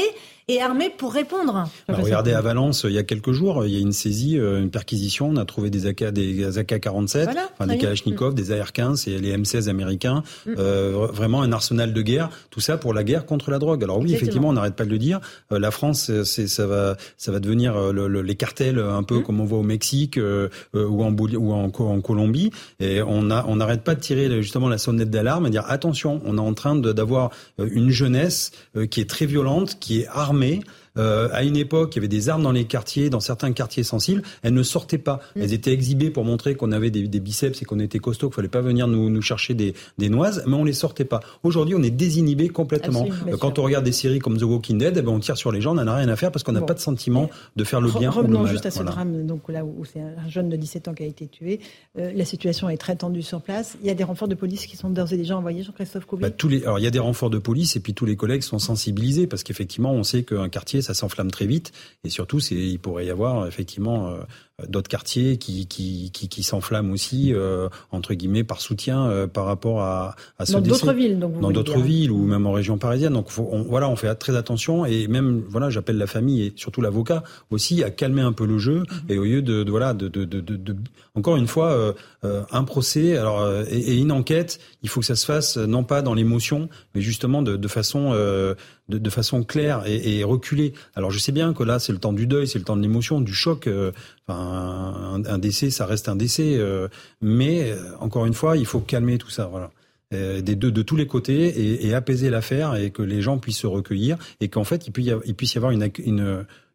[0.51, 1.69] et armés pour répondre.
[1.89, 4.61] Bah, regardez à Valence, il y a quelques jours, il y a une saisie, euh,
[4.61, 5.29] une perquisition.
[5.29, 7.29] On a trouvé des AK, des AK-47,
[7.69, 10.25] des Kalachnikov, des AR-15 et les M16 américains.
[10.47, 10.55] Mm.
[10.59, 12.31] Euh, vraiment un arsenal de guerre.
[12.51, 13.85] Tout ça pour la guerre contre la drogue.
[13.85, 15.21] Alors oui, effectivement, on n'arrête pas de le dire.
[15.53, 19.23] Euh, la France, c'est ça va, ça va devenir les cartels un peu mm.
[19.23, 22.51] comme on voit au Mexique ou en ou en, en, Colombie.
[22.81, 26.21] Et on a, on n'arrête pas de tirer justement la sonnette d'alarme et dire attention,
[26.25, 28.51] on est en train d'avoir une jeunesse
[28.91, 30.61] qui est très violente, qui est armée armée
[31.01, 33.83] euh, à une époque, il y avait des armes dans les quartiers, dans certains quartiers
[33.83, 34.23] sensibles.
[34.43, 35.21] Elles ne sortaient pas.
[35.35, 35.43] Mm.
[35.43, 38.49] Elles étaient exhibées pour montrer qu'on avait des, biceps et qu'on était costaud, qu'il fallait
[38.49, 41.21] pas venir nous, chercher des, noises, mais on les sortait pas.
[41.43, 43.07] Aujourd'hui, on est désinhibé complètement.
[43.29, 45.53] Euh, quand on regarde des séries comme The Walking Dead, eh ben, on tire sur
[45.53, 47.65] les gens, on n'en a rien à faire parce qu'on n'a pas de sentiment de
[47.65, 48.11] faire le bien.
[48.11, 51.03] Revenons juste à ce drame, donc là où c'est un jeune de 17 ans qui
[51.03, 51.61] a été tué.
[51.99, 53.77] Euh, la situation est très tendue sur place.
[53.81, 56.23] Il y a des renforts de police qui sont d'ores et déjà envoyés, Jean-Christophe Courbet
[56.23, 58.17] bah, tous les, Alors, il y a des renforts de police et puis tous les
[58.17, 61.73] collègues sont sensibilisés parce qu'effectivement, on sait qu'un quartier, ça s'enflamme très vite.
[62.05, 64.23] Et surtout, il pourrait y avoir effectivement euh,
[64.69, 69.45] d'autres quartiers qui, qui, qui, qui s'enflamment aussi, euh, entre guillemets, par soutien euh, par
[69.47, 72.79] rapport à, à ce Dans d'autres villes, donc Dans d'autres villes ou même en région
[72.79, 73.13] parisienne.
[73.13, 76.53] Donc faut, on, voilà, on fait très attention et même, voilà, j'appelle la famille et
[76.57, 78.87] surtout l'avocat aussi à calmer un peu le jeu mhm.
[79.09, 80.77] et au lieu de, de voilà, de, de, de, de,
[81.15, 81.93] encore une fois, euh,
[82.25, 85.85] euh un procès alors et, et, une enquête, il faut que ça se fasse non
[85.85, 88.57] pas dans l'émotion, mais justement de, de façon de,
[88.89, 90.73] de, façon claire et, et, reculée.
[90.95, 92.83] Alors je sais bien que là c'est le temps du deuil, c'est le temps de
[92.83, 93.69] l'émotion, du choc.
[93.69, 93.93] Enfin,
[94.31, 96.57] un, décès, ça reste un décès.
[96.57, 96.89] Euh,
[97.21, 99.47] mais euh, encore une fois, il faut calmer tout ça.
[99.47, 99.71] Voilà.
[100.13, 103.59] Euh, des deux, de tous les côtés et, apaiser l'affaire et que les gens puissent
[103.59, 105.89] se recueillir et qu'en fait il, puisse y avoir une,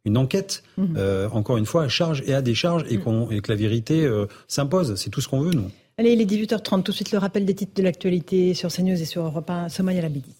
[0.05, 0.97] une, enquête, mhm.
[1.33, 3.27] encore une fois, à charge et à décharge et, mhm.
[3.31, 4.09] et que la vérité
[4.47, 4.95] s'impose.
[4.95, 5.69] C'est tout ce qu'on veut, nous.
[5.97, 6.83] Allez, il est 18h30.
[6.83, 9.67] Tout de suite, le rappel des titres de l'actualité sur CNews et sur Europe 1.
[9.67, 10.33] Somaya Labidi.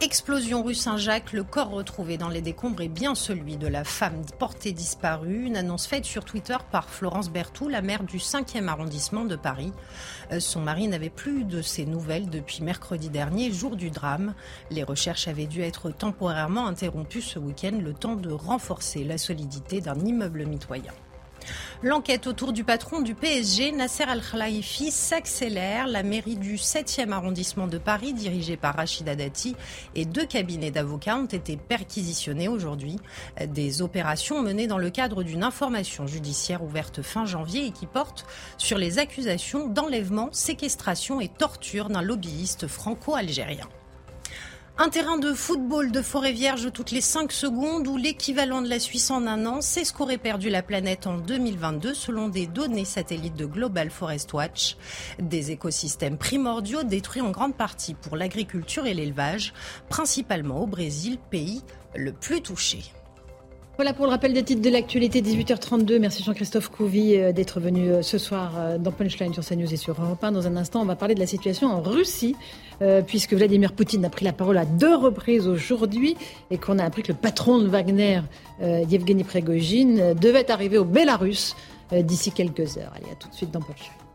[0.00, 4.22] Explosion rue Saint-Jacques, le corps retrouvé dans les décombres est bien celui de la femme
[4.38, 5.46] portée disparue.
[5.46, 9.72] Une annonce faite sur Twitter par Florence Berthoud, la maire du 5e arrondissement de Paris.
[10.30, 14.34] Euh, son mari n'avait plus de ses nouvelles depuis mercredi dernier, jour du drame.
[14.70, 19.80] Les recherches avaient dû être temporairement interrompues ce week-end, le temps de renforcer la solidité
[19.80, 20.92] d'un immeuble mitoyen.
[21.82, 25.86] L'enquête autour du patron du PSG, Nasser Al-Khelaifi, s'accélère.
[25.86, 29.54] La mairie du 7e arrondissement de Paris, dirigée par Rachida Dati,
[29.94, 32.96] et deux cabinets d'avocats ont été perquisitionnés aujourd'hui.
[33.46, 38.26] Des opérations menées dans le cadre d'une information judiciaire ouverte fin janvier et qui porte
[38.56, 43.68] sur les accusations d'enlèvement, séquestration et torture d'un lobbyiste franco-algérien.
[44.80, 48.78] Un terrain de football de forêt vierge toutes les 5 secondes ou l'équivalent de la
[48.78, 52.84] Suisse en un an, c'est ce qu'aurait perdu la planète en 2022 selon des données
[52.84, 54.76] satellites de Global Forest Watch.
[55.18, 59.52] Des écosystèmes primordiaux détruits en grande partie pour l'agriculture et l'élevage,
[59.88, 61.64] principalement au Brésil, pays
[61.96, 62.84] le plus touché.
[63.78, 66.00] Voilà pour le rappel des titres de l'actualité, 18h32.
[66.00, 69.76] Merci Jean-Christophe Couvi euh, d'être venu euh, ce soir euh, dans Punchline sur CNews et
[69.76, 70.32] sur Europe 1.
[70.32, 72.34] Dans un instant, on va parler de la situation en Russie,
[73.06, 76.16] puisque Vladimir Poutine a pris la parole à deux reprises aujourd'hui
[76.50, 78.22] et qu'on a appris que le patron de Wagner,
[78.60, 81.54] Yevgeny Prigogine, devait arriver au Bélarus
[81.92, 82.92] d'ici quelques heures.
[82.94, 84.07] Allez, à tout de suite dans Punchline.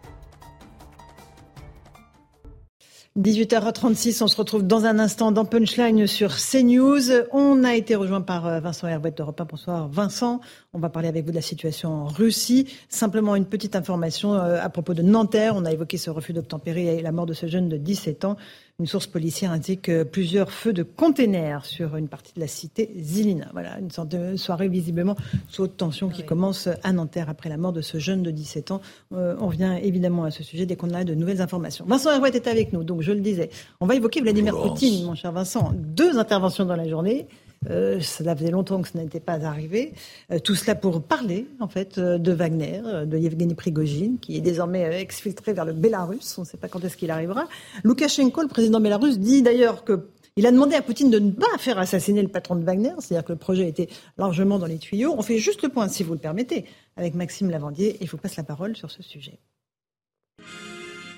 [3.19, 7.11] 18h36, on se retrouve dans un instant dans Punchline sur CNews.
[7.31, 9.45] On a été rejoint par euh, Vincent Hervé d'Europe 1.
[9.45, 10.41] Bonsoir Vincent.
[10.73, 12.73] On va parler avec vous de la situation en Russie.
[12.90, 15.53] Simplement une petite information euh, à propos de Nanterre.
[15.56, 18.35] On a évoqué ce refus d'obtempérer et la mort de ce jeune de 17 ans.
[18.80, 23.48] Une source policière indique plusieurs feux de containers sur une partie de la cité Zilina.
[23.54, 25.16] Voilà, une sorte de soirée visiblement
[25.48, 28.72] sous haute tension qui commence à Nanterre après la mort de ce jeune de 17
[28.72, 28.82] ans.
[29.14, 31.86] Euh, on revient évidemment à ce sujet dès qu'on a de nouvelles informations.
[31.88, 33.52] Vincent Herouet est avec nous, donc je le disais.
[33.80, 35.72] On va évoquer Vladimir Poutine, mon cher Vincent.
[35.76, 37.28] Deux interventions dans la journée.
[37.69, 39.94] Euh, ça faisait longtemps que ce n'était pas arrivé.
[40.31, 44.41] Euh, tout cela pour parler, en fait, euh, de Wagner, de Yevgeny Prigogine, qui est
[44.41, 46.38] désormais exfiltré vers le Bélarus.
[46.38, 47.48] On ne sait pas quand est-ce qu'il arrivera.
[47.84, 51.57] Loukachenko, le président bélarus, dit d'ailleurs que Il a demandé à Poutine de ne pas
[51.60, 53.88] faire assassiner le patron de Wagner, c'est-à-dire que le projet était
[54.18, 55.14] largement dans les tuyaux.
[55.15, 56.65] On fait juste le point, si vous le permettez,
[56.98, 59.40] avec Maxime Lavandier, et je vous passe la parole sur ce sujet.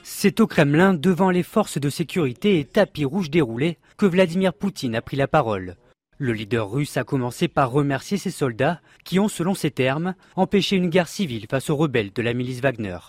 [0.04, 4.96] C'est au Kremlin, devant les forces de sécurité et tapis rouges déroulés, que Vladimir Poutine
[4.96, 5.78] a pris la parole.
[6.18, 10.78] Le leader russe a commencé par remercier ses soldats qui ont, selon ses termes, empêché
[10.78, 13.00] une guerre civile face aux rebelles de la milice Wagner.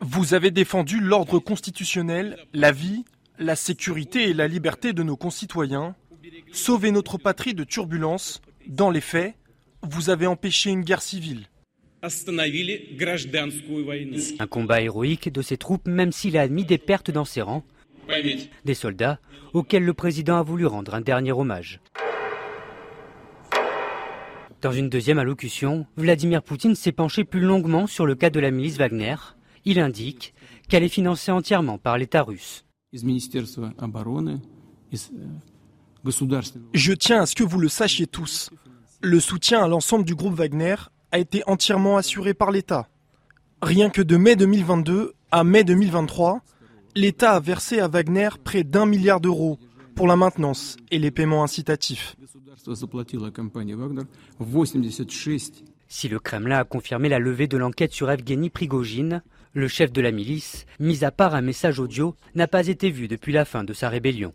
[0.00, 3.04] Vous avez défendu l'ordre constitutionnel, la vie,
[3.40, 5.96] la sécurité et la liberté de nos concitoyens,
[6.52, 8.40] sauvé notre patrie de turbulences.
[8.68, 9.34] Dans les faits,
[9.82, 11.48] vous avez empêché une guerre civile.
[12.00, 12.08] Un
[14.46, 17.64] combat héroïque de ses troupes, même s'il a admis des pertes dans ses rangs,
[18.64, 19.18] des soldats
[19.52, 21.80] auxquels le président a voulu rendre un dernier hommage.
[24.60, 28.50] Dans une deuxième allocution, Vladimir Poutine s'est penché plus longuement sur le cas de la
[28.50, 29.14] milice Wagner.
[29.64, 30.34] Il indique
[30.68, 32.64] qu'elle est financée entièrement par l'État russe.
[36.74, 38.50] Je tiens à ce que vous le sachiez tous.
[39.00, 40.74] Le soutien à l'ensemble du groupe Wagner
[41.12, 42.88] a été entièrement assuré par l'État.
[43.62, 46.40] Rien que de mai 2022 à mai 2023,
[46.98, 49.58] l'État a versé à Wagner près d'un milliard d'euros
[49.94, 52.16] pour la maintenance et les paiements incitatifs.
[55.90, 59.22] Si le Kremlin a confirmé la levée de l'enquête sur Evgeny Prigogine,
[59.52, 63.06] le chef de la milice, mis à part un message audio, n'a pas été vu
[63.06, 64.34] depuis la fin de sa rébellion.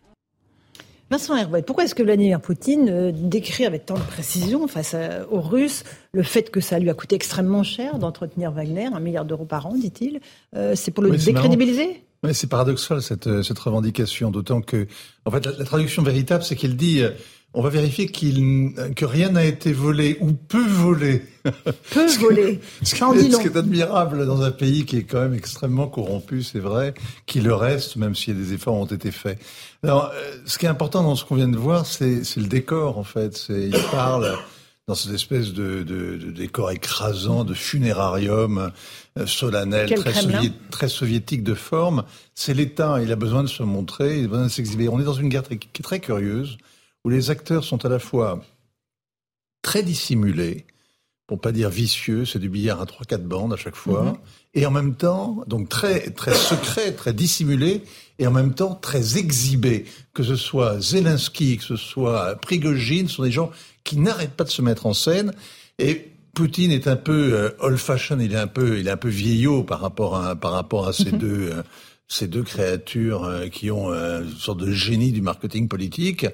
[1.10, 4.96] Vincent Herbert, pourquoi est-ce que Vladimir Poutine euh, décrit avec tant de précision face
[5.30, 9.26] aux Russes le fait que ça lui a coûté extrêmement cher d'entretenir Wagner, un milliard
[9.26, 10.20] d'euros par an, dit-il
[10.56, 12.04] euh, C'est pour le décrédibiliser?
[12.32, 14.86] C'est paradoxal cette, euh, cette revendication, d'autant que,
[15.24, 17.10] en fait, la, traduction véritable, c'est qu'il dit, euh,
[17.52, 21.22] on va vérifier qu'il, que rien n'a été volé ou peu volé.
[21.92, 22.60] Peu volé.
[22.82, 26.42] ce, qui, ce qui est admirable dans un pays qui est quand même extrêmement corrompu,
[26.42, 26.94] c'est vrai,
[27.26, 29.38] qu'il le reste, même a des efforts ont été faits.
[29.82, 32.96] Alors, euh, ce qui est important dans ce qu'on vient de voir, c'est, le décor,
[32.96, 33.46] en fait.
[33.50, 34.34] Il parle
[34.86, 38.70] dans cette espèce de, de, de décor écrasant, de funérarium
[39.18, 40.12] euh, solennel, très,
[40.70, 42.04] très, soviétique de forme.
[42.34, 44.88] C'est l'État, il a besoin de se montrer, il a besoin de s'exhiber.
[44.88, 45.44] On est dans une guerre
[45.82, 46.58] très curieuse,
[47.04, 48.42] où les acteurs sont à la fois
[49.62, 50.66] très dissimulés,
[51.26, 54.16] pour pas dire vicieux, c'est du billard à trois quatre bandes à chaque fois, mhm.
[54.52, 57.82] et en même temps, donc très très secret, très dissimulé,
[58.18, 59.86] et en même temps très exhibé.
[60.12, 63.50] Que ce soit Zelensky, que ce soit Prigogine, ce sont des gens
[63.84, 65.32] qui n'arrête pas de se mettre en scène.
[65.78, 69.08] Et Poutine est un peu euh, old-fashioned, il est un peu, il est un peu
[69.08, 71.18] vieillot par rapport à, par rapport à ces mhm.
[71.18, 71.62] deux, euh,
[72.08, 76.26] ces deux créatures euh, qui ont une sorte de génie du marketing politique.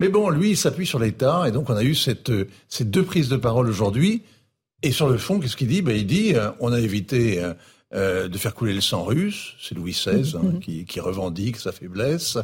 [0.00, 2.32] Mais bon, lui, il s'appuie sur l'État, et donc on a eu cette,
[2.68, 4.22] ces deux prises de parole aujourd'hui.
[4.82, 5.82] Et sur le fond, qu'est-ce qu'il dit?
[5.82, 7.40] Ben, Il dit, on a évité
[7.92, 10.60] de faire couler le sang russe, c'est Louis XVI hein, mhm.
[10.60, 12.38] qui, qui revendique sa faiblesse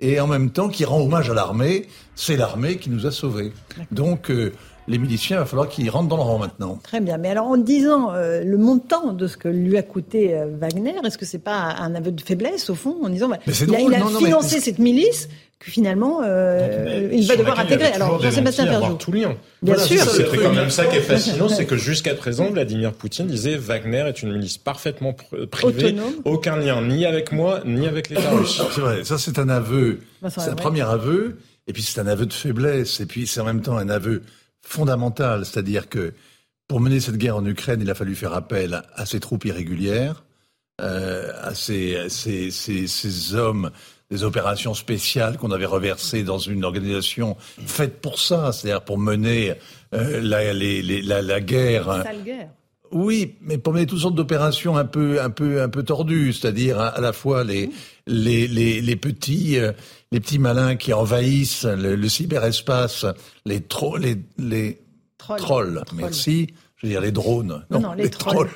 [0.00, 1.86] et en même temps qui rend hommage à l'armée.
[2.14, 3.52] C'est l'armée qui nous a sauvés.
[3.90, 4.52] Donc euh,
[4.88, 6.78] les miliciens, il va falloir qu'ils rentrent dans le rang maintenant.
[6.82, 7.18] Très bien.
[7.18, 10.94] Mais alors, en disant euh, le montant de ce que lui a coûté euh, Wagner,
[11.04, 14.06] est-ce que c'est pas un aveu de faiblesse, au fond, en disant bah, il, a,
[14.06, 15.28] financé cette milice
[15.62, 17.92] que finalement, euh, il va devoir intégrer.
[17.92, 18.94] Alors, Jean-Sébastien Ferjou.
[18.94, 19.36] tout lien.
[19.62, 20.02] Bien sûr.
[20.02, 24.04] C'est quand même ça qui est fascinant, c'est que jusqu'à présent, Vladimir Poutine disait Wagner
[24.08, 25.14] est une milice parfaitement
[25.50, 25.94] privée,
[26.24, 28.60] aucun lien ni avec moi, ni avec l'État russe.
[28.72, 32.26] C'est vrai, ça c'est un aveu, c'est un premier aveu, et puis c'est un aveu
[32.26, 34.22] de faiblesse, et puis c'est en même temps un aveu
[34.62, 36.12] fondamental, c'est-à-dire que
[36.66, 40.24] pour mener cette guerre en Ukraine, il a fallu faire appel à ces troupes irrégulières,
[40.80, 43.70] euh, à ces, ces, ces, ces, hommes
[44.12, 49.54] des opérations spéciales qu'on avait reversées dans une organisation faite pour ça, c'est-à-dire pour mener
[49.94, 52.04] euh, la, les, la, la, guerre.
[52.22, 52.50] guerre.
[52.90, 56.78] Oui, mais pour mener toutes sortes d'opérations un peu, un peu, un peu tordues, c'est-à-dire
[56.78, 57.70] à, la fois les,
[58.06, 59.72] les, les, les, petits, euh,
[60.10, 63.06] les petits malins qui envahissent le, cyberespace,
[63.46, 64.78] les, tro les, les
[65.16, 65.82] trolls.
[65.94, 66.48] Merci.
[66.82, 67.64] Je veux dire les drones.
[67.70, 68.50] Non, non, les, trolls.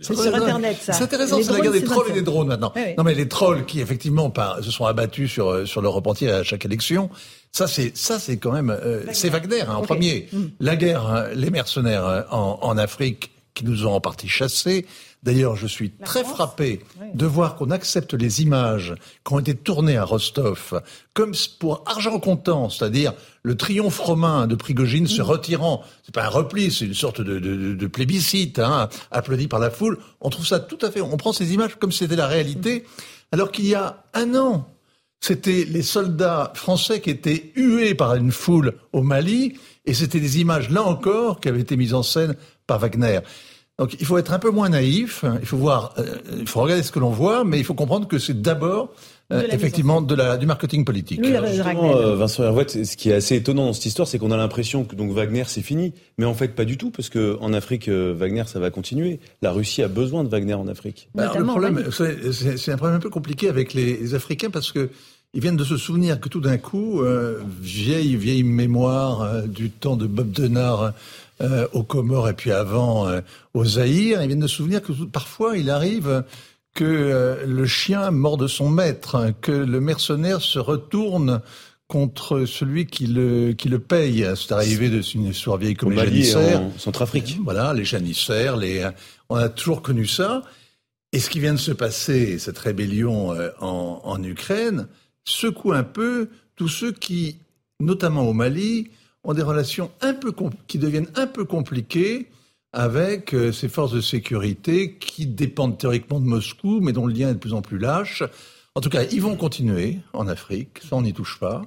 [0.00, 0.92] C'est sur Internet, ça.
[0.92, 2.72] C'est intéressant, c'est la guerre des trolls et des drones maintenant.
[2.98, 6.36] Non, mais les trolls qui, effectivement, par, se sont abattus sur, euh, sur l'Europe entière
[6.36, 7.10] à chaque élection,
[7.52, 10.28] ça, c'est, ça, c'est quand même, euh, c'est Wagner, hein, en premier.
[10.32, 10.46] Hmm.
[10.58, 14.86] La guerre, hein, les mercenaires en, en Afrique, qui nous ont en partie chassés.
[15.22, 16.80] D'ailleurs, je suis très frappé
[17.14, 18.94] de voir qu'on accepte les images
[19.24, 20.80] qui ont été tournées à Rostov
[21.12, 23.12] comme pour argent comptant, c'est-à-dire
[23.42, 25.24] le triomphe romain de Prigogine se mm.
[25.24, 25.82] retirant.
[26.04, 29.70] C'est pas un repli, c'est une sorte de, de, de plébiscite, hein, applaudi par la
[29.70, 29.98] foule.
[30.20, 31.00] On trouve ça tout à fait.
[31.00, 32.84] On prend ces images comme si c'était la réalité,
[33.32, 34.66] alors qu'il y a un an,
[35.20, 40.40] c'était les soldats français qui étaient hués par une foule au Mali, et c'était des
[40.40, 42.36] images, là encore, qui avaient été mises en scène
[42.70, 43.18] par Wagner.
[43.78, 46.04] Donc il faut être un peu moins naïf, il faut voir, euh,
[46.38, 48.92] il faut regarder ce que l'on voit, mais il faut comprendre que c'est d'abord
[49.52, 51.24] effectivement de la, du marketing politique.
[51.24, 54.84] Justement, Vincent Hervouet, ce qui est assez étonnant dans cette histoire, c'est qu'on a l'impression
[54.84, 57.88] que donc Wagner c'est fini, mais en fait pas du tout, parce que en Afrique,
[57.88, 59.18] Wagner ça va continuer.
[59.40, 61.08] La Russie a besoin de Wagner en Afrique.
[61.16, 64.90] Alors, le problème, c'est un problème un peu compliqué avec les, les Africains parce que
[65.32, 69.70] ils viennent de se souvenir que tout d'un coup, euh, vieille vieille mémoire euh, du
[69.70, 70.92] temps de Bob Denard
[71.42, 73.20] euh, aux Comores et puis avant euh,
[73.54, 76.24] au Zaïre, ils viennent de se souvenir que parfois il arrive
[76.74, 81.40] que euh, le chien mord de son maître, que le mercenaire se retourne
[81.88, 84.26] contre celui qui le qui le paye.
[84.36, 86.60] C'est arrivé de une histoire vieille comme les janissaires.
[86.60, 87.38] En Centrafrique.
[87.42, 88.86] Voilà, les janissaires, les
[89.28, 90.42] on a toujours connu ça.
[91.12, 94.86] Et ce qui vient de se passer, cette rébellion en, en Ukraine,
[95.24, 97.38] secoue un peu tous ceux qui,
[97.80, 98.90] notamment au Mali,
[99.24, 100.32] ont des relations un peu
[100.66, 102.28] qui deviennent un peu compliquées
[102.72, 107.30] avec euh, ces forces de sécurité qui dépendent théoriquement de Moscou, mais dont le lien
[107.30, 108.22] est de plus en plus lâche.
[108.76, 111.62] En tout cas, ils vont continuer en Afrique, ça on n'y touche pas.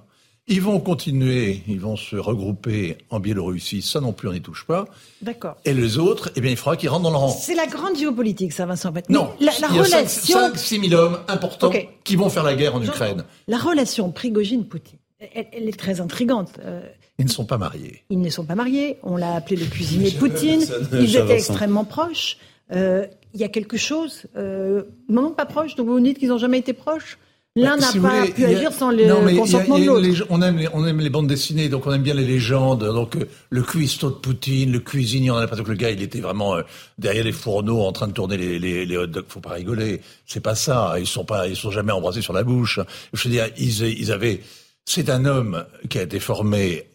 [0.48, 4.66] Ils vont continuer, ils vont se regrouper en Biélorussie, ça non plus on n'y touche
[4.66, 4.86] pas.
[5.22, 5.56] D'accord.
[5.64, 7.30] Et les autres, eh bien il faudra qu'ils rentrent dans le rang.
[7.30, 10.40] C'est la grande géopolitique, ça Vincent Non, la, la il y relation...
[10.40, 11.72] 5, 6 000 hommes importants
[12.04, 13.24] qui vont faire la guerre en Ukraine.
[13.48, 15.00] La relation Prigogine-Poutine,
[15.34, 16.60] elle, est très intrigante.
[16.64, 16.82] Euh,
[17.20, 18.04] ils ne sont pas mariés.
[18.10, 18.98] Ils ne sont pas mariés.
[19.04, 20.62] On l'a appelé le cuisinier de Poutine.
[20.94, 22.38] Ils étaient extrêmement proches.
[22.72, 25.76] Euh, il y a quelque chose, euh, non, pas proche.
[25.76, 27.18] Donc vous dites qu'ils n'ont jamais été proches.
[27.56, 30.26] L'un n'a pas pu agir sans le consentement de l'autre.
[30.32, 32.84] On aime, les, on aime les bandes dessinées, donc on aime bien les légendes.
[32.84, 36.02] Donc euh, le cuistot de Poutine, le cuisinier, on a l'impression que le gars, il
[36.02, 36.64] était vraiment euh,
[36.98, 39.26] derrière les fourneaux en train de tourner les, les, les hot dogs.
[39.28, 40.02] Faut pas rigoler.
[40.26, 40.95] C'est pas ça.
[40.98, 42.80] Ils sont pas, ils sont jamais embrassés sur la bouche.
[43.14, 44.41] Je veux dire, ils, ils avaient.
[44.85, 46.89] C'est un homme qui a été formé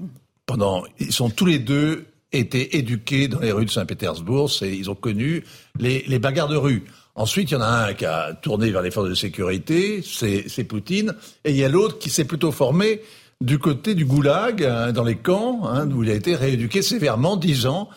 [0.47, 0.85] pendant.
[0.99, 4.51] Ils sont tous les deux été éduqués dans les rues de Saint-Pétersbourg.
[4.63, 5.45] Ils ont connu
[5.79, 6.85] les, bagarres de rue.
[7.15, 10.65] Ensuite, il y en a un qui a tourné vers les forces de sécurité, c'est
[10.65, 13.01] Poutine, et il y a l'autre qui s'est plutôt formé
[13.41, 17.37] du côté du goulag, hein, dans les camps, hein, où il a été rééduqué sévèrement,
[17.37, 17.89] dix ans,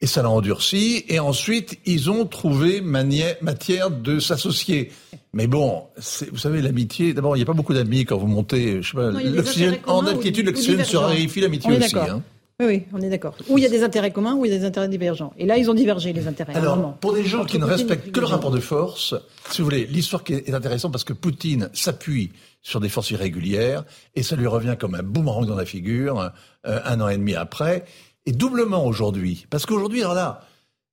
[0.00, 4.92] et ça l'a endurci, et ensuite, ils ont trouvé matière de s'associer.
[5.32, 5.84] Mais bon,
[6.30, 8.96] vous savez, l'amitié, d'abord, il n'y a pas beaucoup d'amis quand vous montez, je sais
[8.96, 11.96] pas, en altitude, l'oxygène se raréfie l'amitié aussi.
[11.98, 12.22] Hein.
[12.58, 13.34] Oui, oui, on est d'accord.
[13.48, 15.34] Ou il y a des intérêts communs, ou il y a des intérêts divergents.
[15.36, 16.54] Et là, ils ont divergé, les intérêts.
[16.54, 19.14] Alors, pour des gens qui ne respectent que le rapport de force,
[19.50, 22.32] si vous voulez, l'histoire qui est intéressante parce que Poutine s'appuie
[22.62, 26.32] sur des forces irrégulières et ça lui revient comme un boomerang dans la figure
[26.66, 27.84] euh, un an et demi après.
[28.26, 29.46] Et doublement aujourd'hui.
[29.50, 30.44] Parce qu'aujourd'hui, alors là,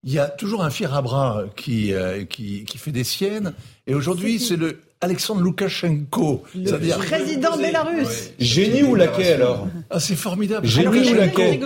[0.04, 3.54] il y a toujours un fier à bras qui, euh, qui, qui fait des siennes.
[3.88, 6.44] Et aujourd'hui, c'est le Alexandre Loukachenko.
[6.56, 8.32] Le président bélarus.
[8.40, 10.66] Génie ou laquais alors ah, C'est formidable.
[10.66, 11.60] Génie ou laquais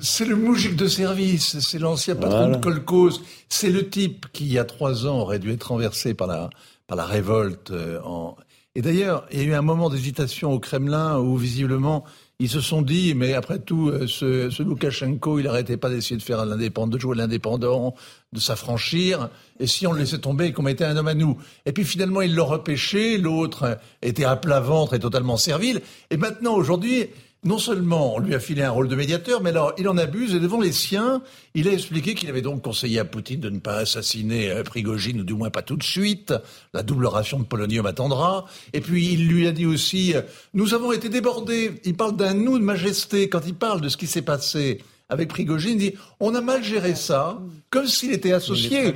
[0.00, 4.52] c'est le moujik de service, c'est l'ancien patron de Kolkhoz, c'est le type qui, il
[4.52, 6.50] y a trois ans, aurait dû être renversé par la,
[6.86, 7.72] par la révolte.
[7.72, 8.36] Euh, en...
[8.76, 12.04] Et d'ailleurs, il y a eu un moment d'hésitation au Kremlin où, visiblement,
[12.40, 16.16] ils se sont dit, mais après tout, euh, ce, ce Loukachenko, il n'arrêtait pas d'essayer
[16.16, 17.96] de faire l'indépendant, de jouer l'indépendant,
[18.32, 19.28] de s'affranchir.
[19.58, 21.36] Et si on le laissait tomber qu'on mettait un homme à nous?
[21.66, 23.18] Et puis finalement, ils l'ont repêché.
[23.18, 25.80] L'autre était à plat ventre et totalement servile.
[26.10, 27.08] Et maintenant, aujourd'hui,
[27.44, 30.34] non seulement on lui a filé un rôle de médiateur, mais alors il en abuse
[30.34, 31.22] et devant les siens,
[31.54, 35.20] il a expliqué qu'il avait donc conseillé à Poutine de ne pas assassiner euh, Prigogine,
[35.20, 36.34] ou du moins pas tout de suite.
[36.74, 38.46] La double ration de polonium attendra.
[38.72, 41.80] Et puis il lui a dit aussi, euh, nous avons été débordés.
[41.84, 45.28] Il parle d'un nous de majesté quand il parle de ce qui s'est passé avec
[45.28, 47.38] Prigogine, dit on a mal géré ça,
[47.70, 48.92] comme s'il était associé,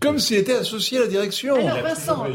[0.00, 1.54] comme s'il était associé à la direction.
[1.56, 2.26] Alors Vincent,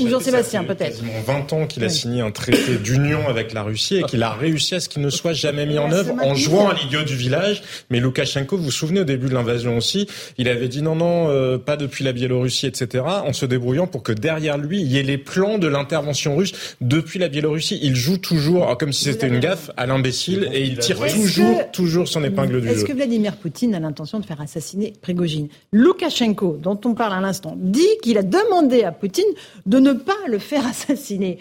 [0.00, 0.90] ou Jean-Sébastien peut-être.
[0.90, 4.32] quasiment 20 ans qu'il a signé un traité d'union avec la Russie et qu'il a
[4.32, 7.14] réussi à ce qu'il ne soit jamais mis en œuvre en jouant à l'idiot du
[7.14, 7.62] village.
[7.90, 10.08] Mais Loukachenko, vous vous souvenez au début de l'invasion aussi,
[10.38, 14.02] il avait dit non, non, euh, pas depuis la Biélorussie, etc., en se débrouillant pour
[14.02, 17.78] que derrière lui, il y ait les plans de l'intervention russe depuis la Biélorussie.
[17.82, 22.08] Il joue toujours, comme si c'était une gaffe, à l'imbécile et il tire toujours, toujours
[22.08, 26.94] son épingle est-ce que Vladimir Poutine a l'intention de faire assassiner Prigogine Loukachenko, dont on
[26.94, 29.24] parle à l'instant, dit qu'il a demandé à Poutine
[29.66, 31.38] de ne pas le faire assassiner.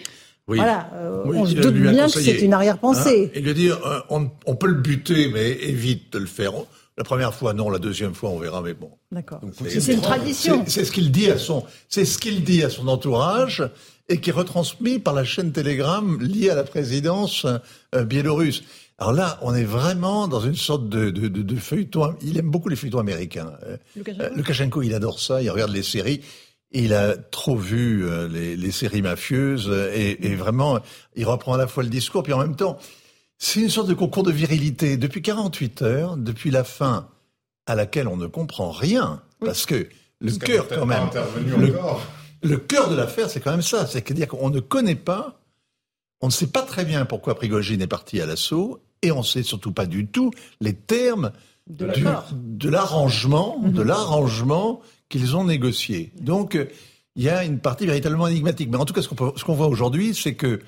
[0.48, 3.26] Voilà, euh, on se doute bien que c'est une arrière-pensée.
[3.28, 3.76] Hein il lui a dit euh,
[4.10, 6.54] on, peut le buter, mais évite de le faire.
[6.98, 7.70] La première fois, non.
[7.70, 8.62] La deuxième fois, on verra.
[8.62, 8.92] Mais bon.
[9.12, 9.42] D'accord.
[9.68, 10.64] C'est une tradition.
[10.68, 13.64] C'est ce qu'il dit à son, c'est ce qu'il dit à son entourage
[14.08, 17.48] et qui est retransmis par la chaîne Telegram liée à la présidence
[17.96, 18.64] euh, biélorusse.
[18.98, 22.16] Alors là, on est vraiment dans une sorte de, de, de, de feuilleton.
[22.22, 23.52] Il aime beaucoup les feuilletons américains.
[23.64, 23.78] Euh,
[24.36, 25.42] Lukashenko, il adore ça.
[25.42, 26.22] Il regarde les séries.
[26.72, 30.80] Il a trop vu euh, les, les, séries mafieuses et, et, vraiment,
[31.16, 32.78] il reprend à la fois le discours puis en même temps,
[33.38, 34.98] c'est une sorte de concours de virilité.
[34.98, 37.10] Depuis 48 heures, depuis la fin
[37.66, 39.88] à laquelle on ne comprend rien, parce que
[40.22, 41.10] le cœur quand même,
[41.46, 41.74] le,
[42.42, 43.86] le cœur de l'affaire, c'est quand même ça.
[43.88, 45.40] C'est-à-dire qu'on ne connaît pas,
[46.22, 49.24] on ne sait pas très bien pourquoi Prigogine est parti à l'assaut, et on ne
[49.24, 51.32] sait surtout pas du tout les termes
[51.68, 53.88] de l'arrangement, de mhm.
[53.88, 56.12] l'arrangement qu'ils ont négocié.
[56.20, 56.58] Donc,
[57.16, 58.70] il y a une partie véritablement énigmatique.
[58.72, 60.60] Mais en tout cas, ce qu'on voit aujourd'hui, c'est que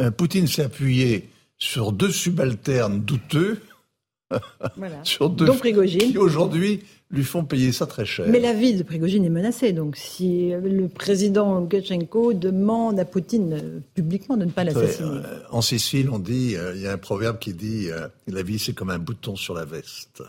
[0.00, 3.62] euh, Poutine s'est appuyé sur deux subalternes douteux,
[5.04, 8.26] sur deux qui aujourd'hui lui font payer ça très cher.
[8.28, 9.72] Mais la vie de Prigogine est menacée.
[9.72, 15.20] Donc si le président Loukachenko demande à Poutine euh, publiquement de ne pas l'assassiner.
[15.24, 17.88] Euh, en Sicile, on dit, il y a un proverbe qui dit
[18.26, 20.22] la vie c'est comme un bouton sur la veste.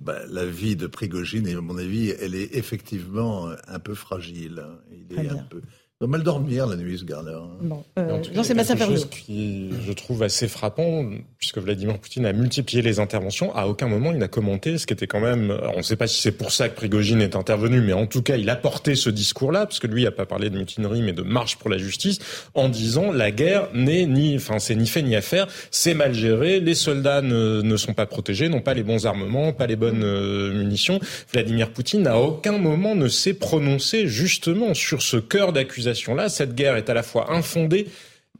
[0.00, 4.64] Eh ben, la vie de Prigogine, à mon avis, elle est effectivement un peu fragile.
[5.10, 5.60] Il est un peu
[6.00, 7.42] doit mal dormir la nuit, ce gars-là.
[7.60, 11.04] Bon, euh, Jean-Sébastien chose qui, je trouve assez frappant,
[11.36, 14.94] puisque Vladimir Poutine a multiplié les interventions, à aucun moment il n'a commenté ce qui
[14.94, 15.54] était quand même...
[15.74, 18.22] On ne sait pas si c'est pour ça que Prigogine est intervenu, mais en tout
[18.22, 21.12] cas, il a porté ce discours-là, parce que lui n'a pas parlé de mutinerie, mais
[21.12, 22.18] de marche pour la justice,
[22.54, 24.36] en disant la guerre n'est ni...
[24.36, 27.92] Enfin, c'est ni fait ni à faire, c'est mal géré, les soldats ne, ne, sont
[27.92, 30.98] pas protégés, n'ont pas les bons armements, pas les bonnes euh, munitions.
[31.30, 35.89] Vladimir Poutine, à aucun moment, ne s'est prononcé justement sur ce cœur d'accusation
[36.28, 37.86] Cette guerre est à la fois infondée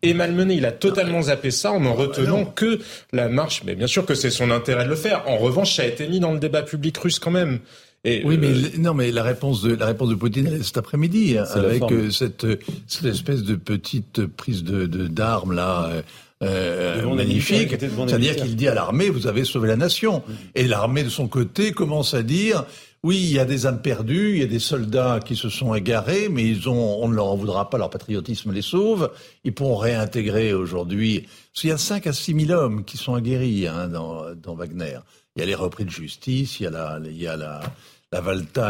[0.03, 0.55] et malmenée.
[0.55, 2.79] Il a totalement zappé ça en ne retenant que
[3.13, 3.63] la marche.
[3.65, 5.29] Mais bien sûr que c'est son intérêt de le faire.
[5.29, 7.61] En revanche, ça a été mis dans le débat public russe quand même.
[8.05, 10.79] Et oui, mais euh, non, mais la réponse de la réponse de Poutine elle, cet
[10.79, 12.47] après-midi hein, avec euh, cette
[12.87, 16.03] cette espèce de petite prise de d'armes là.
[16.43, 17.77] Euh, magnifique.
[17.79, 20.23] C'est-à-dire qu'il dit à l'armée, vous avez sauvé la nation.
[20.55, 22.65] Et l'armée, de son côté, commence à dire,
[23.03, 25.75] oui, il y a des âmes perdues, il y a des soldats qui se sont
[25.75, 29.11] égarés, mais ils ont, on ne leur en voudra pas, leur patriotisme les sauve.
[29.43, 31.27] Ils pourront réintégrer aujourd'hui.
[31.63, 34.99] Il y a 5 à 6 000 hommes qui sont aguerris hein, dans, Wagner.
[35.35, 37.01] Il y a les repris de justice, il y a la,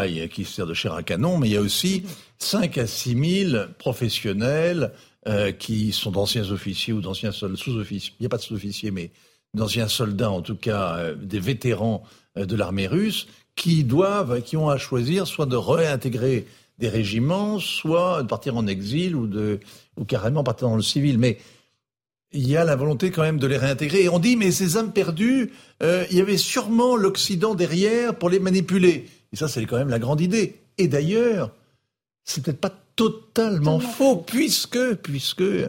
[0.07, 2.05] il qui sert de chair à canon, mais il y a aussi
[2.39, 4.93] 5 à 6 000 professionnels
[5.27, 8.15] euh, qui sont d'anciens officiers ou d'anciens sous-officiers.
[8.21, 9.11] Il n'y a pas de sous-officiers, mais
[9.55, 12.05] d'anciens soldats, en tout cas euh, des vétérans
[12.39, 13.27] euh, de l'armée russe,
[13.61, 16.47] qui doivent, qui ont à choisir soit de réintégrer
[16.79, 19.61] des régiments, soit de partir en exil ou de,
[19.99, 21.19] ou carrément partir dans le civil.
[21.19, 21.37] Mais
[22.33, 24.05] il y a la volonté quand même de les réintégrer.
[24.05, 28.31] Et on dit, mais ces âmes perdues, euh, il y avait sûrement l'Occident derrière pour
[28.31, 29.11] les manipuler.
[29.31, 30.59] Et ça, c'est quand même la grande idée.
[30.79, 31.51] Et d'ailleurs,
[32.25, 35.69] c'est peut-être pas totalement faux, puisque, puisque euh,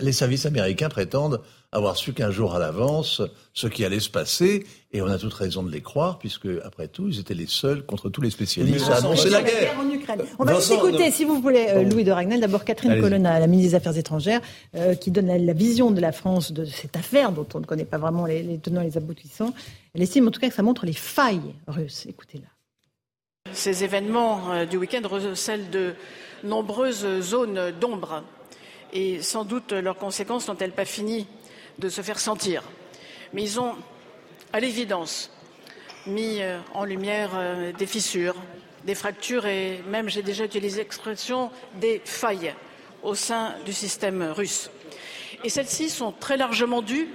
[0.00, 1.40] les services américains prétendent
[1.72, 3.22] avoir su qu'un jour à l'avance
[3.52, 6.88] ce qui allait se passer, et on a toute raison de les croire, puisque après
[6.88, 9.78] tout, ils étaient les seuls contre tous les spécialistes à annoncer la guerre.
[9.78, 10.22] En Ukraine.
[10.38, 13.70] On va écouter, si vous voulez, euh, Louis de Ragnel, d'abord Catherine Colonna, la ministre
[13.70, 14.40] des Affaires étrangères,
[14.74, 17.84] euh, qui donne la, vision de la France de cette affaire dont on ne connaît
[17.84, 19.54] pas vraiment les, les tenants et les aboutissants.
[19.94, 22.06] Elle estime en tout cas que ça montre les failles russes.
[22.06, 22.48] Écoutez-la.
[23.52, 25.94] Ces événements euh, du week-end recèlent de
[26.44, 28.22] nombreuses zones d'ombre
[28.92, 31.26] et sans doute leurs conséquences n'ont-elles pas fini
[31.78, 32.62] de se faire sentir.
[33.32, 33.74] Mais ils ont,
[34.52, 35.30] à l'évidence,
[36.06, 38.36] mis euh, en lumière euh, des fissures,
[38.84, 42.54] des fractures et même, j'ai déjà utilisé l'expression, des failles
[43.02, 44.70] au sein du système russe.
[45.44, 47.08] Et celles-ci sont très largement dues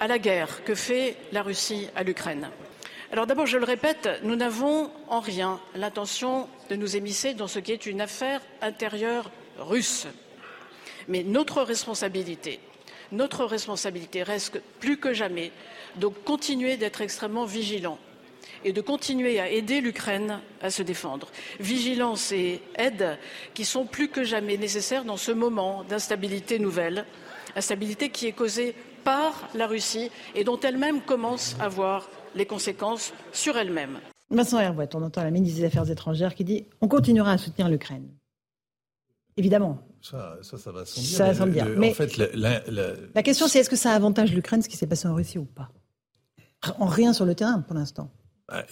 [0.00, 2.50] à la guerre que fait la Russie à l'Ukraine.
[3.12, 7.58] Alors d'abord, je le répète, nous n'avons en rien l'intention de nous émisser dans ce
[7.58, 10.06] qui est une affaire intérieure russe.
[11.08, 12.60] Mais notre responsabilité,
[13.12, 15.52] notre responsabilité reste plus que jamais
[15.96, 17.98] de continuer d'être extrêmement vigilants
[18.64, 21.28] et de continuer à aider l'Ukraine à se défendre.
[21.58, 23.18] Vigilance et aide
[23.54, 27.06] qui sont plus que jamais nécessaires dans ce moment d'instabilité nouvelle,
[27.56, 28.74] instabilité qui est causée
[29.04, 33.98] par la Russie et dont elle-même commence à voir les conséquences sur elle-même.
[34.30, 37.68] Vincent Herbouet, on entend la ministre des Affaires étrangères qui dit on continuera à soutenir
[37.68, 38.08] l'Ukraine.
[39.36, 41.66] Évidemment, ça, ça, ça va sans dire.
[41.76, 45.08] Mais, en fait, la, question, c'est est-ce que ça avantage l'Ukraine, ce qui s'est passé
[45.08, 45.70] en Russie ou pas?
[46.78, 48.10] En rien sur le terrain, pour l'instant.
[48.48, 48.64] Ah,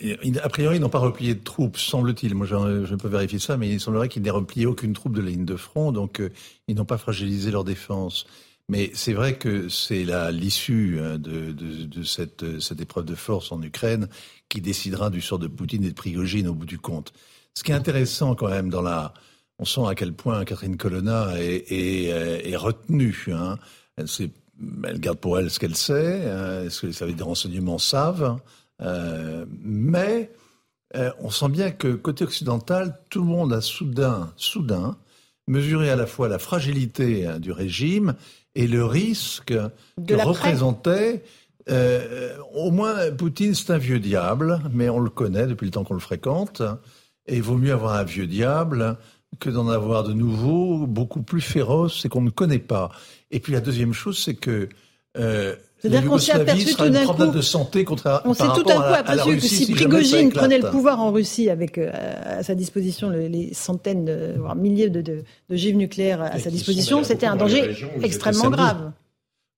[0.43, 2.35] a priori, ils n'ont pas replié de troupes, semble-t-il.
[2.35, 5.31] Moi, je peux vérifier ça, mais il semblerait qu'ils n'aient replié aucune troupe de la
[5.31, 6.31] ligne de front, donc euh,
[6.67, 8.27] ils n'ont pas fragilisé leur défense.
[8.69, 13.51] Mais c'est vrai que c'est l'issue hein, de, de, de cette, cette, épreuve de force
[13.51, 14.09] en Ukraine
[14.49, 17.13] qui décidera du sort de Poutine et de Prigogine au bout du compte.
[17.55, 19.15] Ce qui est intéressant quand même dans la,
[19.59, 23.29] on sent à quel point Catherine Colonna est, retenue.
[23.33, 23.59] Hein.
[23.97, 28.39] Elle, garde pour elle ce qu'elle sait, hein, ce que les services de renseignement savent,
[28.83, 30.31] euh, mais
[30.97, 34.97] euh, on sent bien que côté occidental, tout le monde a soudain, soudain,
[35.47, 38.15] mesuré à la fois la fragilité hein, du régime
[38.55, 39.55] et le risque
[40.07, 41.25] que représentait
[41.71, 45.85] euh, au moins, Poutine, c'est un vieux diable, mais on le connaît depuis le temps
[45.85, 46.63] qu'on le fréquente.
[47.27, 48.97] Et il vaut mieux avoir un vieux diable
[49.41, 52.91] que d'en avoir de nouveaux, beaucoup plus féroces et qu'on ne connaît pas.
[53.31, 54.69] Et puis la deuxième chose, c'est que
[55.17, 57.27] euh, c'est-à-dire qu'on s'est aperçu tout d'un coup.
[57.27, 61.01] de santé contre, on s'est tout d'un coup aperçu que si Prigogine prenait le pouvoir
[61.01, 61.91] en Russie avec euh,
[62.25, 67.05] à sa disposition les, centaines, voire milliers de, de, de ogives nucléaires à sa disposition,
[67.05, 68.93] c'était un danger extrêmement grave.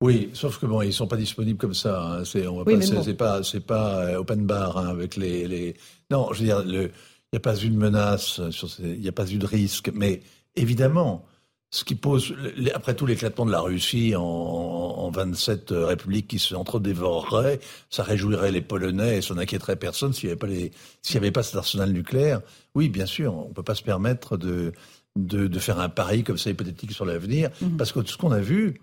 [0.02, 2.02] Oui, sauf que bon, ils sont pas disponibles comme ça.
[2.02, 2.24] Hein.
[2.24, 5.76] C'est, on va pas, c'est, pas, c'est pas euh, open bar hein, avec les, les.
[6.10, 6.90] Non, je veux dire, il
[7.32, 8.40] n'y a pas eu de menace,
[8.80, 10.20] il n'y a pas eu de risque, mais
[10.56, 11.24] évidemment,
[11.70, 12.34] ce qui pose,
[12.74, 18.02] après tout l'éclatement de la Russie en, en 27 euh, républiques qui se dévoreraient, ça
[18.02, 20.72] réjouirait les Polonais et ça n'inquiéterait personne s'il n'y avait
[21.14, 22.40] avait pas cet arsenal nucléaire.
[22.74, 24.72] Oui, bien sûr, on peut pas se permettre de,
[25.16, 27.76] de, de faire un pari comme ça hypothétique sur l'avenir, mhm.
[27.76, 28.80] parce que tout ce qu'on a vu,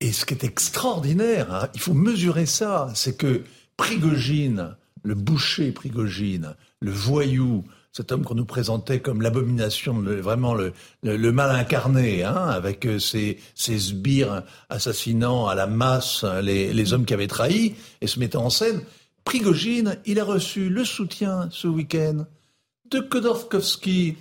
[0.00, 3.44] et ce qui est extraordinaire, hein, il faut mesurer ça, c'est que
[3.78, 4.76] Prigogine,
[5.06, 10.72] le boucher Prigogine, le voyou, cet homme qu'on nous présentait comme l'abomination, vraiment le,
[11.02, 16.92] le, mal incarné, hein, avec euh, ses, ses, sbires assassinant à la masse les, les
[16.92, 18.82] hommes qui avaient trahi et se mettant en scène.
[19.24, 22.26] Prigogine, il a reçu le soutien ce week-end
[22.90, 24.16] de Khodorkovsky.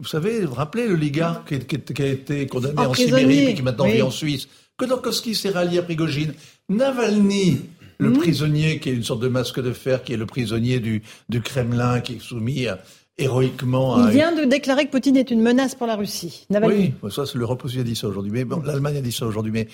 [0.00, 3.62] Vous savez, vous vous rappelez l'oligarque qui, qui, a été condamné en, Sibérie et qui
[3.62, 4.48] maintenant vit en Suisse.
[4.76, 6.32] Khodorkovsky s'est rallié à Prigogine.
[6.68, 7.60] Navalny,
[7.98, 8.18] le hmm.
[8.18, 11.40] prisonnier qui est une sorte de masque de fer, qui est le prisonnier du, du
[11.40, 12.78] Kremlin, qui est soumis à,
[13.18, 14.06] héroïquement.
[14.06, 16.46] Il vient de déclarer que Poutine est une menace pour la Russie.
[16.50, 18.32] Oui, ça, l'Europe aussi a dit ça aujourd'hui.
[18.32, 19.52] Mais bon, l'Allemagne a dit ça aujourd'hui.
[19.52, 19.68] Mais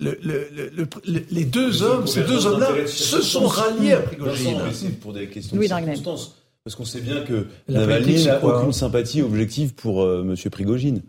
[0.00, 0.88] le, le,
[1.30, 4.58] les deux hommes, ces deux hommes-là, se sont ralliés à Prigogine.
[5.00, 6.36] pour des questions de circonstances.
[6.64, 10.50] Parce qu'on sait bien que Navalny n'a aucune sympathie objective pour euh, M.
[10.50, 11.02] Prigogine.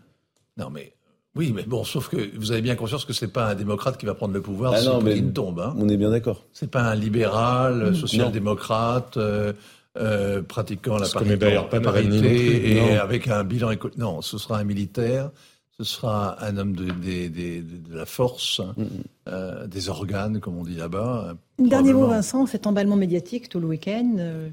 [0.56, 0.92] Non, mais
[1.38, 4.04] oui, mais bon, sauf que vous avez bien conscience que c'est pas un démocrate qui
[4.06, 5.60] va prendre le pouvoir ah si Poutine tombe.
[5.60, 5.74] Hein.
[5.78, 6.44] On est bien d'accord.
[6.52, 9.16] C'est pas un libéral, social-démocrate.
[9.16, 9.52] Euh,
[9.96, 13.98] euh, pratiquant la parité, et avec un bilan économique.
[13.98, 15.30] Non, ce sera un militaire,
[15.76, 18.86] ce sera un homme de, de, la force, mm, mm.
[19.28, 21.34] euh, des organes, comme on dit là-bas.
[21.58, 24.14] Dernier mot, Vincent, cet emballement médiatique tout le week-end.
[24.18, 24.48] Euh,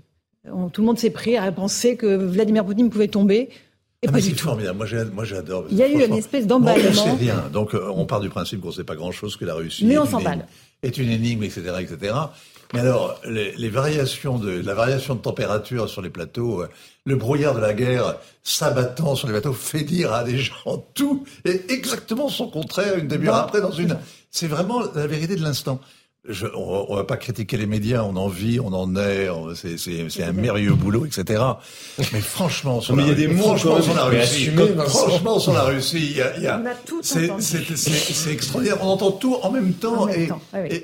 [0.71, 3.49] tout le monde s'est pris à penser que Vladimir Poutine pouvait tomber.
[4.07, 4.43] Ah, pas du tout.
[4.43, 4.77] formidable.
[5.13, 5.65] Moi, j'adore.
[5.69, 6.85] Il y a eu une espèce d'emballement.
[6.85, 7.49] on ne sait rien.
[7.51, 9.85] Donc, on part du principe qu'on ne sait pas grand-chose que la Russie.
[9.85, 10.47] Mais on s'emballe.
[10.83, 12.13] Est une énigme, etc., etc.
[12.73, 16.69] Mais alors, les, variations de la variation de température sur les plateaux, euh,
[17.05, 21.25] le brouillard de la guerre s'abattant sur les bateaux fait dire à des gens tout
[21.45, 23.97] et exactement son contraire une demi-heure après dans une.
[24.31, 25.79] C'est vraiment la vérité de l'instant
[26.27, 30.23] je, on, on, va pas critiquer les médias, on en vit, on en est, c'est
[30.23, 31.41] un merveilleux boulot, etc.
[32.13, 34.49] Mais franchement, sur il y a des mots franchement, sur la Russie,
[34.87, 36.61] franchement, sur la Russie, il y a,
[37.01, 38.77] c'est extraordinaire.
[38.81, 40.29] On entend tout en même temps, et,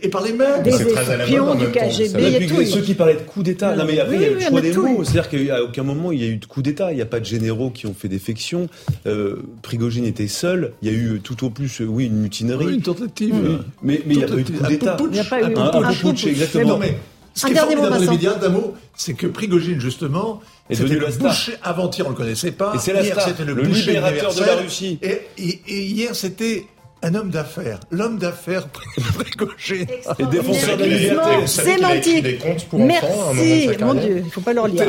[0.06, 0.62] et, par les mêmes.
[0.64, 2.66] Des espions du KGB, il y a tout.
[2.66, 4.74] Ceux qui parlaient de coup d'État, non mais après il y a le choix des
[4.74, 5.04] mots.
[5.04, 6.92] C'est-à-dire qu'à aucun moment il y a eu de coup d'État.
[6.92, 8.68] Il n'y a pas de généraux qui ont fait défection.
[9.08, 10.74] Euh, Prigogine était seul.
[10.82, 13.60] Il y a eu tout au plus, oui, une mutinerie, une tentative.
[13.82, 14.98] Mais mais il n'y a pas eu de coup d'État
[15.32, 16.78] pas eu un, un, putsch, exactement.
[16.78, 16.98] Mais,
[17.34, 21.08] ce qui est formidable dans les médias, d'un mot, c'est que Prigogine, justement, c'était le
[21.18, 22.74] boucher, avant-hier, on le connaissait pas.
[22.76, 24.99] Et c'est hier, c'était le, le boucher libérateur de la Russie.
[25.02, 26.66] Et, et, et hier, c'était
[27.03, 28.68] un homme d'affaires, l'homme d'affaires
[29.15, 29.88] Prigogine.
[30.19, 31.48] Et défenseur de la liberté.
[31.48, 32.26] Sémantique.
[32.73, 34.86] Merci, mon Dieu, il ne faut pas leur lire.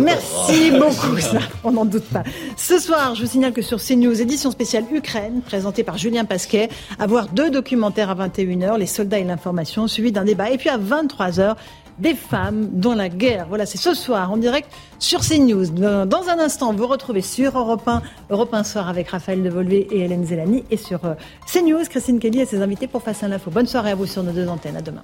[0.00, 2.22] Merci beaucoup, ça, on n'en doute pas.
[2.56, 6.68] Ce soir, je vous signale que sur CNews, édition spéciale Ukraine, présentée par Julien Pasquet,
[6.98, 10.50] à voir deux documentaires à 21h, Les soldats et l'information, suivi d'un débat.
[10.50, 11.56] Et puis à 23h,
[11.98, 13.46] des femmes dans la guerre.
[13.48, 15.66] Voilà, c'est ce soir en direct sur CNews.
[15.70, 20.00] Dans un instant, vous retrouvez sur Europe 1, Europe 1 soir avec Raphaël Devolvé et
[20.00, 21.14] Hélène Zélani et sur euh,
[21.52, 23.50] CNews, Christine Kelly et ses invités pour Face à l'info.
[23.50, 24.76] Bonne soirée à vous sur nos deux antennes.
[24.76, 25.02] À demain.